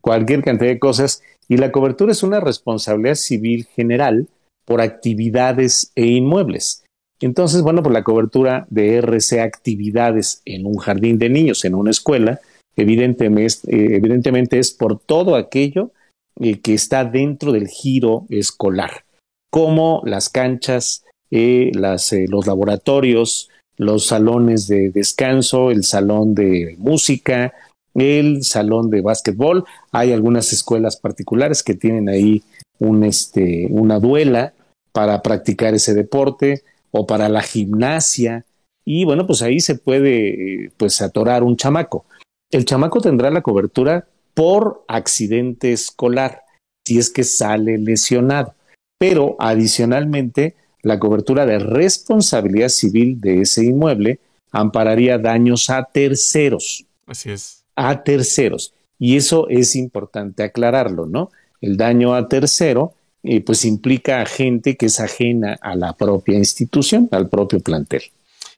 cualquier 0.04 0.44
cantidad 0.44 0.70
de 0.70 0.80
cosas, 0.80 1.24
y 1.48 1.58
la 1.58 1.72
cobertura 1.72 2.12
es 2.12 2.24
una 2.24 2.42
responsabilidad 2.42 3.16
civil 3.16 3.66
general 3.74 4.28
por 4.66 4.82
actividades 4.82 5.92
e 5.96 6.06
inmuebles. 6.06 6.84
Entonces, 7.22 7.62
bueno, 7.62 7.82
por 7.84 7.94
la 7.94 8.04
cobertura 8.04 8.68
de 8.70 8.98
RC 8.98 9.40
actividades 9.40 10.42
en 10.44 10.66
un 10.66 10.76
jardín 10.76 11.20
de 11.20 11.30
niños, 11.30 11.64
en 11.64 11.74
una 11.74 11.92
escuela, 11.92 12.42
evidentemente, 12.76 13.60
eh, 13.68 13.96
evidentemente 13.96 14.60
es 14.60 14.72
por 14.72 15.00
todo 15.00 15.38
aquello 15.38 15.92
eh, 16.40 16.60
que 16.60 16.74
está 16.74 17.06
dentro 17.06 17.54
del 17.54 17.70
giro 17.70 18.26
escolar, 18.30 19.06
como 19.50 20.02
las 20.06 20.28
canchas, 20.28 21.06
eh, 21.32 21.72
las, 21.74 22.14
los 22.28 22.46
laboratorios, 22.46 23.50
los 23.78 24.06
salones 24.08 24.68
de 24.68 24.90
descanso, 24.90 25.72
el 25.72 25.86
salón 25.86 26.36
de 26.36 26.76
música, 26.78 27.54
el 27.94 28.44
salón 28.44 28.90
de 28.90 29.02
básquetbol. 29.02 29.66
Hay 29.92 30.12
algunas 30.12 30.52
escuelas 30.54 30.98
particulares 30.98 31.64
que 31.64 31.76
tienen 31.76 32.10
ahí 32.10 32.44
un, 32.80 33.04
este, 33.04 33.68
una 33.70 34.00
duela 34.00 34.54
para 34.92 35.22
practicar 35.22 35.74
ese 35.74 35.94
deporte 35.94 36.64
o 36.92 37.06
para 37.06 37.30
la 37.30 37.42
gimnasia. 37.42 38.46
Y 38.86 39.06
bueno, 39.06 39.26
pues 39.26 39.42
ahí 39.42 39.60
se 39.60 39.76
puede 39.76 40.72
pues 40.78 41.02
atorar 41.02 41.44
un 41.44 41.58
chamaco. 41.58 42.06
El 42.52 42.66
chamaco 42.66 43.02
tendrá 43.02 43.32
la 43.32 43.42
cobertura 43.42 44.08
por 44.34 44.84
accidente 44.88 45.74
escolar, 45.74 46.44
si 46.86 46.98
es 46.98 47.10
que 47.10 47.24
sale 47.24 47.78
lesionado. 47.78 48.56
Pero 49.00 49.36
adicionalmente, 49.40 50.56
la 50.82 51.00
cobertura 51.00 51.46
de 51.46 51.60
responsabilidad 51.60 52.70
civil 52.70 53.20
de 53.20 53.42
ese 53.42 53.66
inmueble 53.66 54.20
ampararía 54.52 55.18
daños 55.18 55.70
a 55.70 55.84
terceros. 55.84 56.86
Así 57.08 57.32
es. 57.32 57.63
A 57.76 58.04
terceros. 58.04 58.74
Y 59.00 59.18
eso 59.18 59.48
es 59.50 59.76
importante 59.76 60.44
aclararlo, 60.44 61.06
¿no? 61.06 61.32
El 61.62 61.78
daño 61.78 62.14
a 62.14 62.28
tercero, 62.28 62.94
eh, 63.24 63.42
pues 63.42 63.66
implica 63.66 64.22
a 64.22 64.26
gente 64.26 64.78
que 64.78 64.88
es 64.88 65.00
ajena 65.00 65.58
a 65.62 65.76
la 65.76 65.94
propia 65.94 66.38
institución, 66.38 67.10
al 67.12 67.30
propio 67.30 67.60
plantel. 67.60 68.04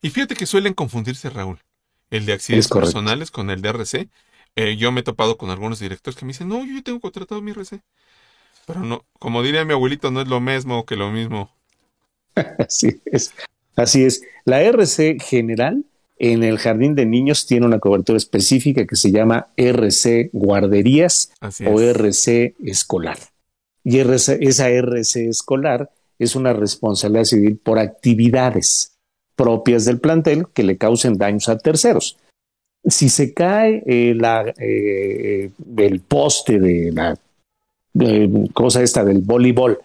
Y 0.01 0.09
fíjate 0.09 0.36
que 0.36 0.45
suelen 0.45 0.74
confundirse, 0.74 1.30
Raúl, 1.30 1.59
el 2.09 2.26
de 2.26 2.34
accidentes 2.34 2.68
personales 2.68 3.32
con 3.32 3.49
el 3.49 3.61
de 3.61 3.70
RC. 3.70 4.09
Eh, 4.55 4.78
yo 4.78 4.91
me 4.91 5.01
he 5.01 5.03
topado 5.03 5.38
con 5.38 5.49
algunos 5.49 5.80
directores 5.80 6.18
que 6.18 6.26
me 6.26 6.32
dicen, 6.32 6.47
no, 6.47 6.66
yo 6.66 6.82
tengo 6.84 6.99
contratado 6.99 7.41
mi 7.41 7.51
RC. 7.51 7.82
Pero 8.66 8.82
no, 8.82 9.05
como 9.20 9.43
diría 9.43 9.66
mi 9.66 9.74
abuelito, 9.74 10.11
no 10.11 10.22
es 10.22 10.28
lo 10.28 10.39
mismo 10.39 10.86
que 10.86 10.95
lo 10.95 11.11
mismo. 11.11 11.51
Así 12.59 13.01
es. 13.05 13.34
Así 13.76 14.03
es. 14.03 14.22
La 14.45 14.61
RC 14.61 15.18
general 15.20 15.86
en 16.18 16.43
el 16.43 16.57
jardín 16.57 16.95
de 16.95 17.05
niños 17.05 17.45
tiene 17.45 17.66
una 17.66 17.80
cobertura 17.80 18.18
específica 18.18 18.86
que 18.86 18.95
se 18.95 19.11
llama 19.11 19.47
RC 19.57 20.30
guarderías 20.34 21.32
o 21.66 21.80
RC 21.82 22.55
escolar. 22.63 23.18
Y 23.84 23.99
esa 23.99 24.70
RC 24.70 25.28
escolar 25.28 25.89
es 26.18 26.36
una 26.36 26.53
responsabilidad 26.53 27.26
civil 27.26 27.57
por 27.57 27.80
actividades 27.80 28.93
propias 29.36 29.86
del 29.86 29.99
plantel 29.99 30.47
que 30.53 30.63
le 30.63 30.78
causen 30.78 31.18
daños 31.18 31.49
a 31.49 31.57
terceros 31.57 32.18
si 32.88 33.09
se 33.09 33.34
cae 33.34 33.84
eh, 33.86 34.13
la, 34.16 34.53
eh, 34.59 35.49
el 35.78 35.99
poste 36.01 36.59
de 36.59 36.91
la 36.91 37.18
cosa 38.53 38.84
esta 38.84 39.03
del 39.03 39.22
voleibol 39.22 39.80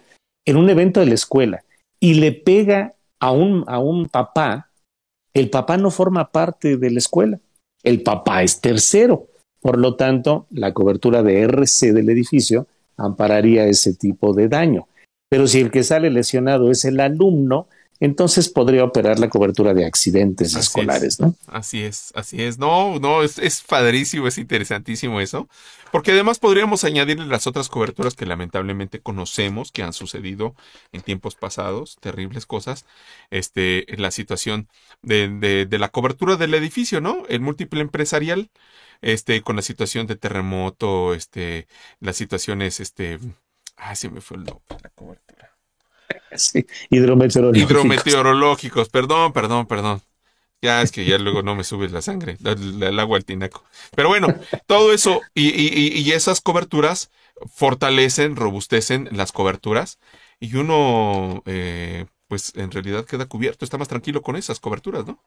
en 0.45 0.57
un 0.57 0.69
evento 0.69 0.99
de 0.99 1.05
la 1.05 1.13
escuela 1.13 1.63
y 1.99 2.15
le 2.15 2.31
pega 2.31 2.95
a 3.19 3.31
un, 3.31 3.63
a 3.67 3.79
un 3.79 4.09
papá, 4.09 4.69
el 5.33 5.49
papá 5.49 5.77
no 5.77 5.91
forma 5.91 6.31
parte 6.31 6.77
de 6.77 6.91
la 6.91 6.99
escuela, 6.99 7.39
el 7.83 8.03
papá 8.03 8.43
es 8.43 8.61
tercero. 8.61 9.27
Por 9.59 9.77
lo 9.77 9.95
tanto, 9.95 10.47
la 10.49 10.73
cobertura 10.73 11.21
de 11.21 11.41
RC 11.41 11.93
del 11.93 12.09
edificio 12.09 12.67
ampararía 12.97 13.65
ese 13.65 13.93
tipo 13.93 14.33
de 14.33 14.47
daño. 14.47 14.87
Pero 15.29 15.47
si 15.47 15.61
el 15.61 15.71
que 15.71 15.83
sale 15.83 16.09
lesionado 16.09 16.71
es 16.71 16.83
el 16.83 16.99
alumno, 16.99 17.67
entonces 18.01 18.49
podría 18.49 18.83
operar 18.83 19.19
la 19.19 19.29
cobertura 19.29 19.75
de 19.75 19.85
accidentes 19.85 20.55
escolares, 20.55 21.19
¿no? 21.19 21.35
Así 21.45 21.83
es, 21.83 22.11
así 22.15 22.41
es. 22.41 22.57
No, 22.57 22.99
no, 22.99 23.21
es, 23.21 23.37
es 23.37 23.61
padrísimo, 23.61 24.27
es 24.27 24.39
interesantísimo 24.39 25.21
eso. 25.21 25.47
Porque 25.91 26.11
además 26.11 26.39
podríamos 26.39 26.83
añadirle 26.83 27.27
las 27.27 27.45
otras 27.45 27.69
coberturas 27.69 28.15
que 28.15 28.25
lamentablemente 28.25 29.01
conocemos 29.01 29.71
que 29.71 29.83
han 29.83 29.93
sucedido 29.93 30.55
en 30.91 31.01
tiempos 31.01 31.35
pasados, 31.35 31.97
terribles 32.01 32.47
cosas. 32.47 32.85
Este, 33.29 33.85
la 33.97 34.09
situación 34.09 34.67
de, 35.03 35.29
de, 35.29 35.67
de 35.67 35.77
la 35.77 35.89
cobertura 35.89 36.37
del 36.37 36.55
edificio, 36.55 37.01
¿no? 37.01 37.23
El 37.29 37.41
múltiple 37.41 37.81
empresarial, 37.81 38.49
este, 39.01 39.43
con 39.43 39.55
la 39.55 39.61
situación 39.61 40.07
de 40.07 40.15
terremoto, 40.15 41.13
este, 41.13 41.67
las 41.99 42.17
situaciones, 42.17 42.79
este, 42.79 43.19
ah, 43.77 43.95
se 43.95 44.09
me 44.09 44.21
fue 44.21 44.37
el 44.37 44.45
nombre, 44.45 44.77
la 44.81 44.89
cobertura 44.89 45.50
Sí, 46.35 46.65
hidrometeorológicos. 46.89 47.71
Hidrometeorológicos, 47.71 48.89
perdón, 48.89 49.33
perdón, 49.33 49.67
perdón. 49.67 50.01
Ya 50.61 50.83
es 50.83 50.91
que 50.91 51.05
ya 51.05 51.17
luego 51.17 51.41
no 51.41 51.55
me 51.55 51.63
subes 51.63 51.91
la 51.91 52.03
sangre, 52.03 52.37
el, 52.43 52.99
agua 52.99 53.17
al 53.17 53.25
tinaco. 53.25 53.63
Pero 53.95 54.09
bueno, 54.09 54.27
todo 54.67 54.93
eso 54.93 55.21
y, 55.33 55.49
y, 55.49 56.11
esas 56.11 56.39
coberturas 56.39 57.09
fortalecen, 57.51 58.35
robustecen 58.35 59.09
las 59.11 59.31
coberturas 59.31 59.97
y 60.39 60.55
uno, 60.55 61.41
eh, 61.47 62.05
pues 62.27 62.53
en 62.55 62.69
realidad 62.69 63.05
queda 63.05 63.25
cubierto, 63.25 63.65
está 63.65 63.79
más 63.79 63.87
tranquilo 63.87 64.21
con 64.21 64.35
esas 64.35 64.59
coberturas, 64.59 65.07
¿no? 65.07 65.19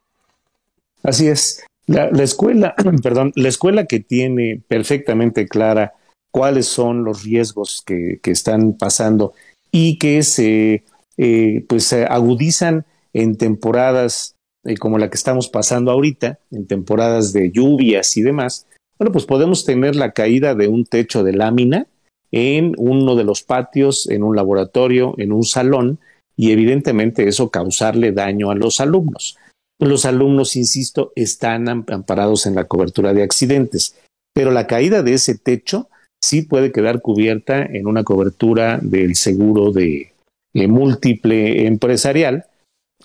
Así 1.03 1.27
es. 1.27 1.65
La, 1.87 2.11
la 2.13 2.23
escuela, 2.23 2.77
perdón, 3.03 3.33
la 3.35 3.49
escuela 3.49 3.87
que 3.87 3.99
tiene 3.99 4.63
perfectamente 4.69 5.49
clara 5.49 5.95
cuáles 6.31 6.67
son 6.67 7.05
los 7.05 7.25
riesgos 7.25 7.83
que, 7.85 8.21
que 8.23 8.31
están 8.31 8.77
pasando 8.77 9.35
y 9.75 9.99
que 9.99 10.23
se 10.23 10.85
eh, 11.17 11.65
pues 11.69 11.93
agudizan 11.93 12.87
en 13.13 13.37
temporadas 13.37 14.37
eh, 14.65 14.77
como 14.77 14.99
la 14.99 15.11
que 15.11 15.17
estamos 15.17 15.49
pasando 15.49 15.91
ahorita, 15.91 16.39
en 16.53 16.69
temporadas 16.69 17.33
de 17.33 17.51
lluvias 17.51 18.17
y 18.17 18.23
demás, 18.23 18.69
bueno, 19.01 19.11
pues 19.11 19.27
podemos 19.27 19.65
tener 19.65 19.97
la 19.97 20.13
caída 20.13 20.55
de 20.55 20.69
un 20.69 20.85
techo 20.85 21.25
de 21.25 21.33
lámina 21.33 21.89
en 22.31 22.75
uno 22.79 23.17
de 23.17 23.25
los 23.25 23.43
patios, 23.43 24.09
en 24.09 24.23
un 24.23 24.37
laboratorio, 24.37 25.17
en 25.19 25.33
un 25.33 25.43
salón, 25.43 25.99
y 26.37 26.53
evidentemente 26.53 27.27
eso 27.27 27.51
causarle 27.51 28.13
daño 28.13 28.53
a 28.53 28.55
los 28.55 28.81
alumnos. 28.81 29.37
Los 29.81 30.05
alumnos, 30.05 30.55
insisto, 30.55 31.13
están 31.17 31.69
amparados 31.69 32.47
en 32.47 32.55
la 32.55 32.69
cobertura 32.69 33.13
de 33.13 33.25
accidentes, 33.25 33.97
pero 34.33 34.53
la 34.53 34.69
caída 34.69 35.03
de 35.03 35.15
ese 35.15 35.37
techo 35.37 35.89
sí 36.25 36.43
puede 36.43 36.73
quedar 36.73 37.03
cubierta 37.03 37.63
en 37.63 37.87
una 37.87 38.03
cobertura 38.03 38.79
del 38.81 39.15
seguro 39.15 39.73
de 39.73 40.13
múltiple 40.55 41.67
empresarial 41.67 42.47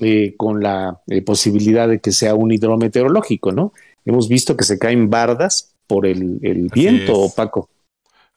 eh, 0.02 0.36
con 0.38 0.64
la 0.64 1.02
eh, 1.08 1.22
posibilidad 1.22 1.90
de 1.90 2.00
que 2.00 2.14
sea 2.14 2.34
un 2.34 2.54
hidrometeorológico, 2.54 3.52
¿no? 3.52 3.74
Hemos 4.06 4.30
visto 4.30 4.56
que 4.56 4.64
se 4.64 4.80
caen 4.80 5.10
bardas 5.10 5.76
por 5.88 6.06
el, 6.06 6.40
viento 6.74 7.16
opaco. 7.16 7.70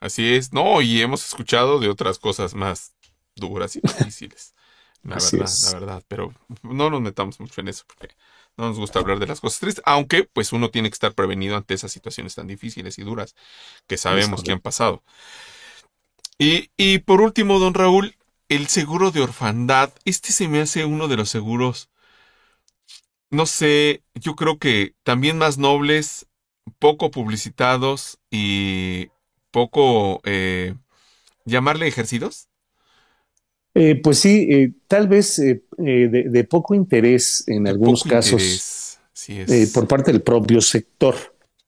Así 0.01 0.35
es, 0.35 0.53
no, 0.53 0.83
y 0.83 1.01
hemos 1.01 1.25
escuchado 1.25 1.79
de 1.79 1.89
otras 1.89 2.19
cosas 2.19 2.55
más 2.57 2.95
duras 3.37 3.77
y 3.77 3.81
difíciles. 3.81 4.55
La 5.05 5.17
verdad, 5.17 5.51
la 5.65 5.79
verdad, 5.79 6.03
pero 6.09 6.35
no 6.65 6.91
nos 6.91 7.01
metamos 7.01 7.39
mucho 7.39 7.61
en 7.61 7.69
eso 7.69 7.85
porque 7.87 8.13
no 8.57 8.69
nos 8.69 8.79
gusta 8.79 8.99
hablar 9.01 9.19
de 9.19 9.27
las 9.27 9.41
cosas 9.41 9.61
tristes, 9.61 9.83
aunque 9.87 10.25
pues 10.25 10.53
uno 10.53 10.71
tiene 10.71 10.89
que 10.91 10.95
estar 10.95 11.15
prevenido 11.15 11.57
ante 11.57 11.75
esas 11.75 11.93
situaciones 11.93 12.35
tan 12.35 12.47
difíciles 12.47 12.99
y 12.99 13.03
duras 13.03 13.35
que 13.87 13.97
sabemos 13.97 14.43
que 14.43 14.53
han 14.53 14.61
pasado. 14.61 15.03
Y, 16.39 16.71
y 16.77 16.99
por 16.99 17.21
último, 17.21 17.59
don 17.59 17.75
Raúl, 17.75 18.17
el 18.49 18.67
seguro 18.69 19.11
de 19.11 19.21
orfandad, 19.23 19.93
este 20.05 20.33
se 20.33 20.49
me 20.49 20.61
hace 20.61 20.85
uno 20.85 21.09
de 21.09 21.17
los 21.17 21.31
seguros, 21.31 21.89
no 23.31 23.47
sé, 23.47 24.03
yo 24.15 24.37
creo 24.37 24.59
que 24.59 24.95
también 25.05 25.39
más 25.39 25.57
nobles, 25.57 26.27
poco 26.79 27.11
publicitados 27.11 28.19
y 28.31 29.11
poco, 29.51 30.21
eh, 30.25 30.75
llamarle 31.45 31.89
ejercidos. 31.89 32.49
Eh, 33.75 34.01
pues 34.03 34.19
sí, 34.19 34.49
eh, 34.51 34.73
tal 34.87 35.09
vez 35.09 35.39
eh, 35.39 35.63
de, 35.79 36.45
poco 36.45 36.75
interés 36.75 37.45
en 37.47 37.67
algunos 37.67 38.05
casos 38.05 38.99
por 39.73 39.89
parte 39.89 40.13
del 40.13 40.23
propio 40.23 40.61
sector. 40.61 41.15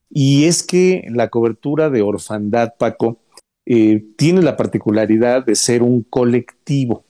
Y 0.09 0.45
es 0.45 0.61
que 0.61 1.07
la 1.09 1.29
cobertura 1.29 1.89
de 1.89 2.01
orfandad, 2.01 2.75
Paco, 2.77 3.17
tiene 3.65 4.43
la 4.43 4.55
particularidad 4.55 5.43
de 5.43 5.55
ser 5.55 5.81
un 5.81 6.03
colectivo. 6.03 7.03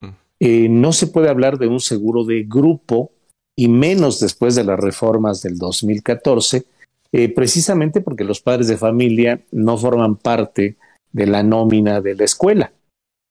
Mm. 0.00 0.80
no 0.80 0.92
se 0.92 1.08
puede 1.08 1.28
hablar 1.28 1.58
de 1.58 1.66
un 1.66 1.80
seguro 1.80 2.24
de 2.24 2.44
grupo, 2.44 3.12
y 3.54 3.68
menos 3.68 4.20
después 4.20 4.54
de 4.54 4.64
las 4.64 4.78
reformas 4.80 5.42
del 5.42 5.58
2014, 5.58 6.64
precisamente 7.34 8.00
porque 8.00 8.24
los 8.24 8.40
padres 8.40 8.68
de 8.68 8.78
familia 8.78 9.40
no 9.50 9.76
forman 9.76 10.16
parte 10.16 10.76
de 11.12 11.26
la 11.26 11.42
nómina 11.42 12.00
de 12.00 12.14
la 12.14 12.24
escuela. 12.24 12.72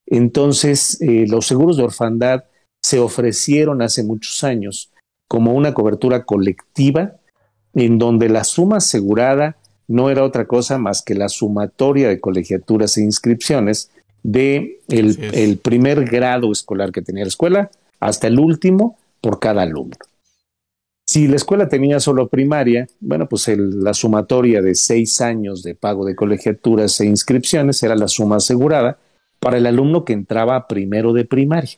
Entonces, 0.07 0.99
eh, 1.01 1.25
los 1.27 1.45
seguros 1.45 1.77
de 1.77 1.83
orfandad 1.83 2.45
se 2.81 2.99
ofrecieron 2.99 3.81
hace 3.81 4.03
muchos 4.03 4.43
años 4.43 4.91
como 5.27 5.53
una 5.53 5.73
cobertura 5.73 6.23
colectiva 6.23 7.17
en 7.73 7.97
donde 7.97 8.29
la 8.29 8.45
suma 8.45 8.77
asegurada 8.77 9.57
no 9.87 10.09
era 10.09 10.23
otra 10.23 10.47
cosa 10.47 10.77
más 10.77 11.01
que 11.01 11.13
la 11.13 11.29
sumatoria 11.29 12.07
de 12.07 12.19
colegiaturas 12.19 12.97
e 12.97 13.03
inscripciones 13.03 13.91
de 14.23 14.79
el, 14.87 15.57
primer 15.57 16.05
grado 16.05 16.51
escolar 16.51 16.91
que 16.91 17.01
tenía 17.01 17.23
la 17.23 17.29
escuela 17.29 17.71
hasta 17.99 18.27
el 18.27 18.39
último 18.39 18.97
por 19.21 19.39
cada 19.39 19.61
alumno. 19.61 19.95
Si 21.05 21.27
la 21.27 21.37
escuela 21.37 21.69
tenía 21.69 22.01
solo 22.01 22.27
primaria, 22.27 22.87
bueno, 22.99 23.29
pues 23.29 23.47
la 23.47 23.93
sumatoria 23.93 24.61
de 24.61 24.75
seis 24.75 25.21
años 25.21 25.63
de 25.63 25.75
pago 25.75 26.05
de 26.05 26.15
colegiaturas 26.15 26.99
e 26.99 27.05
inscripciones 27.05 27.81
era 27.83 27.95
la 27.95 28.09
suma 28.09 28.37
asegurada 28.37 28.97
para 29.39 29.57
el 29.57 29.65
alumno 29.65 30.05
que 30.05 30.13
entraba 30.13 30.67
primero 30.67 31.13
de 31.13 31.25
primaria. 31.25 31.77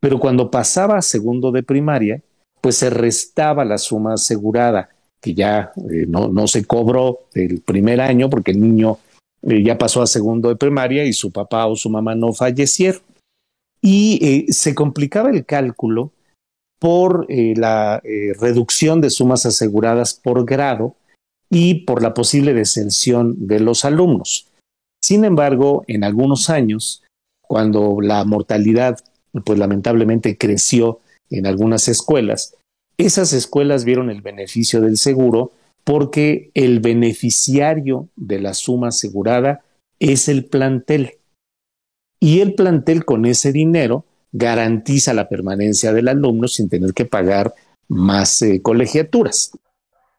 Pero 0.00 0.18
cuando 0.18 0.50
pasaba 0.50 0.98
a 0.98 1.02
segundo 1.02 1.50
de 1.50 1.62
primaria, 1.62 2.22
pues 2.60 2.76
se 2.76 2.90
restaba 2.90 3.64
la 3.64 3.78
suma 3.78 4.14
asegurada, 4.14 4.90
que 5.20 5.34
ya 5.34 5.72
eh, 5.90 6.06
no, 6.08 6.28
no, 6.28 6.46
se 6.46 6.64
cobró 6.64 7.20
el 7.34 7.60
primer 7.60 8.00
año 8.00 8.28
porque 8.28 8.50
el 8.50 8.60
niño 8.60 8.98
eh, 9.42 9.62
ya 9.62 9.78
pasó 9.78 10.02
a 10.02 10.06
segundo 10.06 10.48
de 10.48 10.56
primaria 10.56 11.04
y 11.04 11.12
su 11.12 11.30
papá 11.30 11.66
o 11.66 11.76
su 11.76 11.88
mamá 11.90 12.14
no 12.14 12.32
fallecieron. 12.32 13.02
Y 13.80 14.18
eh, 14.22 14.52
se 14.52 14.74
complicaba 14.74 15.30
el 15.30 15.44
cálculo 15.44 16.12
por 16.78 17.26
la 17.30 18.02
reducción 18.38 19.00
de 19.00 19.08
sumas 19.08 19.46
aseguradas 19.46 20.12
por 20.12 20.44
grado 20.44 20.96
y 21.48 21.86
por 21.86 22.02
la 22.02 22.12
posible 22.12 22.52
deserción 22.52 23.46
de 23.46 23.60
los 23.60 23.86
alumnos. 23.86 24.48
Sin 25.04 25.26
embargo, 25.26 25.84
en 25.86 26.02
algunos 26.02 26.48
años, 26.48 27.02
cuando 27.42 27.98
la 28.00 28.24
mortalidad 28.24 28.98
pues 29.44 29.58
lamentablemente 29.58 30.38
creció 30.38 31.00
en 31.28 31.46
algunas 31.46 31.88
escuelas. 31.88 32.56
Esas 32.96 33.34
escuelas 33.34 33.84
vieron 33.84 34.08
el 34.08 34.22
beneficio 34.22 34.80
del 34.80 34.96
seguro 34.96 35.52
porque 35.84 36.50
el 36.54 36.80
beneficiario 36.80 38.08
de 38.16 38.40
la 38.40 38.54
suma 38.54 38.88
asegurada 38.88 39.62
es 39.98 40.30
el 40.30 40.46
plantel. 40.46 41.18
Y 42.18 42.40
el 42.40 42.54
plantel 42.54 43.04
con 43.04 43.26
ese 43.26 43.52
dinero 43.52 44.06
garantiza 44.32 45.12
la 45.12 45.28
permanencia 45.28 45.92
del 45.92 46.08
alumno 46.08 46.48
sin 46.48 46.70
tener 46.70 46.94
que 46.94 47.04
pagar 47.04 47.52
más 47.88 48.40
eh, 48.40 48.62
colegiaturas. 48.62 49.50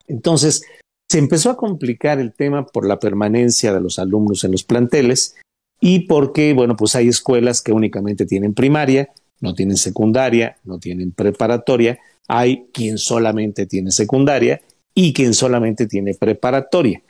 Entonces, 0.07 0.63
se 1.09 1.19
empezó 1.19 1.49
a 1.49 1.57
complicar 1.57 2.19
el 2.19 2.33
tema 2.33 2.65
por 2.65 2.87
la 2.87 2.99
permanencia 2.99 3.73
de 3.73 3.81
los 3.81 3.99
alumnos 3.99 4.43
en 4.43 4.51
los 4.51 4.63
planteles 4.63 5.35
y 5.79 6.01
porque, 6.01 6.53
bueno, 6.53 6.75
pues 6.75 6.95
hay 6.95 7.07
escuelas 7.07 7.61
que 7.61 7.71
únicamente 7.71 8.25
tienen 8.25 8.53
primaria, 8.53 9.09
no 9.39 9.53
tienen 9.53 9.77
secundaria, 9.77 10.57
no 10.63 10.79
tienen 10.79 11.11
preparatoria, 11.11 11.99
hay 12.27 12.65
quien 12.73 12.97
solamente 12.97 13.65
tiene 13.65 13.91
secundaria 13.91 14.61
y 14.93 15.13
quien 15.13 15.33
solamente 15.33 15.85
tiene 15.85 16.15
preparatoria. 16.15 17.03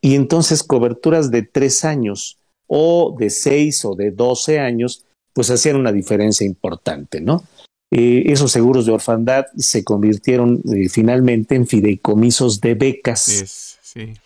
Y 0.00 0.14
entonces 0.14 0.62
coberturas 0.62 1.30
de 1.30 1.42
tres 1.42 1.84
años 1.84 2.38
o 2.66 3.16
de 3.18 3.30
seis 3.30 3.84
o 3.84 3.94
de 3.94 4.10
doce 4.10 4.60
años, 4.60 5.04
pues 5.32 5.50
hacían 5.50 5.76
una 5.76 5.92
diferencia 5.92 6.46
importante, 6.46 7.20
¿no? 7.20 7.44
Eh, 7.90 8.24
esos 8.26 8.52
seguros 8.52 8.84
de 8.84 8.92
orfandad 8.92 9.46
se 9.56 9.82
convirtieron 9.82 10.60
eh, 10.74 10.90
finalmente 10.90 11.54
en 11.54 11.66
fideicomisos 11.66 12.60
de 12.60 12.74
becas 12.74 13.78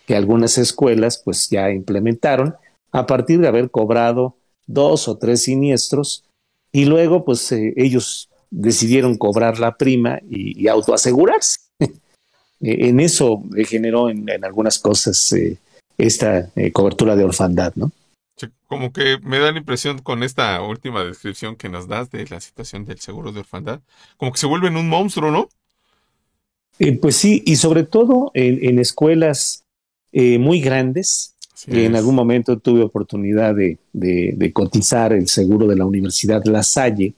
que 0.05 0.15
algunas 0.15 0.57
escuelas 0.57 1.21
pues 1.23 1.49
ya 1.49 1.71
implementaron 1.71 2.55
a 2.91 3.07
partir 3.07 3.39
de 3.39 3.47
haber 3.47 3.71
cobrado 3.71 4.35
dos 4.67 5.07
o 5.07 5.17
tres 5.17 5.43
siniestros 5.43 6.25
y 6.73 6.85
luego 6.85 7.23
pues 7.23 7.49
eh, 7.53 7.73
ellos 7.77 8.29
decidieron 8.51 9.17
cobrar 9.17 9.59
la 9.59 9.77
prima 9.77 10.19
y, 10.29 10.67
autoasegurarse. 10.67 11.59
E, 12.65 12.87
en 12.87 13.01
eso 13.01 13.43
generó 13.67 14.09
en, 14.09 14.25
algunas 14.45 14.79
cosas 14.79 15.35
esta 15.97 16.49
cobertura 16.71 17.17
de 17.17 17.25
orfandad, 17.25 17.73
¿no? 17.75 17.91
Como 18.73 18.91
que 18.91 19.17
me 19.23 19.39
da 19.39 19.51
la 19.51 19.59
impresión 19.59 19.99
con 19.99 20.23
esta 20.23 20.61
última 20.61 21.03
descripción 21.03 21.55
que 21.55 21.69
nos 21.69 21.87
das 21.87 22.09
de 22.11 22.25
la 22.27 22.39
situación 22.39 22.85
del 22.85 22.99
seguro 22.99 23.31
de 23.31 23.41
orfandad, 23.41 23.81
como 24.17 24.31
que 24.31 24.39
se 24.39 24.47
vuelven 24.47 24.77
un 24.77 24.89
monstruo, 24.89 25.31
¿no? 25.31 25.49
pues 27.01 27.15
sí, 27.15 27.43
y 27.45 27.55
sobre 27.57 27.83
todo 27.83 28.31
en, 28.33 28.79
escuelas 28.79 29.63
muy 30.11 30.59
grandes, 30.59 31.35
en 31.67 31.95
algún 31.95 32.15
momento 32.15 32.57
tuve 32.57 32.81
oportunidad 32.81 33.55
de, 33.55 34.51
cotizar 34.53 35.13
el 35.13 35.27
seguro 35.27 35.67
de 35.67 35.75
la 35.75 35.85
Universidad 35.85 36.43
La 36.45 36.63
Salle 36.63 37.13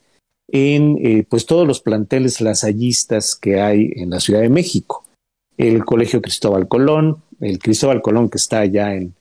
en 0.48 0.98
eh, 1.02 1.26
pues 1.28 1.46
todos 1.46 1.68
los 1.68 1.82
planteles 1.82 2.42
lasallistas 2.42 3.36
que 3.36 3.62
hay 3.62 3.92
en 3.96 4.12
la 4.12 4.20
Ciudad 4.20 4.42
de 4.42 4.50
México. 4.50 5.04
El 5.58 5.86
Colegio 5.86 6.22
Cristóbal 6.22 6.68
Colón, 6.68 7.24
el 7.40 7.60
Cristóbal 7.60 8.02
Colón 8.02 8.30
que 8.30 8.38
está 8.38 8.60
allá 8.60 8.94
en, 8.94 9.16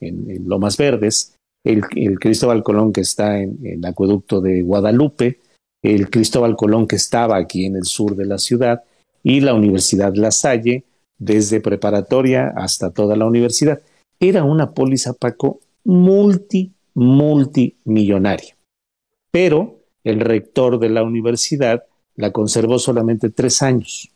Lomas 0.47 0.77
Verdes, 0.77 1.34
el, 1.65 1.83
Cristóbal 2.21 2.63
Colón 2.63 2.93
que 2.93 3.01
está 3.01 3.41
en, 3.41 3.59
el 3.65 3.85
acueducto 3.85 4.41
de 4.41 4.63
Guadalupe, 4.63 5.41
el 5.83 6.11
Cristóbal 6.11 6.57
Colón 6.57 6.87
que 6.87 6.97
estaba 6.97 7.37
aquí 7.37 7.65
en 7.65 7.77
el 7.77 7.85
sur 7.85 8.17
de 8.17 8.27
la 8.27 8.39
ciudad 8.39 8.85
y 9.23 9.41
la 9.41 9.55
Universidad 9.55 10.15
La 10.15 10.31
Salle, 10.31 10.85
desde 11.19 11.61
preparatoria 11.61 12.53
hasta 12.57 12.91
toda 12.91 13.17
la 13.17 13.27
universidad 13.27 13.81
era 14.21 14.45
una 14.45 14.73
póliza, 14.73 15.13
Paco, 15.13 15.61
multi, 15.85 16.73
multimillonaria. 16.95 18.57
Pero 19.31 19.81
el 20.05 20.21
rector 20.21 20.79
de 20.79 20.91
la 20.91 21.03
universidad 21.03 21.85
la 22.17 22.31
conservó 22.31 22.79
solamente 22.79 23.31
tres 23.31 23.63
años. 23.63 24.11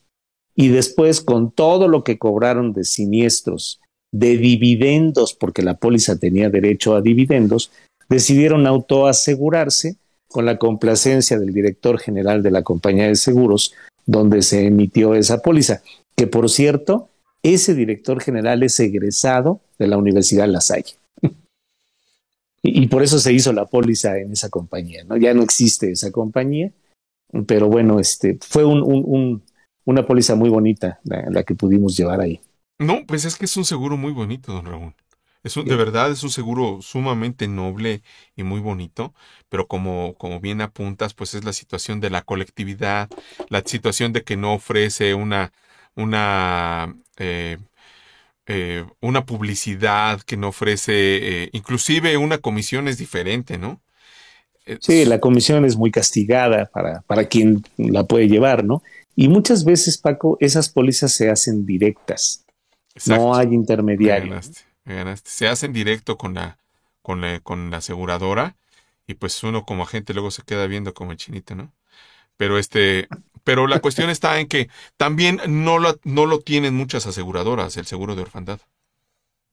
Y 0.55 0.69
después, 0.69 1.21
con 1.21 1.51
todo 1.51 1.89
lo 1.89 2.05
que 2.05 2.19
cobraron 2.19 2.73
de 2.73 2.85
siniestros, 2.85 3.81
de 4.13 4.37
dividendos, 4.39 5.35
porque 5.35 5.63
la 5.63 5.75
póliza 5.75 6.19
tenía 6.19 6.51
derecho 6.51 6.95
a 6.95 7.03
dividendos, 7.03 7.71
decidieron 8.09 8.67
autoasegurarse 8.67 9.97
con 10.29 10.45
la 10.47 10.59
complacencia 10.59 11.39
del 11.39 11.53
director 11.53 11.99
general 11.99 12.43
de 12.43 12.51
la 12.51 12.63
compañía 12.63 13.09
de 13.09 13.17
seguros, 13.17 13.75
donde 14.07 14.43
se 14.43 14.67
emitió 14.67 15.15
esa 15.15 15.43
póliza, 15.43 15.83
que 16.17 16.27
por 16.27 16.49
cierto 16.51 17.09
ese 17.43 17.75
director 17.75 18.21
general 18.21 18.63
es 18.63 18.79
egresado 18.81 19.61
de 19.79 19.87
la 19.87 19.97
Universidad 19.97 20.49
La 20.49 20.61
Salle. 20.61 20.97
y, 22.63 22.87
por 22.89 23.03
eso 23.03 23.19
se 23.19 23.33
hizo 23.33 23.53
la 23.53 23.67
póliza 23.67 24.19
en 24.19 24.33
esa 24.33 24.49
compañía, 24.49 25.05
¿no? 25.05 25.17
Ya 25.17 25.35
no 25.35 25.43
existe 25.43 25.91
esa 25.91 26.11
compañía, 26.11 26.73
pero 27.47 27.69
bueno, 27.69 28.01
este, 28.01 28.39
fue 28.41 28.65
un, 28.65 29.43
una 29.85 30.07
póliza 30.07 30.35
muy 30.35 30.51
bonita 30.51 31.01
la, 31.05 31.43
que 31.45 31.55
pudimos 31.55 31.97
llevar 31.97 32.21
ahí. 32.21 32.41
No, 32.79 33.05
pues 33.07 33.25
es 33.25 33.37
que 33.37 33.47
es 33.47 33.57
un 33.57 33.65
seguro 33.65 33.97
muy 33.97 34.13
bonito, 34.13 34.53
don 34.53 34.67
Raúl. 34.67 34.95
Es 35.45 35.55
de 35.55 35.77
verdad 35.77 36.11
es 36.11 36.23
un 36.25 36.31
seguro 36.31 36.81
sumamente 36.83 37.47
noble 37.49 38.03
y 38.37 38.43
muy 38.43 38.61
bonito, 38.61 39.15
pero 39.49 39.69
como, 39.69 40.15
como 40.15 40.41
bien 40.41 40.61
apuntas, 40.61 41.15
pues 41.15 41.35
es 41.35 41.45
la 41.45 41.53
situación 41.53 42.01
de 42.01 42.11
la 42.11 42.23
colectividad, 42.23 43.09
la 43.49 43.63
situación 43.65 44.13
de 44.13 44.25
que 44.25 44.37
no 44.37 44.53
ofrece 44.55 45.15
una, 45.15 45.53
una 45.95 46.95
eh, 47.19 47.59
eh, 48.47 48.85
una 49.01 49.27
publicidad 49.27 50.23
que 50.23 50.37
no 50.37 50.49
ofrece, 50.49 50.93
eh, 51.45 51.51
inclusive 51.53 52.17
una 52.17 52.39
comisión 52.39 52.89
es 52.89 52.99
diferente, 52.99 53.59
¿no? 53.59 53.81
Sí, 54.81 55.05
la 55.05 55.21
comisión 55.21 55.65
es 55.65 55.77
muy 55.77 55.91
castigada 55.91 56.67
para, 56.67 57.01
para 57.03 57.27
quien 57.27 57.63
la 57.77 58.05
puede 58.05 58.29
llevar, 58.29 58.65
¿no? 58.65 58.83
Y 59.17 59.29
muchas 59.29 59.65
veces, 59.65 59.99
Paco, 59.99 60.37
esas 60.41 60.69
pólizas 60.69 61.13
se 61.13 61.31
hacen 61.31 61.65
directas. 61.65 62.45
No 63.07 63.35
hay 63.35 63.49
intermediario. 63.55 64.41
Se 65.25 65.49
hacen 65.49 65.73
directo 65.73 66.17
con 66.17 66.35
la, 66.35 66.59
con 67.03 67.21
la, 67.21 67.41
con 67.41 67.71
la 67.71 67.79
aseguradora 67.79 68.57
y 69.07 69.15
pues 69.15 69.43
uno 69.43 69.65
como 69.65 69.83
agente 69.83 70.15
luego 70.15 70.31
se 70.31 70.43
queda 70.43 70.67
viendo 70.67 70.95
como 70.95 71.13
el 71.13 71.19
chinito, 71.19 71.55
¿no? 71.55 71.73
Pero 72.37 72.59
este, 72.59 73.09
pero 73.49 73.67
la 73.67 73.81
cuestión 73.81 74.11
está 74.11 74.39
en 74.41 74.47
que 74.47 74.69
también 74.99 75.41
no 75.49 75.79
lo, 75.79 75.99
no 76.05 76.27
lo 76.27 76.41
tienen 76.41 76.75
muchas 76.75 77.07
aseguradoras, 77.07 77.77
el 77.79 77.87
seguro 77.87 78.15
de 78.15 78.23
orfandad. 78.23 78.61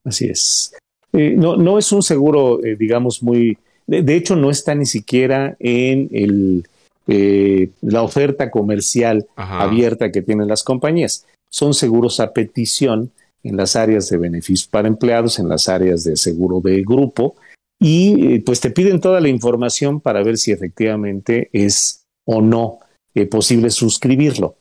Así 0.04 0.26
es. 0.28 0.76
Eh, 1.14 1.34
no, 1.38 1.56
no 1.56 1.80
es 1.80 1.92
un 1.94 2.04
seguro, 2.04 2.64
eh, 2.64 2.76
digamos, 2.76 3.24
muy... 3.24 3.58
De, 3.88 4.16
hecho, 4.16 4.36
no 4.36 4.50
está 4.50 4.76
ni 4.76 4.86
siquiera 4.86 5.56
en 5.60 6.10
el, 6.12 6.68
eh, 7.08 7.70
la 7.82 8.02
oferta 8.02 8.52
comercial 8.52 9.28
abierta 9.36 10.12
que 10.12 10.22
tienen 10.22 10.48
las 10.48 10.64
compañías. 10.64 11.26
Son 11.50 11.74
seguros 11.74 12.20
a 12.20 12.34
petición 12.34 13.12
en 13.46 13.56
las 13.56 13.76
áreas 13.76 14.10
de 14.10 14.18
beneficios 14.18 14.68
para 14.68 14.88
empleados, 14.88 15.40
en 15.40 15.48
las 15.48 15.70
áreas 15.70 16.04
de 16.04 16.18
seguro 16.18 16.60
de 16.60 16.82
grupo, 16.82 17.36
y 17.80 18.40
pues 18.40 18.60
te 18.60 18.72
piden 18.72 19.00
toda 19.00 19.22
la 19.22 19.30
información 19.30 20.02
para 20.02 20.24
ver 20.24 20.38
si 20.38 20.52
efectivamente 20.52 21.50
es 21.54 22.06
o 22.26 22.42
no 22.42 22.80
posible 23.30 23.70
suscribirlo. 23.70 24.56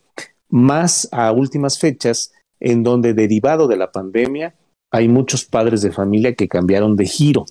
Más 0.49 1.09
a 1.11 1.32
últimas 1.32 1.78
fechas, 1.78 2.32
en 2.61 2.82
donde 2.82 3.14
derivado 3.14 3.66
de 3.66 3.76
la 3.76 3.91
pandemia 3.91 4.55
hay 4.93 5.09
muchos 5.09 5.45
padres 5.45 5.82
de 5.82 5.91
familia 5.91 6.35
que 6.35 6.49
cambiaron 6.49 6.95
de 6.97 7.07
giro. 7.07 7.47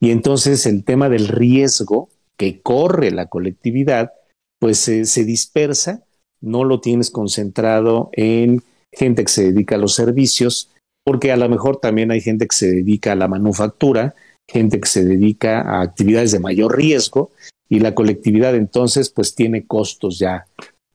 Y 0.00 0.10
entonces 0.10 0.66
el 0.66 0.84
tema 0.84 1.08
del 1.08 1.28
riesgo 1.28 2.10
que 2.36 2.60
corre 2.60 3.10
la 3.10 3.26
colectividad, 3.26 4.12
pues 4.58 4.78
se 4.78 5.24
dispersa, 5.24 6.04
no 6.40 6.64
lo 6.64 6.80
tienes 6.80 7.10
concentrado 7.10 8.10
en 8.12 8.62
gente 8.92 9.24
que 9.24 9.32
se 9.32 9.52
dedica 9.52 9.76
a 9.76 9.78
los 9.78 9.94
servicios, 9.94 10.70
porque 11.04 11.32
a 11.32 11.36
lo 11.36 11.48
mejor 11.48 11.78
también 11.78 12.10
hay 12.10 12.20
gente 12.20 12.46
que 12.46 12.56
se 12.56 12.70
dedica 12.70 13.12
a 13.12 13.16
la 13.16 13.28
manufactura, 13.28 14.14
gente 14.48 14.80
que 14.80 14.88
se 14.88 15.04
dedica 15.04 15.60
a 15.60 15.82
actividades 15.82 16.32
de 16.32 16.40
mayor 16.40 16.76
riesgo 16.76 17.30
y 17.68 17.80
la 17.80 17.94
colectividad 17.94 18.54
entonces 18.54 19.10
pues 19.10 19.34
tiene 19.34 19.66
costos 19.66 20.18
ya, 20.18 20.46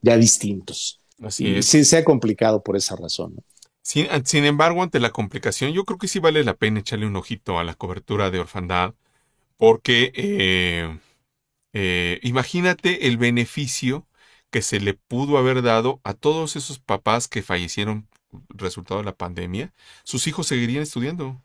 ya 0.01 0.17
distintos. 0.17 0.99
Así 1.21 1.63
sí, 1.63 1.85
se 1.85 1.97
ha 1.97 2.03
complicado 2.03 2.61
por 2.61 2.75
esa 2.75 2.95
razón. 2.95 3.35
Sin, 3.81 4.07
sin, 4.25 4.45
embargo, 4.45 4.83
ante 4.83 4.99
la 4.99 5.11
complicación, 5.11 5.71
yo 5.71 5.85
creo 5.85 5.99
que 5.99 6.07
sí 6.07 6.19
vale 6.19 6.43
la 6.43 6.55
pena 6.55 6.79
echarle 6.79 7.05
un 7.05 7.15
ojito 7.15 7.59
a 7.59 7.63
la 7.63 7.75
cobertura 7.75 8.31
de 8.31 8.39
orfandad, 8.39 8.95
porque 9.57 10.11
eh, 10.15 10.97
eh, 11.73 12.19
imagínate 12.23 13.07
el 13.07 13.17
beneficio 13.17 14.05
que 14.55 14.61
se 14.61 14.79
le 14.79 14.93
pudo 14.93 15.37
haber 15.37 15.61
dado 15.61 15.99
a 16.05 16.13
todos 16.13 16.55
esos 16.55 16.79
papás 16.79 17.27
que 17.27 17.43
fallecieron 17.43 18.07
resultado 18.47 19.01
de 19.01 19.05
la 19.05 19.13
pandemia, 19.13 19.73
sus 20.05 20.27
hijos 20.27 20.47
seguirían 20.47 20.83
estudiando 20.83 21.43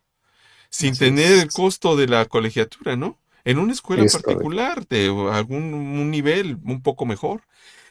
sin 0.69 0.97
tener 0.97 1.33
el 1.33 1.51
costo 1.51 1.97
de 1.97 2.07
la 2.07 2.27
colegiatura, 2.27 2.95
¿no? 2.95 3.19
En 3.45 3.59
una 3.59 3.73
escuela 3.73 4.05
particular, 4.07 4.87
de 4.87 5.07
algún 5.33 5.75
un 5.75 6.09
nivel 6.13 6.59
un 6.63 6.83
poco 6.83 7.05
mejor. 7.05 7.43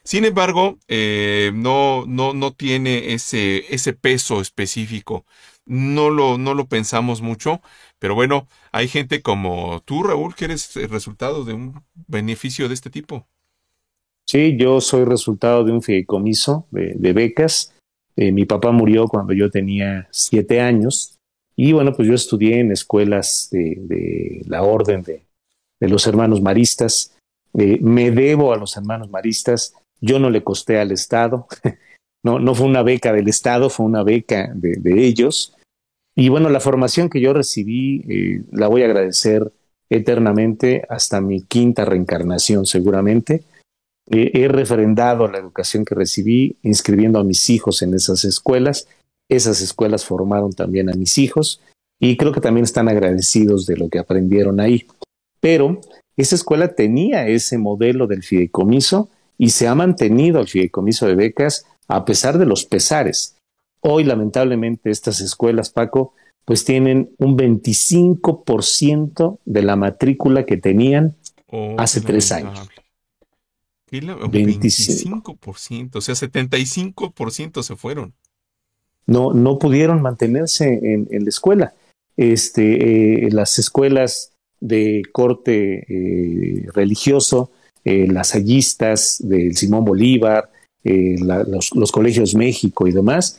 Sin 0.06 0.24
embargo, 0.24 0.80
eh, 0.88 1.52
no, 1.54 2.06
no, 2.08 2.34
no 2.34 2.54
tiene 2.54 3.12
ese, 3.14 3.66
ese 3.76 3.92
peso 3.92 4.40
específico. 4.40 5.26
No 5.66 6.10
lo, 6.10 6.38
no 6.38 6.54
lo 6.54 6.68
pensamos 6.70 7.22
mucho, 7.22 7.62
pero 8.00 8.16
bueno, 8.16 8.48
hay 8.72 8.88
gente 8.88 9.22
como 9.22 9.82
tú, 9.84 10.02
Raúl, 10.02 10.34
que 10.34 10.46
eres 10.46 10.78
el 10.78 10.88
resultado 10.88 11.44
de 11.44 11.56
un 11.56 11.84
beneficio 12.08 12.70
de 12.70 12.74
este 12.74 12.90
tipo. 12.90 13.28
Sí, 14.30 14.58
yo 14.58 14.80
soy 14.80 15.06
resultado 15.06 15.64
de 15.64 15.72
un 15.72 15.82
fideicomiso 15.82 16.68
de, 16.70 17.14
becas. 17.14 17.74
Eh, 18.16 18.32
mi 18.32 18.46
papá 18.46 18.72
murió 18.72 19.08
cuando 19.08 19.34
yo 19.34 19.50
tenía 19.50 20.08
siete 20.12 20.62
años 20.62 21.18
y 21.56 21.72
bueno, 21.72 21.96
pues 21.96 22.08
yo 22.08 22.14
estudié 22.14 22.60
en 22.60 22.72
escuelas 22.72 23.50
de, 23.50 24.44
la 24.46 24.62
orden 24.62 25.02
de, 25.02 25.24
los 25.80 26.06
hermanos 26.06 26.44
maristas. 26.44 27.18
Eh, 27.58 27.80
me 27.82 28.12
debo 28.12 28.54
a 28.54 28.58
los 28.58 28.78
hermanos 28.78 29.10
maristas. 29.10 29.74
Yo 30.00 30.20
no 30.20 30.30
le 30.30 30.44
costé 30.44 30.78
al 30.78 30.92
Estado. 30.92 31.48
no, 32.24 32.38
no 32.38 32.54
fue 32.54 32.68
una 32.68 32.84
beca 32.84 33.12
del 33.12 33.30
Estado, 33.30 33.72
fue 33.72 33.88
una 33.88 34.04
beca 34.04 34.52
de, 34.54 35.08
ellos. 35.08 35.56
Y 36.16 36.30
bueno, 36.30 36.50
la 36.50 36.60
formación 36.60 37.10
que 37.10 37.20
yo 37.20 37.34
recibí 37.34 38.04
eh, 38.08 38.44
la 38.52 38.68
voy 38.68 38.84
a 38.84 38.86
agradecer 38.86 39.52
eternamente 39.90 40.86
hasta 40.88 41.20
mi 41.20 41.42
quinta 41.42 41.84
reencarnación 41.84 42.68
seguramente. 42.68 43.44
Eh, 44.10 44.32
he 44.34 44.48
refrendado 44.48 45.28
la 45.28 45.38
educación 45.38 45.86
que 45.86 45.96
recibí 45.96 46.58
inscribiendo 46.64 47.20
a 47.20 47.24
mis 47.24 47.50
hijos 47.50 47.82
en 47.82 47.94
esas 47.94 48.26
escuelas 48.26 48.88
esas 49.30 49.62
escuelas 49.62 50.04
formaron 50.04 50.52
también 50.52 50.90
a 50.90 50.94
mis 50.94 51.18
hijos 51.20 51.62
y 52.00 52.18
creo 52.18 52.34
que 52.34 52.42
también 52.42 52.64
están 52.64 52.90
agradecidos 52.90 53.68
de 53.68 53.78
lo 53.78 53.90
que 53.90 54.00
aprendieron 54.00 54.60
ahí. 54.60 54.88
Pero 55.40 55.80
esa 56.18 56.36
escuela 56.36 56.74
tenía 56.74 57.28
ese 57.28 57.60
modelo 57.60 58.08
del 58.08 58.24
fideicomiso 58.24 59.10
y 59.38 59.52
se 59.52 59.68
ha 59.68 59.76
mantenido 59.76 60.42
el 60.42 60.48
fideicomiso 60.48 61.06
de 61.06 61.16
becas 61.16 61.66
a 61.88 62.04
pesar 62.06 62.40
de 62.40 62.46
los 62.46 62.66
pesares. 62.66 63.36
Hoy, 63.82 64.04
lamentablemente, 64.04 64.90
estas 64.90 65.22
escuelas, 65.22 65.70
Paco, 65.70 66.14
pues 66.44 66.66
tienen 66.66 67.12
un 67.18 67.38
25% 67.38 69.38
de 69.46 69.62
la 69.62 69.76
matrícula 69.76 70.46
que 70.46 70.58
tenían 70.58 71.16
oh, 71.52 71.76
hace 71.78 72.02
tres 72.02 72.32
años. 72.32 72.68
25%, 73.92 75.96
o 75.96 76.02
sea, 76.02 76.16
75% 76.16 77.64
se 77.64 77.76
fueron 77.76 78.14
no, 79.10 79.34
no 79.34 79.58
pudieron 79.58 80.02
mantenerse 80.02 80.68
en, 80.68 81.08
la 81.10 81.30
escuela. 81.30 81.74
Este, 82.16 83.26
eh, 83.26 83.32
las 83.32 83.58
escuelas 83.58 84.34
de 84.60 85.02
corte 85.12 85.86
eh, 85.90 86.68
religioso, 86.74 87.52
eh, 87.84 88.08
las 88.08 88.36
hallistas 88.36 89.18
del 89.20 89.56
Simón 89.56 89.86
Bolívar, 89.86 90.52
los, 90.84 91.76
los, 91.76 91.92
colegios 91.92 92.36
México 92.36 92.88
y 92.88 92.92
demás, 92.92 93.38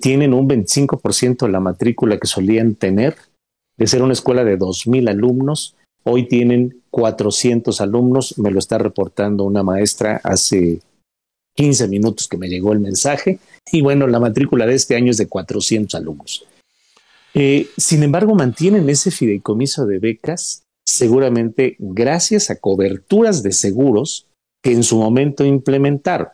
tienen 0.00 0.34
un 0.34 0.48
25% 0.48 1.46
de 1.46 1.52
la 1.52 1.60
matrícula 1.60 2.18
que 2.18 2.26
solían 2.26 2.74
tener. 2.74 3.16
De 3.76 3.86
ser 3.86 4.02
una 4.02 4.12
escuela 4.12 4.44
de 4.44 4.56
2.000 4.56 5.10
alumnos, 5.10 5.74
hoy 6.04 6.28
tienen 6.28 6.82
400 6.90 7.80
alumnos, 7.80 8.38
me 8.38 8.50
lo 8.50 8.58
está 8.58 8.78
reportando 8.78 9.44
una 9.44 9.62
maestra 9.62 10.20
hace 10.22 10.80
15 11.56 11.88
minutos 11.88 12.28
que 12.28 12.36
me 12.36 12.48
llegó 12.48 12.72
el 12.72 12.80
mensaje. 12.80 13.38
Y 13.72 13.82
bueno, 13.82 14.06
la 14.06 14.20
matrícula 14.20 14.66
de 14.66 14.74
este 14.74 14.96
año 14.96 15.10
es 15.10 15.16
de 15.16 15.26
400 15.26 15.94
alumnos. 15.94 16.46
Eh, 17.34 17.68
sin 17.76 18.02
embargo, 18.02 18.34
mantienen 18.34 18.88
ese 18.88 19.10
fideicomiso 19.10 19.86
de 19.86 19.98
becas 19.98 20.62
seguramente 20.86 21.76
gracias 21.78 22.50
a 22.50 22.56
coberturas 22.56 23.42
de 23.42 23.52
seguros 23.52 24.28
que 24.62 24.72
en 24.72 24.82
su 24.82 24.98
momento 24.98 25.44
implementaron 25.44 26.28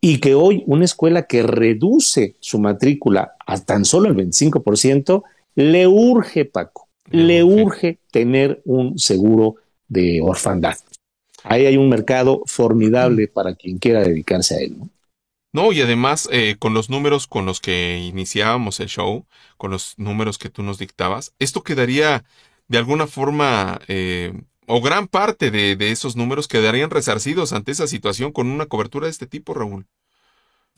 y 0.00 0.18
que 0.18 0.34
hoy 0.34 0.64
una 0.66 0.84
escuela 0.84 1.24
que 1.24 1.42
reduce 1.42 2.36
su 2.40 2.58
matrícula 2.58 3.34
a 3.46 3.58
tan 3.62 3.84
solo 3.84 4.08
el 4.08 4.16
25%, 4.16 5.24
le 5.56 5.86
urge, 5.86 6.46
Paco, 6.46 6.88
le 7.10 7.44
urge 7.44 7.98
tener 8.10 8.62
un 8.64 8.98
seguro 8.98 9.56
de 9.88 10.20
orfandad. 10.22 10.76
Ahí 11.42 11.66
hay 11.66 11.76
un 11.76 11.88
mercado 11.88 12.42
formidable 12.46 13.28
para 13.28 13.54
quien 13.54 13.78
quiera 13.78 14.00
dedicarse 14.02 14.54
a 14.54 14.58
él. 14.58 14.78
¿no? 14.78 14.88
No, 15.52 15.72
y 15.72 15.80
además 15.80 16.28
eh, 16.30 16.56
con 16.58 16.74
los 16.74 16.90
números 16.90 17.26
con 17.26 17.44
los 17.44 17.60
que 17.60 17.98
iniciábamos 17.98 18.78
el 18.78 18.88
show, 18.88 19.24
con 19.56 19.72
los 19.72 19.94
números 19.98 20.38
que 20.38 20.48
tú 20.48 20.62
nos 20.62 20.78
dictabas, 20.78 21.34
esto 21.40 21.62
quedaría 21.62 22.24
de 22.68 22.78
alguna 22.78 23.08
forma, 23.08 23.80
eh, 23.88 24.32
o 24.66 24.80
gran 24.80 25.08
parte 25.08 25.50
de, 25.50 25.90
esos 25.90 26.14
números 26.14 26.46
quedarían 26.46 26.90
resarcidos 26.90 27.52
ante 27.52 27.72
esa 27.72 27.88
situación 27.88 28.30
con 28.30 28.46
una 28.46 28.66
cobertura 28.66 29.06
de 29.06 29.10
este 29.10 29.26
tipo, 29.26 29.52
Raúl. 29.52 29.86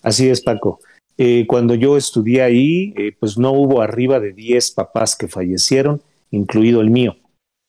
Así 0.00 0.30
es, 0.30 0.40
Paco. 0.40 0.80
Eh, 1.18 1.44
cuando 1.46 1.74
yo 1.74 1.98
estudié 1.98 2.40
ahí, 2.40 2.94
pues 3.20 3.36
no 3.36 3.52
hubo 3.52 3.82
arriba 3.82 4.20
de 4.20 4.32
10 4.32 4.70
papás 4.70 5.14
que 5.14 5.28
fallecieron, 5.28 6.02
incluido 6.32 6.80
el 6.80 6.90
mío. 6.90 7.16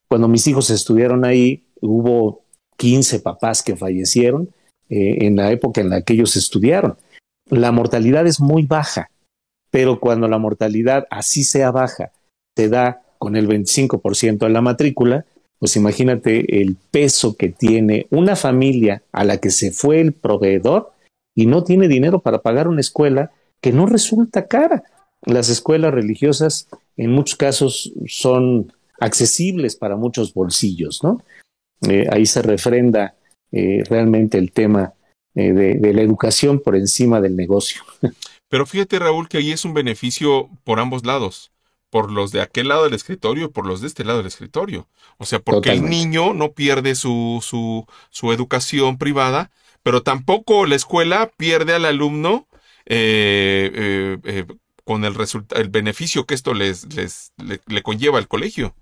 Cuando 0.07 0.28
mis 0.28 0.47
hijos 0.47 0.72
estudiaron 0.72 1.26
ahí, 1.26 1.64
hubo 1.82 2.43
15 2.78 3.20
papás 3.20 3.61
que 3.61 3.76
fallecieron 3.76 4.49
eh, 4.89 5.26
en 5.26 5.36
la 5.36 5.51
época 5.51 5.82
en 5.82 5.89
la 5.89 6.01
que 6.01 6.14
ellos 6.14 6.36
estudiaron. 6.36 6.97
La 7.49 7.72
mortalidad 7.72 8.26
es 8.26 8.39
muy 8.39 8.64
baja, 8.64 9.11
pero 9.70 9.99
cuando 9.99 10.28
la 10.28 10.38
mortalidad 10.38 11.05
así 11.11 11.43
sea 11.43 11.72
baja, 11.72 12.11
te 12.55 12.70
da 12.70 13.01
con 13.18 13.36
el 13.36 13.47
25% 13.47 14.39
de 14.39 14.49
la 14.49 14.61
matrícula, 14.61 15.26
pues 15.59 15.76
imagínate 15.76 16.61
el 16.61 16.76
peso 16.76 17.36
que 17.36 17.49
tiene 17.49 18.07
una 18.09 18.36
familia 18.36 19.03
a 19.11 19.24
la 19.24 19.38
que 19.38 19.49
se 19.49 19.72
fue 19.72 20.01
el 20.01 20.14
proveedor 20.14 20.91
y 21.36 21.45
no 21.45 21.64
tiene 21.64 21.88
dinero 21.88 22.20
para 22.20 22.41
pagar 22.41 22.68
una 22.68 22.82
escuela 22.82 23.32
que 23.61 23.72
no 23.72 23.86
resulta 23.86 24.47
cara. 24.47 24.84
Las 25.22 25.49
escuelas 25.49 25.93
religiosas 25.93 26.68
en 26.97 27.11
muchos 27.11 27.35
casos 27.35 27.93
son 28.07 28.71
accesibles 28.99 29.75
para 29.75 29.95
muchos 29.95 30.33
bolsillos, 30.33 31.03
¿no? 31.03 31.23
Eh, 31.87 32.07
ahí 32.11 32.25
se 32.25 32.41
refrenda 32.41 33.15
eh, 33.51 33.83
realmente 33.89 34.37
el 34.37 34.51
tema 34.51 34.93
eh, 35.35 35.51
de, 35.51 35.93
la 35.93 36.01
educación 36.01 36.59
por 36.59 36.75
encima 36.75 37.19
del 37.19 37.35
negocio. 37.35 37.81
Pero 38.49 38.65
fíjate, 38.65 38.99
Raúl, 38.99 39.27
que 39.27 39.37
ahí 39.37 39.51
es 39.51 39.65
un 39.65 39.73
beneficio 39.73 40.49
por 40.63 40.79
ambos 40.79 41.05
lados, 41.05 41.51
por 41.89 42.11
los 42.11 42.31
de 42.31 42.41
aquel 42.41 42.67
lado 42.67 42.83
del 42.83 42.93
escritorio 42.93 43.45
y 43.45 43.49
por 43.49 43.65
los 43.65 43.81
de 43.81 43.87
este 43.87 44.03
lado 44.03 44.19
del 44.19 44.27
escritorio. 44.27 44.87
O 45.17 45.25
sea, 45.25 45.39
porque 45.39 45.71
el 45.71 45.89
niño 45.89 46.33
no 46.33 46.53
pierde 46.53 46.95
su, 46.95 47.39
su, 47.41 47.85
su, 48.11 48.31
educación 48.31 48.97
privada, 48.97 49.51
pero 49.81 50.03
tampoco 50.03 50.65
la 50.65 50.75
escuela 50.75 51.31
pierde 51.35 51.73
al 51.73 51.85
alumno 51.85 52.47
eh, 52.85 54.17
con 54.86 55.05
el, 55.05 55.13
el 55.55 55.69
beneficio 55.69 56.25
que 56.25 56.34
esto 56.34 56.53
les, 56.53 56.93
les 56.95 57.31
le 57.67 57.81
conlleva 57.81 58.17
al 58.17 58.27
colegio. 58.27 58.75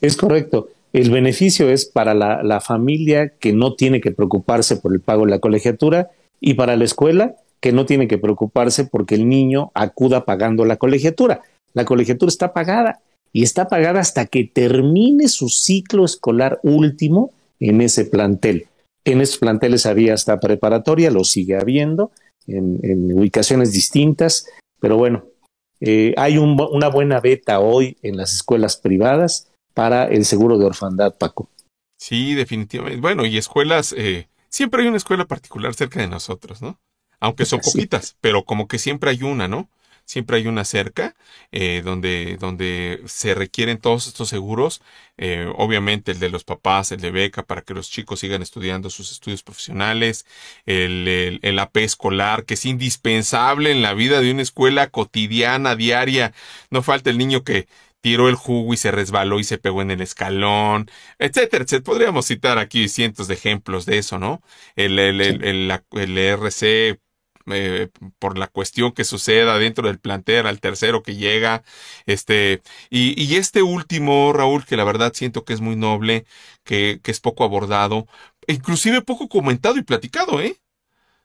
Es 0.00 0.16
correcto. 0.16 0.68
El 0.92 1.10
beneficio 1.10 1.70
es 1.70 1.86
para 1.86 2.14
la, 2.14 2.60
familia 2.60 3.32
que 3.38 3.52
no 3.52 3.74
tiene 3.74 4.00
que 4.00 4.10
preocuparse 4.10 4.76
por 4.76 4.92
el 4.92 5.00
pago 5.00 5.24
de 5.24 5.30
la 5.30 5.38
colegiatura 5.38 6.10
y 6.40 6.54
para 6.54 6.76
la 6.76 6.84
escuela 6.84 7.36
que 7.60 7.72
no 7.72 7.86
tiene 7.86 8.08
que 8.08 8.18
preocuparse 8.18 8.86
porque 8.86 9.14
el 9.14 9.28
niño 9.28 9.70
acuda 9.74 10.24
pagando 10.24 10.64
la 10.64 10.76
colegiatura. 10.76 11.42
La 11.74 11.84
colegiatura 11.84 12.28
está 12.28 12.52
pagada 12.52 13.00
y 13.32 13.44
está 13.44 13.68
pagada 13.68 14.00
hasta 14.00 14.26
que 14.26 14.44
termine 14.44 15.28
su 15.28 15.48
ciclo 15.48 16.04
escolar 16.04 16.58
último 16.64 17.32
en 17.60 17.80
ese 17.82 18.04
plantel. 18.04 18.66
En 19.04 19.20
esos 19.20 19.38
planteles 19.38 19.86
había 19.86 20.14
hasta 20.14 20.40
preparatoria, 20.40 21.10
lo 21.10 21.22
sigue 21.22 21.56
habiendo, 21.56 22.10
en, 22.48 23.12
ubicaciones 23.12 23.70
distintas, 23.70 24.46
pero 24.80 24.96
bueno, 24.96 25.24
eh, 25.80 26.14
hay 26.16 26.36
una 26.38 26.88
buena 26.88 27.20
beta 27.20 27.60
hoy 27.60 27.96
en 28.02 28.16
las 28.16 28.34
escuelas 28.34 28.76
privadas 28.76 29.50
para 29.74 30.06
el 30.06 30.24
seguro 30.24 30.58
de 30.58 30.66
orfandad, 30.66 31.14
Paco. 31.16 31.48
Sí, 31.98 32.34
definitivamente. 32.34 33.00
Bueno, 33.00 33.26
y 33.26 33.38
escuelas, 33.38 33.94
eh, 33.96 34.28
siempre 34.48 34.82
hay 34.82 34.88
una 34.88 34.96
escuela 34.96 35.26
particular 35.26 35.74
cerca 35.74 36.00
de 36.00 36.08
nosotros, 36.08 36.60
¿no? 36.62 36.78
Aunque 37.18 37.44
son 37.44 37.60
poquitas, 37.64 38.16
pero 38.20 38.44
como 38.44 38.68
que 38.68 38.78
siempre 38.78 39.10
hay 39.10 39.22
una, 39.22 39.48
¿no? 39.48 39.68
Siempre 40.10 40.38
hay 40.38 40.48
una 40.48 40.64
cerca 40.64 41.14
eh, 41.52 41.82
donde, 41.84 42.36
donde 42.40 43.00
se 43.06 43.32
requieren 43.34 43.78
todos 43.78 44.08
estos 44.08 44.28
seguros, 44.28 44.82
eh, 45.16 45.46
obviamente 45.56 46.10
el 46.10 46.18
de 46.18 46.30
los 46.30 46.42
papás, 46.42 46.90
el 46.90 47.00
de 47.00 47.12
beca 47.12 47.44
para 47.44 47.62
que 47.62 47.74
los 47.74 47.88
chicos 47.90 48.18
sigan 48.18 48.42
estudiando 48.42 48.90
sus 48.90 49.12
estudios 49.12 49.44
profesionales, 49.44 50.26
el, 50.66 51.06
el, 51.06 51.38
el 51.42 51.58
AP 51.60 51.76
escolar, 51.78 52.44
que 52.44 52.54
es 52.54 52.66
indispensable 52.66 53.70
en 53.70 53.82
la 53.82 53.94
vida 53.94 54.20
de 54.20 54.32
una 54.32 54.42
escuela 54.42 54.88
cotidiana, 54.88 55.76
diaria, 55.76 56.32
no 56.70 56.82
falta 56.82 57.10
el 57.10 57.18
niño 57.18 57.44
que 57.44 57.68
tiró 58.00 58.28
el 58.28 58.34
jugo 58.34 58.74
y 58.74 58.78
se 58.78 58.90
resbaló 58.90 59.38
y 59.38 59.44
se 59.44 59.58
pegó 59.58 59.80
en 59.82 59.92
el 59.92 60.00
escalón, 60.00 60.90
etcétera, 61.18 61.64
etcétera. 61.64 61.84
Podríamos 61.84 62.26
citar 62.26 62.58
aquí 62.58 62.88
cientos 62.88 63.28
de 63.28 63.34
ejemplos 63.34 63.86
de 63.86 63.98
eso, 63.98 64.18
¿no? 64.18 64.42
El, 64.74 64.98
el, 64.98 65.20
el, 65.20 65.44
el, 65.44 65.80
el 65.92 66.18
RC 66.18 66.98
eh, 67.46 67.88
por 68.18 68.38
la 68.38 68.48
cuestión 68.48 68.92
que 68.92 69.04
suceda 69.04 69.58
dentro 69.58 69.86
del 69.86 69.98
plantel 69.98 70.46
al 70.46 70.60
tercero 70.60 71.02
que 71.02 71.16
llega, 71.16 71.62
este, 72.06 72.62
y, 72.90 73.34
este 73.36 73.62
último, 73.62 74.32
Raúl, 74.32 74.64
que 74.64 74.76
la 74.76 74.84
verdad 74.84 75.12
siento 75.14 75.44
que 75.44 75.52
es 75.52 75.60
muy 75.60 75.76
noble, 75.76 76.24
que, 76.64 77.00
es 77.04 77.20
poco 77.20 77.44
abordado, 77.44 78.06
inclusive 78.46 79.02
poco 79.02 79.28
comentado 79.28 79.76
y 79.76 79.82
platicado, 79.82 80.40
¿eh? 80.40 80.56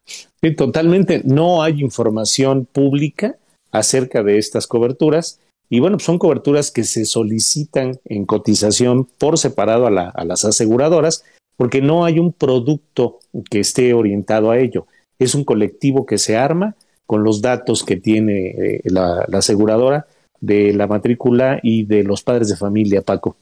Sí, 0.05 0.55
totalmente. 0.55 1.22
No 1.26 1.63
hay 1.63 1.82
información 1.82 2.66
pública 2.66 3.36
acerca 3.72 4.24
de 4.24 4.38
estas 4.38 4.68
coberturas 4.68 5.39
y 5.70 5.80
bueno, 5.80 5.99
son 5.99 6.20
coberturas 6.20 6.72
que 6.72 6.84
se 6.84 7.05
solicitan 7.05 7.99
en 8.05 8.26
cotización 8.26 9.05
por 9.05 9.38
separado 9.38 9.88
a, 9.88 9.91
las 9.91 10.45
aseguradoras 10.45 11.24
porque 11.57 11.82
no 11.82 12.05
hay 12.05 12.20
un 12.20 12.34
producto 12.34 13.20
que 13.49 13.59
esté 13.61 13.93
orientado 13.93 14.51
a 14.51 14.59
ello. 14.59 14.88
Es 15.20 15.36
un 15.36 15.43
colectivo 15.43 16.05
que 16.05 16.18
se 16.18 16.38
arma 16.38 16.76
con 17.05 17.24
los 17.24 17.41
datos 17.41 17.84
que 17.84 17.97
tiene 17.97 18.47
eh, 18.47 18.82
la, 18.86 19.26
la, 19.28 19.38
aseguradora 19.38 20.07
de 20.39 20.74
la 20.74 20.88
matrícula 20.88 21.59
y 21.61 21.86
de 21.86 22.03
los 22.03 22.24
padres 22.24 22.49
de 22.49 22.57
familia, 22.57 23.01
Paco. 23.01 23.38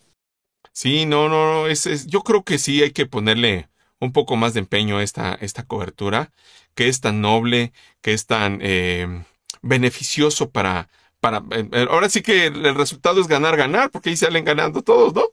Sí, 0.72 1.06
no, 1.06 1.30
no, 1.30 1.54
no, 1.54 1.68
es, 1.68 1.86
es, 1.86 2.08
yo 2.08 2.22
creo 2.22 2.44
que 2.44 2.58
sí 2.58 2.82
hay 2.82 2.92
que 2.92 3.06
ponerle 3.06 3.68
un 4.00 4.12
poco 4.12 4.36
más 4.36 4.54
de 4.54 4.60
empeño 4.60 4.98
a 4.98 5.04
esta, 5.04 5.36
esta 5.36 5.64
cobertura, 5.64 6.32
que 6.76 6.88
es 6.88 7.00
tan 7.00 7.22
noble, 7.22 7.72
que 8.02 8.14
es 8.14 8.26
tan 8.26 8.60
eh, 8.62 9.08
beneficioso 9.62 10.50
para, 10.50 10.90
para, 11.20 11.44
eh, 11.52 11.88
ahora 11.90 12.10
sí 12.10 12.22
que 12.22 12.48
el 12.48 12.76
resultado 12.76 13.22
es 13.22 13.28
ganar, 13.28 13.56
ganar, 13.56 13.92
porque 13.92 14.10
ahí 14.10 14.18
salen 14.18 14.46
ganando 14.46 14.82
todos, 14.82 15.14
¿no? 15.14 15.24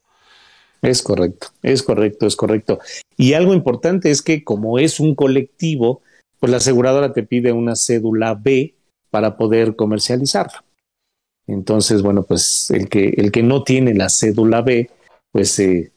Es 0.83 1.03
correcto, 1.03 1.49
es 1.63 1.83
correcto, 1.83 2.27
es 2.27 2.37
correcto. 2.37 2.79
Y 3.17 3.35
algo 3.35 3.53
importante 3.53 4.11
es 4.11 4.23
que 4.23 4.45
como 4.45 4.79
es 4.79 4.99
un 4.99 5.15
colectivo, 5.15 6.03
pues 6.41 6.51
la 6.51 6.57
aseguradora 6.57 7.13
te 7.13 7.23
pide 7.23 7.53
una 7.53 7.77
cédula 7.77 8.35
B 8.35 8.75
para 9.11 9.37
poder 9.37 9.77
comercializarla. 9.77 10.65
Entonces, 11.47 12.03
bueno, 12.03 12.23
pues 12.23 12.71
el 12.71 12.89
que, 12.89 13.15
el 13.17 13.31
que 13.31 13.43
no 13.43 13.63
tiene 13.63 13.95
la 13.95 14.09
cédula 14.09 14.63
B, 14.63 14.91
pues 15.33 15.59
eh, 15.59 15.93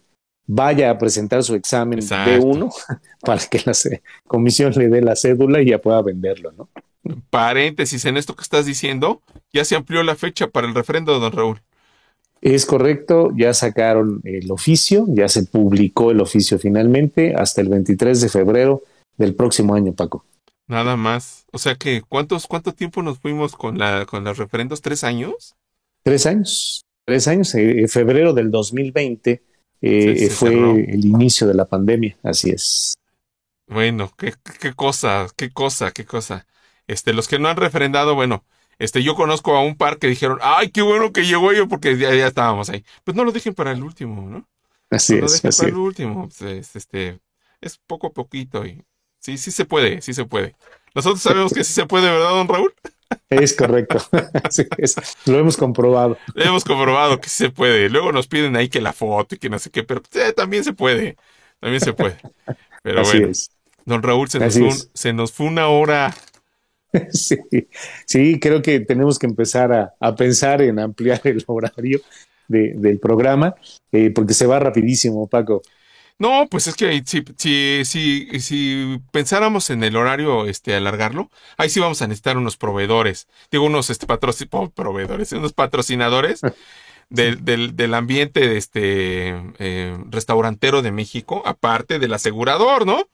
vaya 0.46 0.90
a 0.90 0.98
presentar 0.98 1.44
su 1.44 1.56
examen 1.56 2.00
Exacto. 2.00 2.32
B1 2.32 2.74
para 3.22 3.42
que 3.46 3.62
la 3.66 3.74
comisión 4.28 4.74
le 4.76 4.90
dé 4.90 5.02
la 5.02 5.16
cédula 5.16 5.62
y 5.62 5.70
ya 5.70 5.80
pueda 5.80 6.02
venderlo, 6.02 6.52
¿no? 6.52 6.70
Paréntesis, 7.30 8.06
en 8.06 8.18
esto 8.18 8.36
que 8.36 8.44
estás 8.44 8.66
diciendo, 8.66 9.22
ya 9.52 9.66
se 9.66 9.76
amplió 9.76 10.04
la 10.04 10.16
fecha 10.16 10.48
para 10.48 10.68
el 10.68 10.74
refrendo, 10.74 11.20
don 11.20 11.32
Raúl. 11.32 11.62
Es 12.42 12.66
correcto, 12.66 13.32
ya 13.36 13.54
sacaron 13.54 14.22
el 14.24 14.52
oficio, 14.52 15.06
ya 15.10 15.30
se 15.30 15.44
publicó 15.44 16.12
el 16.12 16.22
oficio 16.22 16.60
finalmente 16.60 17.34
hasta 17.36 17.62
el 17.62 17.70
23 17.70 18.22
de 18.22 18.30
febrero 18.30 18.82
del 19.18 19.36
próximo 19.36 19.76
año, 19.76 19.94
Paco. 19.94 20.26
Nada 20.68 20.96
más. 20.96 21.46
O 21.52 21.58
sea 21.58 21.76
que, 21.76 22.02
¿cuántos, 22.02 22.48
cuánto 22.48 22.74
tiempo 22.74 23.02
nos 23.02 23.20
fuimos 23.20 23.56
con 23.56 23.78
la, 23.78 24.06
con 24.06 24.24
los 24.24 24.38
referendos? 24.38 24.82
¿Tres 24.82 25.04
años? 25.04 25.56
Tres 26.04 26.26
años. 26.26 26.86
Tres 27.06 27.28
años. 27.28 27.54
En 27.56 27.90
febrero 27.90 28.34
del 28.34 28.50
2020 28.52 29.44
eh, 29.82 30.16
sí, 30.18 30.30
fue 30.30 30.50
cerró. 30.52 30.76
el 30.76 31.06
inicio 31.06 31.48
de 31.48 31.54
la 31.54 31.66
pandemia. 31.66 32.18
Así 32.24 32.50
es. 32.50 32.96
Bueno, 33.68 34.12
qué, 34.18 34.34
qué 34.60 34.74
cosa, 34.74 35.28
qué 35.36 35.52
cosa, 35.52 35.92
qué 35.92 36.06
cosa. 36.06 36.46
Este, 36.88 37.14
los 37.14 37.28
que 37.28 37.40
no 37.40 37.50
han 37.50 37.58
refrendado, 37.58 38.16
bueno, 38.16 38.44
este, 38.80 39.04
yo 39.04 39.16
conozco 39.16 39.56
a 39.56 39.64
un 39.64 39.76
par 39.76 39.98
que 39.98 40.08
dijeron, 40.08 40.40
ay, 40.42 40.70
qué 40.70 40.82
bueno 40.82 41.12
que 41.12 41.26
llegó 41.26 41.54
yo 41.54 41.68
porque 41.68 41.98
ya, 41.98 42.14
ya 42.14 42.28
estábamos 42.28 42.70
ahí. 42.70 42.84
Pues 43.04 43.16
no 43.16 43.24
lo 43.24 43.32
dejen 43.32 43.54
para 43.54 43.72
el 43.72 43.84
último, 43.84 44.30
¿no? 44.30 44.48
Así 44.90 45.14
no 45.14 45.20
es. 45.20 45.24
lo 45.24 45.32
dejen 45.32 45.50
así 45.50 45.58
para 45.60 45.70
es. 45.70 45.74
el 45.74 45.80
último. 45.80 46.30
Pues, 46.38 46.76
este, 46.76 47.20
es 47.62 47.78
poco 47.78 48.08
a 48.08 48.14
poquito 48.14 48.66
y 48.66 48.84
sí, 49.24 49.38
sí 49.38 49.52
se 49.52 49.66
puede, 49.66 50.02
sí 50.02 50.14
se 50.14 50.26
puede. 50.26 50.56
Nosotros 50.96 51.22
sabemos 51.22 51.54
que 51.54 51.64
sí 51.64 51.74
se 51.74 51.86
puede, 51.86 52.10
¿verdad, 52.12 52.30
don 52.30 52.48
Raúl? 52.48 52.74
Es 53.30 53.54
correcto. 53.54 53.98
Es. 54.78 54.96
Lo 55.26 55.40
hemos 55.40 55.58
comprobado. 55.58 56.18
Hemos 56.36 56.64
comprobado 56.64 57.20
que 57.20 57.30
sí 57.30 57.46
se 57.46 57.50
puede. 57.50 57.90
Luego 57.90 58.12
nos 58.12 58.28
piden 58.28 58.56
ahí 58.56 58.70
que 58.70 58.82
la 58.82 58.94
foto 58.94 59.36
y 59.36 59.38
que 59.40 59.50
no 59.50 59.60
sé 59.60 59.70
qué, 59.70 59.84
pero 59.84 60.02
eh, 60.14 60.34
también 60.34 60.64
se 60.64 60.74
puede. 60.74 61.16
También 61.60 61.82
se 61.82 61.94
puede. 61.94 62.18
Pero 62.84 63.02
Así 63.02 63.18
bueno, 63.18 63.32
es. 63.32 63.50
don 63.86 64.04
Raúl, 64.04 64.30
se 64.30 64.40
nos, 64.40 64.56
un- 64.56 64.90
se 64.94 65.14
nos 65.14 65.32
fue 65.32 65.48
una 65.48 65.68
hora. 65.68 66.14
Sí, 67.10 67.38
sí, 68.06 68.40
creo 68.40 68.62
que 68.62 68.80
tenemos 68.80 69.18
que 69.18 69.26
empezar 69.26 69.74
a, 69.74 69.94
a 70.00 70.16
pensar 70.16 70.62
en 70.62 70.78
ampliar 70.78 71.22
el 71.24 71.44
horario 71.48 72.00
de, 72.48 72.74
del 72.76 73.00
programa, 73.00 73.56
eh, 73.92 74.12
porque 74.12 74.36
se 74.36 74.46
va 74.46 74.60
rapidísimo, 74.60 75.28
Paco. 75.28 75.64
No, 76.20 76.48
pues 76.50 76.68
es 76.68 76.76
que 76.76 77.04
si, 77.06 77.24
si, 77.38 77.84
si, 77.86 78.40
si 78.40 79.02
pensáramos 79.12 79.70
en 79.70 79.84
el 79.84 79.96
horario, 79.98 80.46
este, 80.48 80.74
alargarlo, 80.76 81.30
ahí 81.58 81.70
sí 81.70 81.80
vamos 81.82 82.02
a 82.02 82.08
necesitar 82.08 82.38
unos 82.38 82.56
proveedores, 82.56 83.28
digo, 83.52 83.66
unos 83.66 83.90
este, 83.90 84.08
patroci- 84.08 84.48
oh, 84.52 84.70
proveedores, 84.70 85.32
unos 85.34 85.52
patrocinadores 85.54 86.42
del, 87.10 87.44
del, 87.46 87.76
del 87.76 87.94
ambiente 87.96 88.58
este, 88.58 89.30
eh, 89.60 89.98
restaurantero 90.10 90.82
de 90.82 90.92
México, 90.94 91.44
aparte 91.46 92.00
del 92.00 92.14
asegurador, 92.14 92.86
¿no? 92.86 93.10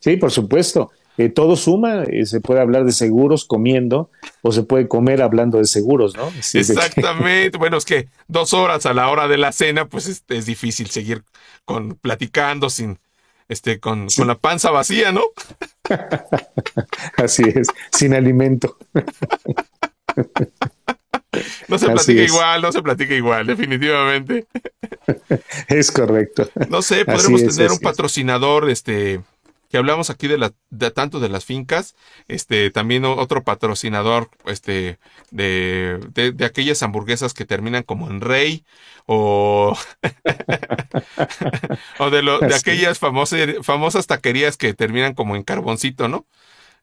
Sí, 0.00 0.16
por 0.16 0.30
supuesto. 0.30 0.90
Eh, 1.18 1.28
todo 1.30 1.56
suma, 1.56 2.02
eh, 2.04 2.26
se 2.26 2.40
puede 2.40 2.60
hablar 2.60 2.84
de 2.84 2.92
seguros 2.92 3.44
comiendo 3.46 4.10
o 4.42 4.52
se 4.52 4.62
puede 4.64 4.86
comer 4.86 5.22
hablando 5.22 5.58
de 5.58 5.64
seguros, 5.64 6.14
¿no? 6.16 6.26
Así 6.38 6.58
de 6.58 6.64
que- 6.66 6.72
Exactamente. 6.72 7.58
Bueno, 7.58 7.76
es 7.78 7.84
que 7.84 8.08
dos 8.28 8.52
horas 8.52 8.84
a 8.86 8.92
la 8.94 9.08
hora 9.08 9.26
de 9.28 9.38
la 9.38 9.52
cena, 9.52 9.86
pues 9.88 10.06
es, 10.08 10.24
es 10.28 10.46
difícil 10.46 10.88
seguir 10.90 11.24
con 11.64 11.94
platicando 11.96 12.68
sin, 12.70 12.98
este, 13.48 13.80
con, 13.80 14.10
Sí. 14.10 14.20
con 14.20 14.28
la 14.28 14.36
panza 14.38 14.70
vacía, 14.70 15.10
¿no? 15.12 15.22
así 17.16 17.42
es, 17.54 17.68
sin 17.92 18.14
alimento. 18.14 18.76
No 21.68 21.76
se 21.78 21.84
Así 21.86 21.92
platica 21.94 22.22
es. 22.22 22.30
igual, 22.32 22.62
no 22.62 22.72
se 22.72 22.82
platica 22.82 23.14
igual, 23.14 23.46
definitivamente. 23.46 24.46
Es 25.68 25.92
correcto. 25.92 26.48
No 26.70 26.80
sé, 26.80 27.04
podremos 27.04 27.42
es, 27.42 27.56
tener 27.56 27.72
un 27.72 27.78
patrocinador, 27.78 28.70
este, 28.70 29.20
que 29.68 29.78
hablamos 29.78 30.10
aquí 30.10 30.28
de 30.28 30.38
la, 30.38 30.52
de 30.70 30.90
tanto 30.90 31.20
de 31.20 31.28
las 31.28 31.44
fincas, 31.44 31.94
este, 32.28 32.70
también 32.70 33.04
otro 33.04 33.44
patrocinador, 33.44 34.30
este, 34.46 34.98
de, 35.30 36.00
de, 36.14 36.32
de 36.32 36.44
aquellas 36.44 36.82
hamburguesas 36.82 37.34
que 37.34 37.44
terminan 37.44 37.82
como 37.82 38.08
en 38.10 38.20
rey, 38.20 38.64
o, 39.06 39.76
o 41.98 42.10
de 42.10 42.22
lo, 42.22 42.40
de 42.40 42.54
aquellas 42.60 42.98
famosas, 42.98 43.40
famosas 43.62 44.06
taquerías 44.06 44.56
que 44.56 44.74
terminan 44.74 45.14
como 45.14 45.36
en 45.36 45.42
carboncito, 45.42 46.08
¿no? 46.08 46.26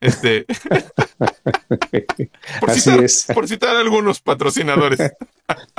Este, 0.02 0.46
por 2.60 2.72
Así 2.72 2.82
citar, 2.82 3.04
es. 3.04 3.26
por 3.34 3.48
citar 3.48 3.76
algunos 3.76 4.20
patrocinadores. 4.20 5.00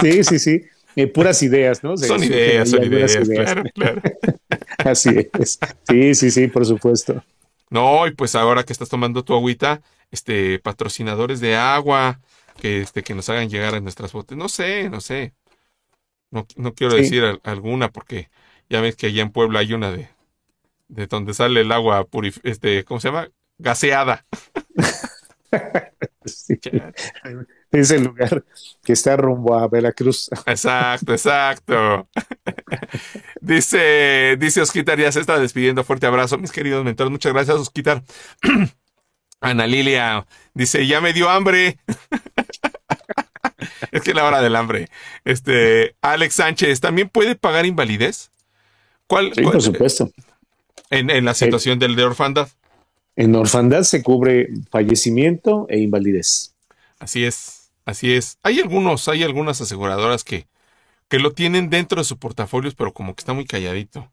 Sí, 0.00 0.24
sí, 0.24 0.38
sí. 0.38 0.62
Eh, 0.96 1.06
puras 1.08 1.42
ideas, 1.42 1.82
¿no? 1.82 1.96
Se 1.96 2.06
Son 2.06 2.22
ideas, 2.22 2.70
son 2.70 2.84
ideas, 2.84 3.16
claro, 3.28 3.62
claro. 3.74 4.02
Así 4.78 5.10
es. 5.40 5.58
Sí, 5.88 6.14
sí, 6.14 6.30
sí, 6.30 6.46
por 6.48 6.64
supuesto. 6.66 7.22
No, 7.70 8.06
y 8.06 8.12
pues 8.12 8.34
ahora 8.34 8.62
que 8.64 8.72
estás 8.72 8.88
tomando 8.88 9.24
tu 9.24 9.34
agüita, 9.34 9.82
este, 10.10 10.58
patrocinadores 10.60 11.40
de 11.40 11.56
agua, 11.56 12.20
que 12.60 12.80
este, 12.80 13.02
que 13.02 13.14
nos 13.14 13.28
hagan 13.28 13.48
llegar 13.50 13.74
a 13.74 13.80
nuestras 13.80 14.12
botes. 14.12 14.38
No 14.38 14.48
sé, 14.48 14.88
no 14.90 15.00
sé. 15.00 15.34
No, 16.30 16.46
no 16.56 16.74
quiero 16.74 16.94
Sí. 16.96 17.02
decir 17.02 17.24
al- 17.24 17.40
alguna 17.44 17.90
porque 17.90 18.28
ya 18.68 18.80
ves 18.80 18.96
que 18.96 19.06
allá 19.06 19.22
en 19.22 19.30
Puebla 19.32 19.60
hay 19.60 19.72
una 19.72 19.90
de, 19.92 20.08
de 20.88 21.06
donde 21.06 21.34
sale 21.34 21.62
el 21.62 21.72
agua 21.72 22.04
purif 22.06 22.38
este, 22.44 22.84
¿cómo 22.84 23.00
se 23.00 23.08
llama? 23.08 23.30
Gaseada. 23.58 24.26
Sí. 26.26 26.58
Es 27.74 27.90
el 27.90 28.04
lugar 28.04 28.44
que 28.84 28.92
está 28.92 29.16
rumbo 29.16 29.58
a 29.58 29.66
Veracruz. 29.68 30.30
Exacto, 30.46 31.12
exacto. 31.12 32.08
dice, 33.40 34.36
dice 34.38 34.60
Osquitar, 34.60 34.98
ya 34.98 35.10
se 35.12 35.20
está 35.20 35.38
despidiendo. 35.38 35.84
Fuerte 35.84 36.06
abrazo, 36.06 36.38
mis 36.38 36.52
queridos 36.52 36.84
mentores. 36.84 37.10
Muchas 37.10 37.32
gracias, 37.32 37.56
Osquitar. 37.56 38.02
Ana 39.40 39.66
Lilia 39.66 40.26
dice, 40.54 40.86
ya 40.86 41.00
me 41.00 41.12
dio 41.12 41.28
hambre. 41.28 41.78
es 43.92 44.02
que 44.02 44.10
es 44.10 44.16
la 44.16 44.24
hora 44.24 44.40
del 44.40 44.56
hambre. 44.56 44.88
Este, 45.24 45.96
Alex 46.00 46.34
Sánchez, 46.34 46.80
¿también 46.80 47.08
puede 47.08 47.34
pagar 47.34 47.66
invalidez? 47.66 48.30
¿Cuál, 49.06 49.32
Sí, 49.34 49.42
cuál- 49.42 49.52
por 49.54 49.62
supuesto. 49.62 50.10
en, 50.90 51.10
en 51.10 51.24
la 51.24 51.34
situación 51.34 51.78
del 51.78 51.96
de 51.96 52.04
orfandad? 52.04 52.48
En 53.16 53.34
orfandad 53.36 53.82
se 53.82 54.02
cubre 54.02 54.48
fallecimiento 54.70 55.66
e 55.68 55.78
invalidez. 55.80 56.54
Así 56.98 57.24
es, 57.24 57.53
así 57.84 58.12
es. 58.12 58.38
Hay 58.42 58.60
algunos, 58.60 59.08
hay 59.08 59.22
algunas 59.22 59.60
aseguradoras 59.60 60.24
que, 60.24 60.46
que 61.08 61.18
lo 61.18 61.32
tienen 61.32 61.70
dentro 61.70 62.00
de 62.00 62.04
sus 62.04 62.18
portafolios, 62.18 62.74
pero 62.74 62.92
como 62.92 63.14
que 63.14 63.20
está 63.20 63.32
muy 63.32 63.46
calladito. 63.46 64.12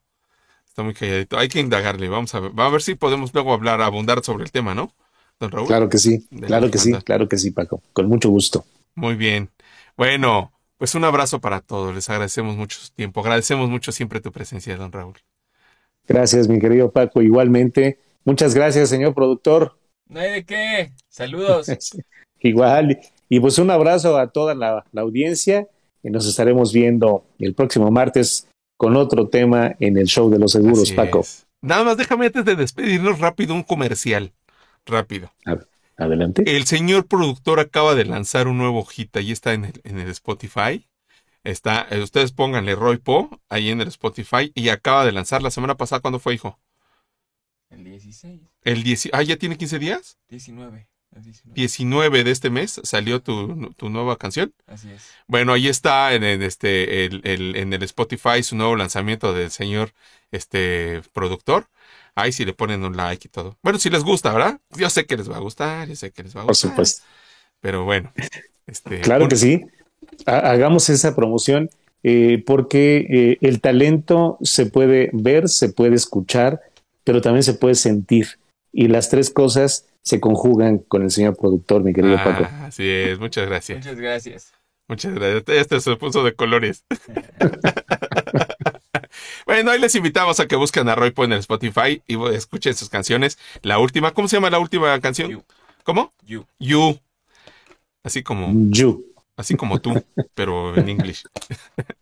Está 0.68 0.84
muy 0.84 0.94
calladito. 0.94 1.38
Hay 1.38 1.50
que 1.50 1.60
indagarle. 1.60 2.08
Vamos 2.08 2.34
a 2.34 2.40
ver, 2.40 2.58
va 2.58 2.68
a 2.68 2.70
ver 2.70 2.82
si 2.82 2.96
podemos 2.96 3.34
luego 3.34 3.54
hablar, 3.54 3.82
abundar 3.82 4.24
sobre 4.24 4.44
el 4.44 4.52
tema, 4.52 4.74
¿no? 4.74 4.94
Don 5.40 5.52
Raúl. 5.52 5.68
Claro 5.68 5.90
que 5.90 5.98
sí, 5.98 6.28
claro 6.46 6.70
que 6.70 6.78
sí, 6.78 6.94
claro 7.04 7.28
que 7.28 7.38
sí, 7.38 7.52
Paco. 7.52 7.82
Con 7.94 8.08
mucho 8.08 8.30
gusto. 8.30 8.64
Muy 8.96 9.16
bien. 9.16 9.50
Bueno, 9.98 10.52
pues 10.78 10.96
un 10.96 11.04
abrazo 11.04 11.40
para 11.40 11.62
todos. 11.62 11.94
Les 11.94 12.10
agradecemos 12.10 12.56
mucho 12.56 12.80
su 12.80 12.92
tiempo. 12.92 13.22
Agradecemos 13.22 13.70
mucho 13.70 13.92
siempre 13.92 14.22
tu 14.22 14.32
presencia, 14.32 14.78
don 14.78 14.92
Raúl. 14.92 15.16
Gracias, 16.08 16.48
mi 16.48 16.60
querido 16.60 16.92
Paco. 16.92 17.22
Igualmente. 17.22 18.00
Muchas 18.24 18.54
gracias, 18.54 18.90
señor 18.90 19.14
productor. 19.14 19.78
No 20.08 20.20
hay 20.20 20.32
de 20.32 20.46
qué. 20.46 20.92
Saludos. 21.10 21.68
Igual. 22.40 23.00
Y 23.32 23.40
pues 23.40 23.58
un 23.60 23.72
abrazo 23.72 24.18
a 24.18 24.28
toda 24.28 24.54
la, 24.56 24.84
audiencia. 24.94 25.70
Y 26.04 26.10
nos 26.10 26.28
estaremos 26.28 26.74
viendo 26.74 27.24
el 27.40 27.54
próximo 27.54 27.90
martes 27.90 28.50
con 28.76 28.98
otro 28.98 29.30
tema 29.30 29.74
en 29.80 29.96
el 29.96 30.08
show 30.08 30.30
de 30.30 30.38
los 30.38 30.52
seguros, 30.52 30.92
Paco. 30.92 31.24
Nada 31.62 31.86
más 31.86 31.96
déjame 31.96 32.26
antes 32.26 32.44
de 32.44 32.58
despedirnos 32.58 33.20
rápido 33.20 33.54
un 33.54 33.64
comercial. 33.64 34.34
Rápido. 34.86 35.32
adelante. 35.96 36.44
El 36.46 36.66
señor 36.66 37.08
productor 37.08 37.62
acaba 37.62 37.96
de 37.96 38.04
lanzar 38.04 38.50
un 38.50 38.58
nuevo 38.58 38.84
hit. 38.84 39.16
Ahí 39.16 39.32
está 39.32 39.54
en 39.54 39.64
el, 39.64 39.80
en 39.86 40.00
el 40.00 40.10
Spotify. 40.10 40.86
Está, 41.46 41.88
eh, 41.90 42.04
ustedes 42.04 42.34
pónganle 42.34 42.76
Roy 42.76 42.98
Po 42.98 43.30
ahí 43.48 43.70
en 43.70 43.80
el 43.80 43.88
Spotify 43.88 44.52
y 44.54 44.68
acaba 44.68 45.06
de 45.06 45.14
lanzar 45.14 45.42
la 45.42 45.52
semana 45.52 45.78
pasada. 45.78 46.02
¿Cuándo 46.02 46.20
fue, 46.20 46.34
hijo? 46.34 46.60
El 47.70 47.86
16. 47.86 48.42
El 48.64 48.84
10, 48.84 49.10
ah, 49.14 49.24
¿ya 49.24 49.38
tiene 49.38 49.58
15 49.58 49.80
días? 49.80 50.18
19. 50.28 50.91
19. 51.46 52.24
de 52.24 52.32
este 52.32 52.50
mes 52.50 52.80
salió 52.84 53.22
tu, 53.22 53.72
nueva 53.90 54.18
canción. 54.18 54.54
Así 54.68 54.90
es. 54.92 55.04
Bueno, 55.28 55.54
ahí 55.54 55.68
está 55.68 56.14
en, 56.14 56.24
este, 56.24 57.06
el, 57.06 57.22
en 57.56 57.74
el 57.74 57.84
Spotify 57.84 58.44
su 58.44 58.56
nuevo 58.56 58.76
lanzamiento 58.76 59.34
del 59.34 59.52
señor 59.52 59.94
este, 60.32 61.02
productor. 61.14 61.68
Ahí 62.16 62.32
sí 62.32 62.46
le 62.46 62.54
ponen 62.54 62.84
un 62.84 62.98
like 62.98 63.28
y 63.28 63.32
todo. 63.32 63.58
Bueno, 63.62 63.80
si 63.80 63.90
les 63.90 64.04
gusta, 64.04 64.34
¿verdad? 64.34 64.60
Yo 64.72 64.90
sé 64.90 65.06
que 65.06 65.18
les 65.18 65.30
va 65.30 65.38
a 65.38 65.40
gustar, 65.40 65.88
yo 65.88 65.96
sé 65.96 66.12
que 66.12 66.24
les 66.24 66.36
va 66.36 66.42
a 66.42 66.46
gustar. 66.46 66.72
Por 66.72 66.88
supuesto. 66.88 67.04
Pero 67.60 67.84
bueno. 67.86 68.12
Este, 68.68 69.02
claro 69.02 69.28
que 69.28 69.36
sí. 69.36 69.62
Hagamos 70.26 70.90
esa 70.90 71.16
promoción 71.16 71.70
eh, 72.04 72.42
porque 72.46 73.06
eh, 73.10 73.38
el 73.42 73.60
talento 73.60 74.38
se 74.42 74.66
puede 74.66 75.10
ver, 75.14 75.50
se 75.50 75.70
puede 75.70 75.96
escuchar 75.96 76.62
pero 77.04 77.22
también 77.22 77.44
se 77.44 77.54
puede 77.54 77.76
sentir. 77.76 78.40
Y 78.72 78.88
las 78.88 79.10
tres 79.10 79.30
cosas 79.30 79.86
se 80.02 80.20
conjugan 80.20 80.80
con 80.80 81.04
el 81.04 81.12
señor 81.12 81.38
productor, 81.38 81.84
mi 81.84 81.94
querido 81.94 82.18
ah, 82.18 82.24
Paco. 82.24 82.48
Así 82.64 82.88
es, 82.88 83.20
muchas 83.20 83.48
gracias. 83.48 83.80
Muchas 83.80 83.98
gracias. 83.98 84.54
Muchas 84.88 85.14
gracias. 85.14 85.44
Este 85.48 85.80
se 85.80 85.96
puso 85.96 86.24
de 86.24 86.34
colores. 86.34 86.86
bueno, 89.46 89.72
ahí 89.72 89.80
les 89.80 89.96
invitamos 89.96 90.40
a 90.40 90.48
que 90.48 90.56
busquen 90.56 90.90
a 90.90 90.96
Roy 90.96 91.14
en 91.18 91.34
el 91.34 91.40
Spotify 91.40 92.02
y 92.08 92.22
escuchen 92.34 92.74
sus 92.74 92.90
canciones. 92.90 93.38
La 93.62 93.80
última, 93.80 94.12
¿cómo 94.12 94.28
se 94.28 94.38
llama 94.38 94.50
la 94.50 94.60
última 94.60 95.00
canción? 95.00 95.44
¿Cómo? 95.84 96.14
You. 96.26 96.46
You. 96.60 97.00
Así 98.04 98.24
como. 98.24 98.52
You. 98.70 99.06
Así 99.38 99.56
como 99.56 99.82
tú, 99.82 100.04
pero 100.36 100.76
en 100.76 100.90
inglés. 100.90 101.24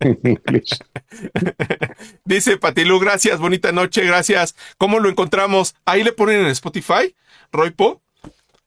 Dice 2.24 2.56
Patilu, 2.58 2.98
gracias, 2.98 3.40
bonita 3.40 3.72
noche, 3.72 4.04
gracias. 4.04 4.56
¿Cómo 4.76 4.98
lo 4.98 5.08
encontramos? 5.08 5.74
Ahí 5.84 6.02
le 6.02 6.12
ponen 6.12 6.40
en 6.40 6.48
Spotify, 6.48 7.14
Roy 7.52 7.70
Po. 7.70 8.00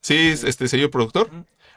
Sí, 0.02 0.34
este 0.44 0.68
señor 0.68 0.90
productor. 0.92 1.30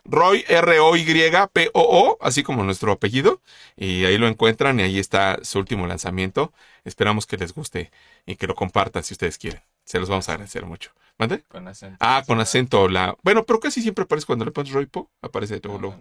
Roy 0.05 0.45
R-O-Y-P-O-O, 0.49 2.19
así 2.21 2.43
como 2.43 2.65
nuestro 2.65 2.93
apellido. 2.93 3.41
Y 3.77 4.05
ahí 4.05 4.19
lo 4.19 4.29
encuentran 4.29 4.79
y 4.81 4.85
ahí 4.85 4.99
está 4.99 5.39
su 5.43 5.59
último 5.59 5.87
lanzamiento. 5.87 6.53
Esperamos 6.85 7.27
que 7.27 7.37
les 7.37 7.53
guste 7.53 7.91
y 8.25 8.37
que 8.37 8.47
lo 8.47 8.55
compartan 8.55 9.03
si 9.03 9.15
ustedes 9.15 9.39
quieren. 9.39 9.63
Se 9.85 9.99
los 9.99 10.09
vamos 10.09 10.29
a 10.29 10.33
agradecer 10.33 10.67
mucho. 10.67 10.91
¿Mande? 11.19 11.43
Con 11.49 11.67
acento. 11.67 11.97
Ah, 12.01 12.23
con 12.27 12.41
acento. 12.41 12.89
La... 12.89 13.17
Bueno, 13.23 13.45
pero 13.45 13.59
casi 13.59 13.81
siempre 13.81 14.05
aparece 14.05 14.27
cuando 14.27 14.45
le 14.45 14.51
pones 14.51 14.73
Roypo, 14.73 15.11
aparece 15.23 15.61
todo 15.61 15.79
luego. 15.79 15.99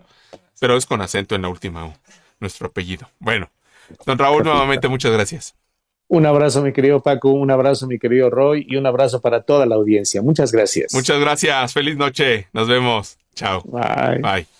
Pero 0.59 0.75
es 0.75 0.85
con 0.85 1.01
acento 1.01 1.35
en 1.35 1.43
la 1.43 1.47
última 1.47 1.93
nuestro 2.39 2.67
apellido. 2.67 3.09
Bueno, 3.19 3.49
don 4.05 4.17
Raúl, 4.17 4.43
nuevamente 4.43 4.87
muchas 4.87 5.11
gracias. 5.11 5.55
Un 6.07 6.25
abrazo, 6.25 6.61
mi 6.61 6.71
querido 6.71 7.01
Paco, 7.01 7.31
un 7.31 7.49
abrazo, 7.49 7.87
mi 7.87 7.97
querido 7.97 8.29
Roy, 8.29 8.65
y 8.69 8.75
un 8.75 8.85
abrazo 8.85 9.21
para 9.21 9.41
toda 9.41 9.65
la 9.65 9.75
audiencia. 9.75 10.21
Muchas 10.21 10.51
gracias. 10.51 10.93
Muchas 10.93 11.19
gracias. 11.19 11.73
Feliz 11.73 11.97
noche. 11.97 12.47
Nos 12.53 12.67
vemos. 12.67 13.17
Chao. 13.33 13.63
Bye. 13.63 14.19
Bye. 14.21 14.54